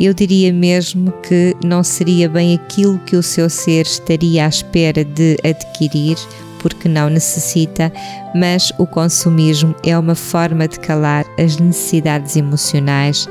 Eu 0.00 0.14
diria 0.14 0.52
mesmo 0.52 1.12
que 1.22 1.56
não 1.64 1.82
seria 1.82 2.28
bem 2.28 2.54
aquilo 2.54 2.98
que 3.00 3.16
o 3.16 3.22
seu 3.22 3.50
ser 3.50 3.84
estaria 3.84 4.44
à 4.44 4.48
espera 4.48 5.04
de 5.04 5.36
adquirir 5.44 6.16
porque 6.60 6.88
não 6.88 7.08
necessita, 7.08 7.92
mas 8.34 8.72
o 8.78 8.86
consumismo 8.86 9.74
é 9.84 9.96
uma 9.98 10.14
forma 10.14 10.68
de 10.68 10.78
calar 10.80 11.24
as 11.38 11.56
necessidades 11.56 12.36
emocionais 12.36 13.28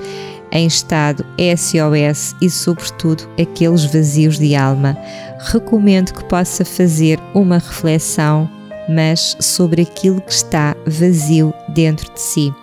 em 0.51 0.65
estado 0.65 1.25
SOS 1.37 2.35
e, 2.41 2.49
sobretudo, 2.49 3.29
aqueles 3.39 3.85
vazios 3.85 4.39
de 4.39 4.55
alma. 4.55 4.97
Recomendo 5.39 6.13
que 6.13 6.23
possa 6.25 6.65
fazer 6.65 7.19
uma 7.33 7.57
reflexão, 7.57 8.49
mas 8.89 9.35
sobre 9.39 9.81
aquilo 9.81 10.21
que 10.21 10.31
está 10.31 10.75
vazio 10.85 11.53
dentro 11.69 12.11
de 12.13 12.19
si. 12.19 12.53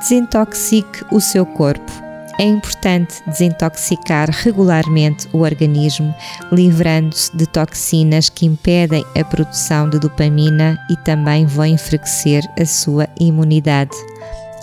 Desintoxique 0.00 1.04
o 1.10 1.20
seu 1.20 1.44
corpo 1.44 2.10
é 2.40 2.44
importante 2.44 3.22
desintoxicar 3.26 4.30
regularmente 4.30 5.28
o 5.30 5.40
organismo, 5.40 6.14
livrando-se 6.50 7.36
de 7.36 7.46
toxinas 7.46 8.30
que 8.30 8.46
impedem 8.46 9.04
a 9.14 9.22
produção 9.22 9.90
de 9.90 9.98
dopamina 9.98 10.78
e 10.88 10.96
também 11.04 11.44
vão 11.44 11.66
enfraquecer 11.66 12.42
a 12.58 12.64
sua 12.64 13.06
imunidade. 13.20 13.94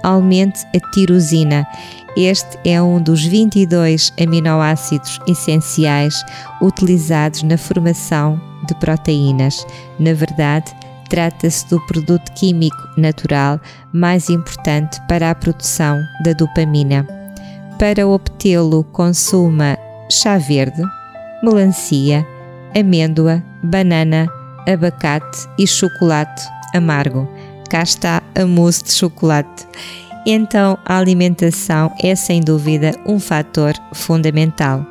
Aumente 0.01 0.65
a 0.75 0.91
tirosina. 0.91 1.67
Este 2.17 2.57
é 2.65 2.81
um 2.81 2.99
dos 2.99 3.23
22 3.23 4.11
aminoácidos 4.19 5.19
essenciais 5.27 6.15
utilizados 6.59 7.43
na 7.43 7.59
formação 7.59 8.41
de 8.67 8.73
proteínas. 8.79 9.63
Na 9.99 10.15
verdade, 10.15 10.75
trata-se 11.11 11.69
do 11.69 11.79
produto 11.85 12.31
químico 12.31 12.75
natural 12.97 13.61
mais 13.93 14.31
importante 14.31 14.99
para 15.07 15.29
a 15.29 15.35
produção 15.35 16.01
da 16.25 16.33
dopamina. 16.33 17.05
Para 17.77 18.07
obtê-lo, 18.07 18.83
consuma 18.85 19.77
chá 20.09 20.39
verde, 20.39 20.81
melancia, 21.43 22.25
amêndoa, 22.75 23.43
banana, 23.61 24.27
abacate 24.67 25.47
e 25.59 25.67
chocolate 25.67 26.41
amargo. 26.73 27.29
Cá 27.69 27.83
está 27.83 28.23
a 28.33 28.43
mousse 28.43 28.85
de 28.85 28.91
chocolate. 28.93 29.67
Então, 30.29 30.77
a 30.85 30.97
alimentação 30.97 31.91
é 32.03 32.13
sem 32.13 32.41
dúvida 32.41 32.93
um 33.05 33.17
fator 33.17 33.73
fundamental. 33.93 34.85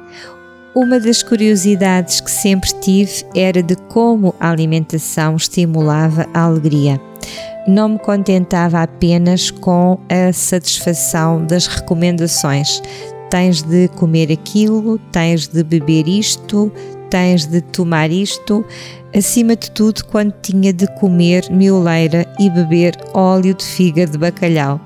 Uma 0.74 0.98
das 0.98 1.22
curiosidades 1.22 2.20
que 2.20 2.30
sempre 2.30 2.70
tive 2.80 3.24
era 3.34 3.62
de 3.62 3.76
como 3.76 4.34
a 4.40 4.50
alimentação 4.50 5.36
estimulava 5.36 6.26
a 6.32 6.40
alegria 6.40 6.98
não 7.66 7.90
me 7.90 7.98
contentava 7.98 8.80
apenas 8.80 9.50
com 9.50 9.98
a 10.08 10.32
satisfação 10.32 11.44
das 11.44 11.66
recomendações. 11.66 12.80
Tens 13.28 13.62
de 13.62 13.88
comer 13.88 14.30
aquilo, 14.30 14.98
tens 15.10 15.48
de 15.48 15.64
beber 15.64 16.06
isto, 16.06 16.70
tens 17.10 17.44
de 17.44 17.60
tomar 17.60 18.10
isto. 18.10 18.64
Acima 19.14 19.56
de 19.56 19.70
tudo, 19.72 20.04
quando 20.04 20.32
tinha 20.42 20.72
de 20.72 20.86
comer 20.98 21.50
mioleira 21.50 22.24
e 22.38 22.48
beber 22.48 22.96
óleo 23.12 23.52
de 23.54 23.64
figa 23.64 24.06
de 24.06 24.16
bacalhau. 24.16 24.80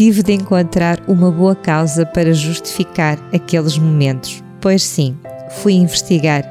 Tive 0.00 0.22
de 0.22 0.32
encontrar 0.32 0.98
uma 1.06 1.30
boa 1.30 1.54
causa 1.54 2.06
para 2.06 2.32
justificar 2.32 3.18
aqueles 3.34 3.76
momentos. 3.76 4.42
Pois 4.58 4.82
sim, 4.82 5.14
fui 5.58 5.74
investigar. 5.74 6.42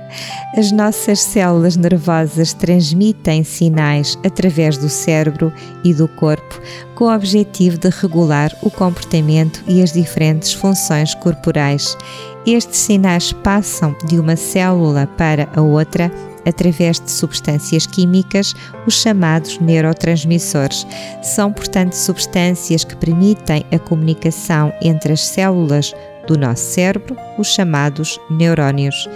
As 0.55 0.71
nossas 0.71 1.19
células 1.19 1.75
nervosas 1.75 2.53
transmitem 2.53 3.43
sinais 3.43 4.15
através 4.23 4.77
do 4.77 4.87
cérebro 4.87 5.51
e 5.83 5.95
do 5.95 6.07
corpo 6.07 6.61
com 6.93 7.05
o 7.05 7.11
objetivo 7.11 7.79
de 7.79 7.89
regular 7.89 8.55
o 8.61 8.69
comportamento 8.69 9.63
e 9.67 9.81
as 9.81 9.93
diferentes 9.93 10.53
funções 10.53 11.15
corporais. 11.15 11.97
Estes 12.45 12.77
sinais 12.77 13.33
passam 13.33 13.95
de 14.05 14.19
uma 14.19 14.35
célula 14.35 15.07
para 15.17 15.49
a 15.55 15.61
outra 15.61 16.11
através 16.49 16.99
de 16.99 17.09
substâncias 17.11 17.85
químicas, 17.85 18.55
os 18.85 18.95
chamados 18.95 19.59
neurotransmissores. 19.59 20.85
São, 21.21 21.53
portanto, 21.53 21.93
substâncias 21.93 22.83
que 22.83 22.95
permitem 22.95 23.65
a 23.71 23.79
comunicação 23.79 24.73
entre 24.81 25.13
as 25.13 25.21
células 25.21 25.93
do 26.27 26.37
nosso 26.37 26.63
cérebro, 26.73 27.15
os 27.37 27.47
chamados 27.47 28.19
neurónios. 28.29 29.07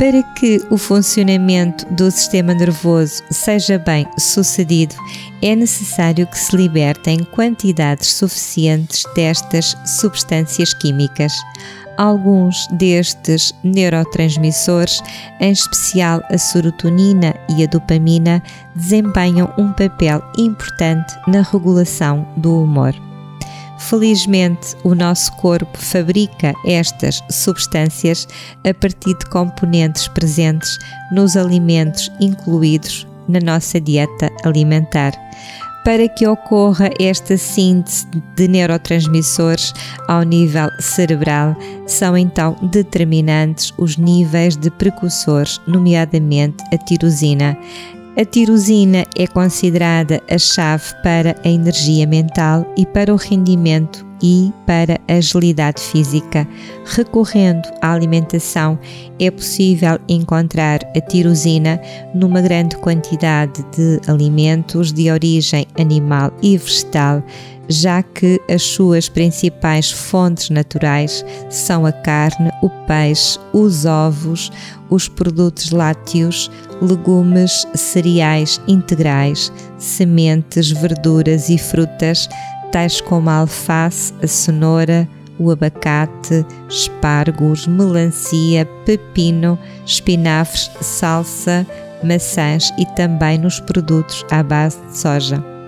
Para 0.00 0.22
que 0.34 0.62
o 0.70 0.78
funcionamento 0.78 1.84
do 1.92 2.10
sistema 2.10 2.54
nervoso 2.54 3.22
seja 3.30 3.78
bem 3.78 4.06
sucedido, 4.18 4.94
é 5.42 5.54
necessário 5.54 6.26
que 6.26 6.38
se 6.38 6.56
libertem 6.56 7.18
quantidades 7.18 8.14
suficientes 8.14 9.04
destas 9.14 9.76
substâncias 9.84 10.72
químicas. 10.72 11.34
Alguns 11.96 12.66
destes 12.72 13.54
neurotransmissores, 13.62 15.02
em 15.40 15.52
especial 15.52 16.22
a 16.30 16.38
serotonina 16.38 17.34
e 17.48 17.62
a 17.62 17.66
dopamina, 17.66 18.42
desempenham 18.74 19.52
um 19.58 19.72
papel 19.72 20.22
importante 20.38 21.14
na 21.26 21.42
regulação 21.42 22.26
do 22.36 22.62
humor. 22.62 22.94
Felizmente, 23.80 24.76
o 24.84 24.94
nosso 24.94 25.32
corpo 25.36 25.76
fabrica 25.76 26.54
estas 26.64 27.22
substâncias 27.30 28.28
a 28.62 28.74
partir 28.74 29.16
de 29.18 29.26
componentes 29.30 30.06
presentes 30.08 30.78
nos 31.12 31.36
alimentos 31.36 32.12
incluídos 32.20 33.06
na 33.26 33.40
nossa 33.40 33.80
dieta 33.80 34.30
alimentar. 34.44 35.12
Para 35.90 36.08
que 36.08 36.24
ocorra 36.24 36.88
esta 37.00 37.36
síntese 37.36 38.06
de 38.36 38.46
neurotransmissores 38.46 39.74
ao 40.06 40.22
nível 40.22 40.68
cerebral, 40.78 41.56
são 41.84 42.16
então 42.16 42.56
determinantes 42.70 43.74
os 43.76 43.96
níveis 43.96 44.56
de 44.56 44.70
precursores, 44.70 45.60
nomeadamente 45.66 46.62
a 46.72 46.78
tirosina, 46.78 47.58
a 48.16 48.24
tirosina 48.24 49.04
é 49.16 49.26
considerada 49.26 50.20
a 50.28 50.36
chave 50.36 50.92
para 51.02 51.36
a 51.44 51.48
energia 51.48 52.06
mental 52.06 52.66
e 52.76 52.84
para 52.84 53.12
o 53.12 53.16
rendimento 53.16 54.04
e 54.22 54.52
para 54.66 55.00
a 55.08 55.14
agilidade 55.14 55.80
física. 55.80 56.46
Recorrendo 56.84 57.68
à 57.80 57.92
alimentação, 57.92 58.78
é 59.18 59.30
possível 59.30 59.98
encontrar 60.08 60.80
a 60.94 61.00
tirosina 61.00 61.80
numa 62.14 62.40
grande 62.40 62.76
quantidade 62.76 63.64
de 63.74 64.00
alimentos 64.10 64.92
de 64.92 65.10
origem 65.10 65.66
animal 65.78 66.32
e 66.42 66.58
vegetal, 66.58 67.22
já 67.70 68.02
que 68.02 68.40
as 68.50 68.62
suas 68.62 69.08
principais 69.08 69.92
fontes 69.92 70.50
naturais 70.50 71.24
são 71.48 71.86
a 71.86 71.92
carne, 71.92 72.50
o 72.60 72.68
peixe, 72.68 73.38
os 73.52 73.86
ovos, 73.86 74.50
os 74.90 75.08
produtos 75.08 75.70
lácteos, 75.70 76.50
legumes, 76.82 77.66
cereais 77.74 78.60
integrais, 78.66 79.52
sementes, 79.78 80.70
verduras 80.72 81.48
e 81.48 81.56
frutas, 81.56 82.28
tais 82.72 83.00
como 83.00 83.30
a 83.30 83.36
alface, 83.36 84.12
a 84.20 84.26
cenoura, 84.26 85.08
o 85.38 85.50
abacate, 85.52 86.44
espargos, 86.68 87.68
melancia, 87.68 88.66
pepino, 88.84 89.56
espinafres, 89.86 90.70
salsa, 90.80 91.64
maçãs 92.02 92.72
e 92.76 92.84
também 92.96 93.38
nos 93.38 93.60
produtos 93.60 94.26
à 94.30 94.42
base 94.42 94.78
de 94.86 94.98
soja. 94.98 95.59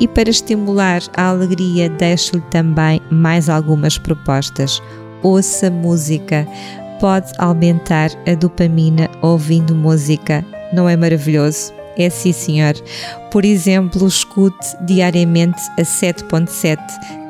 E 0.00 0.08
para 0.08 0.30
estimular 0.30 1.00
a 1.16 1.28
alegria, 1.28 1.88
deixo-lhe 1.88 2.42
também 2.50 3.00
mais 3.10 3.48
algumas 3.48 3.96
propostas. 3.96 4.82
Ouça 5.22 5.70
música. 5.70 6.46
Pode 7.00 7.32
aumentar 7.38 8.10
a 8.26 8.34
dopamina 8.34 9.08
ouvindo 9.22 9.74
música. 9.74 10.44
Não 10.72 10.88
é 10.88 10.96
maravilhoso? 10.96 11.72
É 11.96 12.10
sim, 12.10 12.32
senhor. 12.32 12.74
Por 13.30 13.44
exemplo, 13.44 14.06
escute 14.06 14.76
diariamente 14.84 15.60
a 15.78 15.82
7.7. 15.82 16.78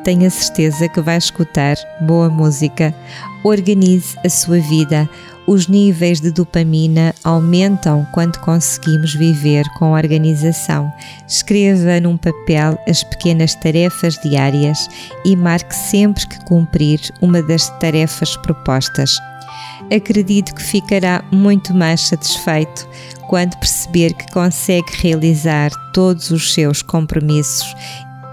Tenha 0.03 0.29
certeza 0.31 0.89
que 0.89 1.01
vai 1.01 1.19
escutar 1.19 1.77
boa 2.01 2.29
música. 2.29 2.95
Organize 3.43 4.17
a 4.25 4.29
sua 4.29 4.59
vida. 4.61 5.09
Os 5.47 5.69
níveis 5.69 6.21
de 6.21 6.31
dopamina 6.31 7.15
aumentam 7.23 8.07
quando 8.13 8.39
conseguimos 8.41 9.15
viver 9.15 9.65
com 9.79 9.93
organização. 9.93 10.91
Escreva 11.29 12.01
num 12.01 12.17
papel 12.17 12.79
as 12.89 13.05
pequenas 13.05 13.55
tarefas 13.55 14.15
diárias 14.23 14.89
e 15.23 15.37
marque 15.37 15.75
sempre 15.75 16.27
que 16.27 16.43
cumprir 16.47 16.99
uma 17.21 17.43
das 17.43 17.69
tarefas 17.79 18.35
propostas. 18.39 19.19
Acredito 19.95 20.55
que 20.55 20.63
ficará 20.63 21.23
muito 21.31 21.75
mais 21.75 22.01
satisfeito 22.01 22.89
quando 23.29 23.59
perceber 23.59 24.15
que 24.15 24.33
consegue 24.33 24.91
realizar 24.97 25.71
todos 25.93 26.31
os 26.31 26.55
seus 26.55 26.81
compromissos 26.81 27.75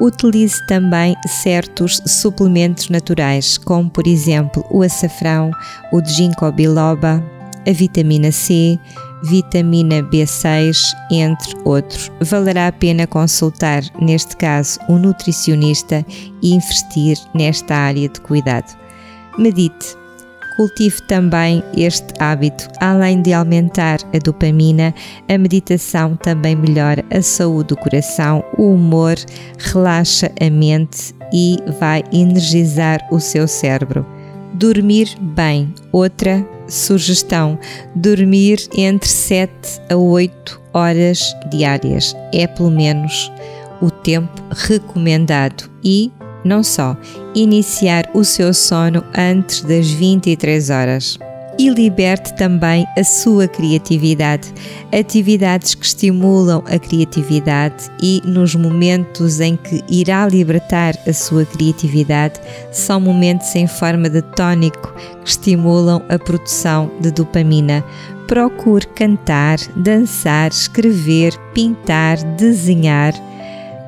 utilize 0.01 0.65
também 0.65 1.15
certos 1.27 2.01
suplementos 2.05 2.89
naturais, 2.89 3.57
como 3.57 3.89
por 3.89 4.07
exemplo 4.07 4.65
o 4.69 4.81
açafrão, 4.81 5.51
o 5.93 6.03
ginkgo 6.03 6.51
biloba, 6.51 7.23
a 7.67 7.71
vitamina 7.71 8.31
C, 8.31 8.79
vitamina 9.23 10.01
B6, 10.01 10.81
entre 11.11 11.55
outros. 11.63 12.11
Valerá 12.19 12.67
a 12.67 12.71
pena 12.71 13.05
consultar, 13.05 13.83
neste 14.01 14.35
caso, 14.35 14.79
um 14.89 14.97
nutricionista 14.97 16.03
e 16.41 16.55
investir 16.55 17.17
nesta 17.35 17.75
área 17.75 18.09
de 18.09 18.19
cuidado. 18.19 18.75
Medite. 19.37 20.00
Cultive 20.55 21.01
também 21.03 21.63
este 21.75 22.13
hábito. 22.19 22.67
Além 22.79 23.21
de 23.21 23.33
aumentar 23.33 23.99
a 24.13 24.17
dopamina, 24.19 24.93
a 25.27 25.37
meditação 25.37 26.15
também 26.15 26.55
melhora 26.55 27.03
a 27.09 27.21
saúde 27.21 27.69
do 27.69 27.77
coração, 27.77 28.43
o 28.57 28.73
humor, 28.73 29.15
relaxa 29.57 30.31
a 30.39 30.49
mente 30.49 31.15
e 31.33 31.57
vai 31.79 32.03
energizar 32.11 32.99
o 33.11 33.19
seu 33.19 33.47
cérebro. 33.47 34.05
Dormir 34.53 35.07
bem. 35.19 35.73
Outra 35.91 36.45
sugestão: 36.67 37.57
dormir 37.95 38.59
entre 38.75 39.09
7 39.09 39.51
a 39.89 39.95
8 39.95 40.61
horas 40.73 41.35
diárias. 41.49 42.15
É 42.33 42.45
pelo 42.47 42.71
menos 42.71 43.31
o 43.81 43.89
tempo 43.89 44.41
recomendado 44.51 45.69
e 45.83 46.11
não 46.43 46.63
só, 46.63 46.95
iniciar 47.35 48.09
o 48.13 48.23
seu 48.23 48.53
sono 48.53 49.03
antes 49.17 49.61
das 49.61 49.89
23 49.89 50.69
horas. 50.69 51.19
E 51.59 51.69
liberte 51.69 52.33
também 52.35 52.87
a 52.97 53.03
sua 53.03 53.47
criatividade. 53.47 54.51
Atividades 54.97 55.75
que 55.75 55.85
estimulam 55.85 56.63
a 56.65 56.79
criatividade 56.79 57.91
e, 58.01 58.21
nos 58.25 58.55
momentos 58.55 59.39
em 59.39 59.57
que 59.57 59.83
irá 59.89 60.27
libertar 60.27 60.95
a 61.05 61.13
sua 61.13 61.45
criatividade, 61.45 62.39
são 62.71 62.99
momentos 62.99 63.53
em 63.53 63.67
forma 63.67 64.09
de 64.09 64.21
tónico 64.21 64.93
que 65.23 65.29
estimulam 65.29 66.01
a 66.09 66.17
produção 66.17 66.89
de 66.99 67.11
dopamina. 67.11 67.83
Procure 68.27 68.87
cantar, 68.87 69.59
dançar, 69.75 70.51
escrever, 70.51 71.37
pintar, 71.53 72.17
desenhar 72.37 73.13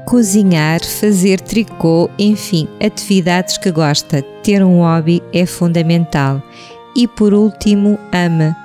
cozinhar, 0.06 0.84
fazer 0.84 1.40
tricô, 1.40 2.10
enfim, 2.18 2.68
atividades 2.84 3.58
que 3.58 3.72
gosta. 3.72 4.22
Ter 4.44 4.64
um 4.64 4.80
hobby 4.80 5.22
é 5.34 5.46
fundamental. 5.46 6.42
E 6.96 7.08
por 7.08 7.34
último, 7.34 7.98
ama. 8.12 8.56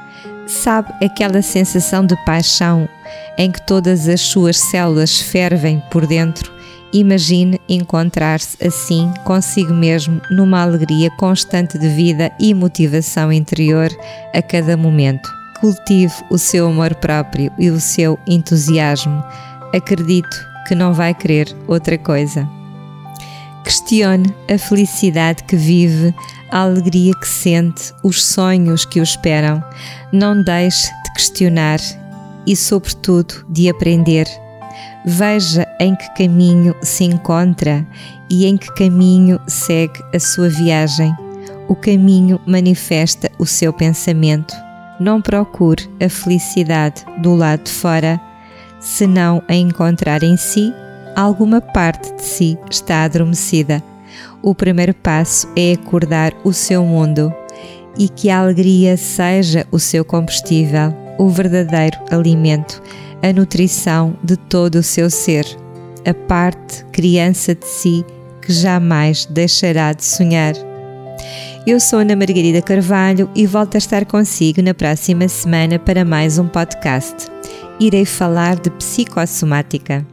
Sabe 0.46 0.92
aquela 1.04 1.42
sensação 1.42 2.04
de 2.04 2.16
paixão 2.24 2.88
em 3.36 3.50
que 3.50 3.64
todas 3.66 4.08
as 4.08 4.20
suas 4.20 4.56
células 4.56 5.20
fervem 5.20 5.82
por 5.90 6.06
dentro? 6.06 6.52
Imagine 6.92 7.60
encontrar-se 7.68 8.56
assim 8.66 9.12
consigo 9.24 9.74
mesmo 9.74 10.22
numa 10.30 10.62
alegria 10.62 11.10
constante 11.18 11.78
de 11.78 11.88
vida 11.88 12.32
e 12.40 12.54
motivação 12.54 13.30
interior 13.30 13.90
a 14.34 14.40
cada 14.40 14.74
momento. 14.74 15.28
Cultive 15.60 16.14
o 16.30 16.38
seu 16.38 16.66
amor 16.68 16.94
próprio 16.94 17.52
e 17.58 17.68
o 17.68 17.78
seu 17.78 18.18
entusiasmo. 18.26 19.22
Acredito 19.74 20.47
que 20.68 20.74
não 20.74 20.92
vai 20.92 21.14
querer 21.14 21.56
outra 21.66 21.96
coisa. 21.96 22.46
Questione 23.64 24.34
a 24.52 24.58
felicidade 24.58 25.42
que 25.44 25.56
vive, 25.56 26.14
a 26.50 26.60
alegria 26.60 27.12
que 27.14 27.26
sente, 27.26 27.92
os 28.04 28.22
sonhos 28.22 28.84
que 28.84 29.00
o 29.00 29.02
esperam. 29.02 29.64
Não 30.12 30.42
deixe 30.42 30.86
de 31.04 31.12
questionar 31.14 31.80
e, 32.46 32.54
sobretudo, 32.54 33.46
de 33.48 33.70
aprender. 33.70 34.26
Veja 35.06 35.66
em 35.80 35.96
que 35.96 36.14
caminho 36.14 36.74
se 36.82 37.04
encontra 37.04 37.86
e 38.30 38.44
em 38.44 38.56
que 38.56 38.72
caminho 38.74 39.40
segue 39.46 39.98
a 40.14 40.20
sua 40.20 40.50
viagem. 40.50 41.14
O 41.66 41.74
caminho 41.74 42.38
manifesta 42.46 43.30
o 43.38 43.46
seu 43.46 43.72
pensamento. 43.72 44.54
Não 45.00 45.22
procure 45.22 45.88
a 46.02 46.08
felicidade 46.08 47.04
do 47.22 47.34
lado 47.34 47.64
de 47.64 47.70
fora 47.70 48.20
se 48.80 49.06
não 49.06 49.42
a 49.48 49.54
encontrar 49.54 50.22
em 50.22 50.36
si, 50.36 50.72
alguma 51.16 51.60
parte 51.60 52.14
de 52.14 52.22
si 52.22 52.58
está 52.70 53.04
adormecida. 53.04 53.82
O 54.42 54.54
primeiro 54.54 54.94
passo 54.94 55.48
é 55.56 55.72
acordar 55.72 56.32
o 56.44 56.52
seu 56.52 56.84
mundo 56.84 57.32
e 57.98 58.08
que 58.08 58.30
a 58.30 58.38
alegria 58.38 58.96
seja 58.96 59.66
o 59.72 59.78
seu 59.78 60.04
combustível, 60.04 60.94
o 61.18 61.28
verdadeiro 61.28 61.98
alimento, 62.10 62.80
a 63.22 63.32
nutrição 63.32 64.16
de 64.22 64.36
todo 64.36 64.76
o 64.76 64.82
seu 64.82 65.10
ser, 65.10 65.44
a 66.06 66.14
parte 66.14 66.84
criança 66.92 67.54
de 67.54 67.66
si 67.66 68.04
que 68.40 68.52
jamais 68.52 69.26
deixará 69.26 69.92
de 69.92 70.04
sonhar. 70.04 70.54
Eu 71.66 71.80
sou 71.80 71.98
Ana 71.98 72.14
Margarida 72.14 72.62
Carvalho 72.62 73.28
e 73.34 73.44
volto 73.44 73.74
a 73.74 73.78
estar 73.78 74.06
consigo 74.06 74.62
na 74.62 74.72
próxima 74.72 75.28
semana 75.28 75.78
para 75.78 76.04
mais 76.04 76.38
um 76.38 76.46
podcast 76.46 77.26
irei 77.80 78.04
falar 78.04 78.56
de 78.56 78.70
psicossomática. 78.70 80.06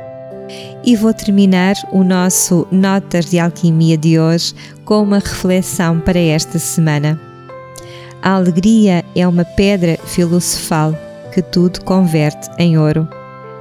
E 0.84 0.96
vou 0.96 1.14
terminar 1.14 1.76
o 1.92 2.04
nosso 2.04 2.68
Notas 2.72 3.26
de 3.26 3.40
Alquimia 3.40 3.98
de 3.98 4.20
hoje 4.20 4.54
com 4.84 5.02
uma 5.02 5.20
reflexão 5.20 6.00
para 6.00 6.20
esta 6.20 6.60
semana. 6.60 7.20
A 8.22 8.32
alegria 8.32 9.04
é 9.16 9.28
uma 9.28 9.44
pedra 9.44 9.98
filosofal 10.06 10.96
que 11.34 11.42
tudo 11.42 11.84
converte 11.84 12.50
em 12.58 12.78
ouro. 12.78 13.08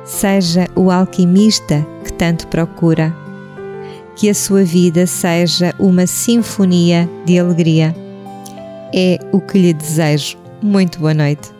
Seja 0.04 0.68
o 0.76 0.90
alquimista 0.90 1.84
que 2.04 2.12
tanto 2.12 2.46
procura. 2.48 3.14
Que 4.16 4.28
a 4.28 4.34
sua 4.34 4.62
vida 4.62 5.06
seja 5.06 5.74
uma 5.78 6.06
sinfonia 6.06 7.08
de 7.24 7.38
alegria. 7.38 7.94
É 8.94 9.18
o 9.32 9.40
que 9.40 9.58
lhe 9.58 9.72
desejo. 9.72 10.36
Muito 10.62 11.00
boa 11.00 11.14
noite. 11.14 11.53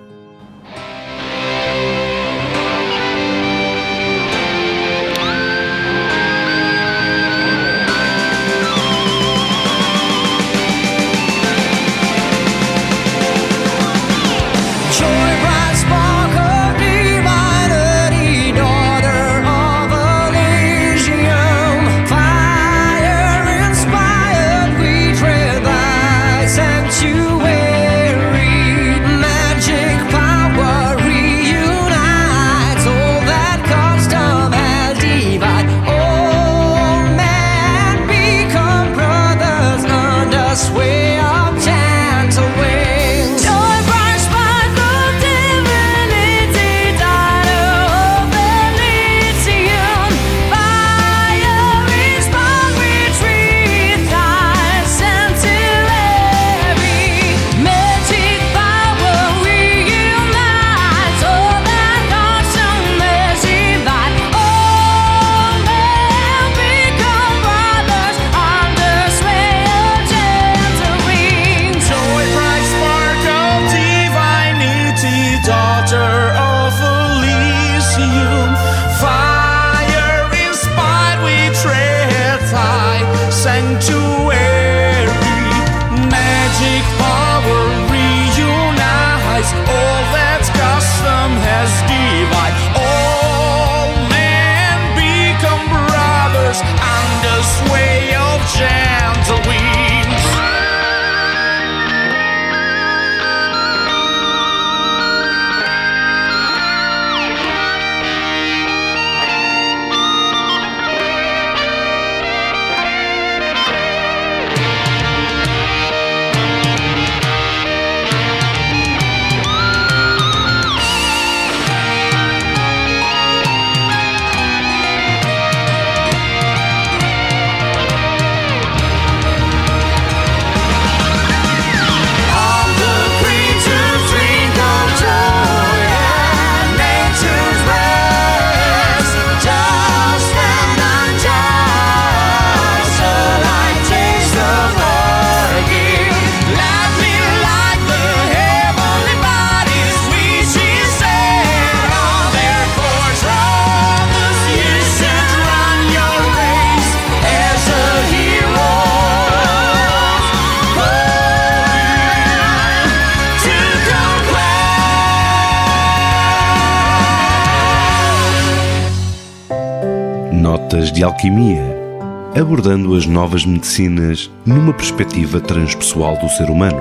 Abordando 172.45 172.95
as 172.95 173.07
novas 173.07 173.47
medicinas 173.47 174.31
numa 174.45 174.75
perspectiva 174.75 175.41
transpessoal 175.41 176.15
do 176.19 176.29
ser 176.29 176.51
humano. 176.51 176.79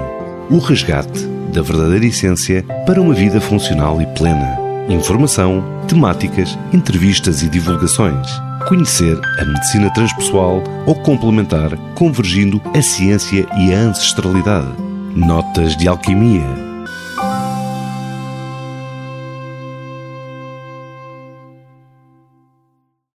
O 0.50 0.58
resgate 0.60 1.26
da 1.54 1.62
verdadeira 1.62 2.06
essência 2.06 2.64
para 2.86 3.02
uma 3.02 3.14
vida 3.14 3.40
funcional 3.40 4.02
e 4.02 4.06
plena. 4.08 4.60
Informação, 4.90 5.64
temáticas, 5.88 6.60
entrevistas 6.74 7.44
e 7.44 7.50
divulgações. 7.50 8.28
Conhecer 8.68 9.18
a 9.40 9.46
medicina 9.46 9.90
transpessoal 9.94 10.62
ou 10.86 10.96
complementar, 10.96 11.78
convergindo 11.96 12.62
a 12.76 12.82
ciência 12.82 13.48
e 13.58 13.74
a 13.74 13.78
ancestralidade. 13.78 14.68
Notas 15.16 15.78
de 15.78 15.88
Alquimia 15.88 16.63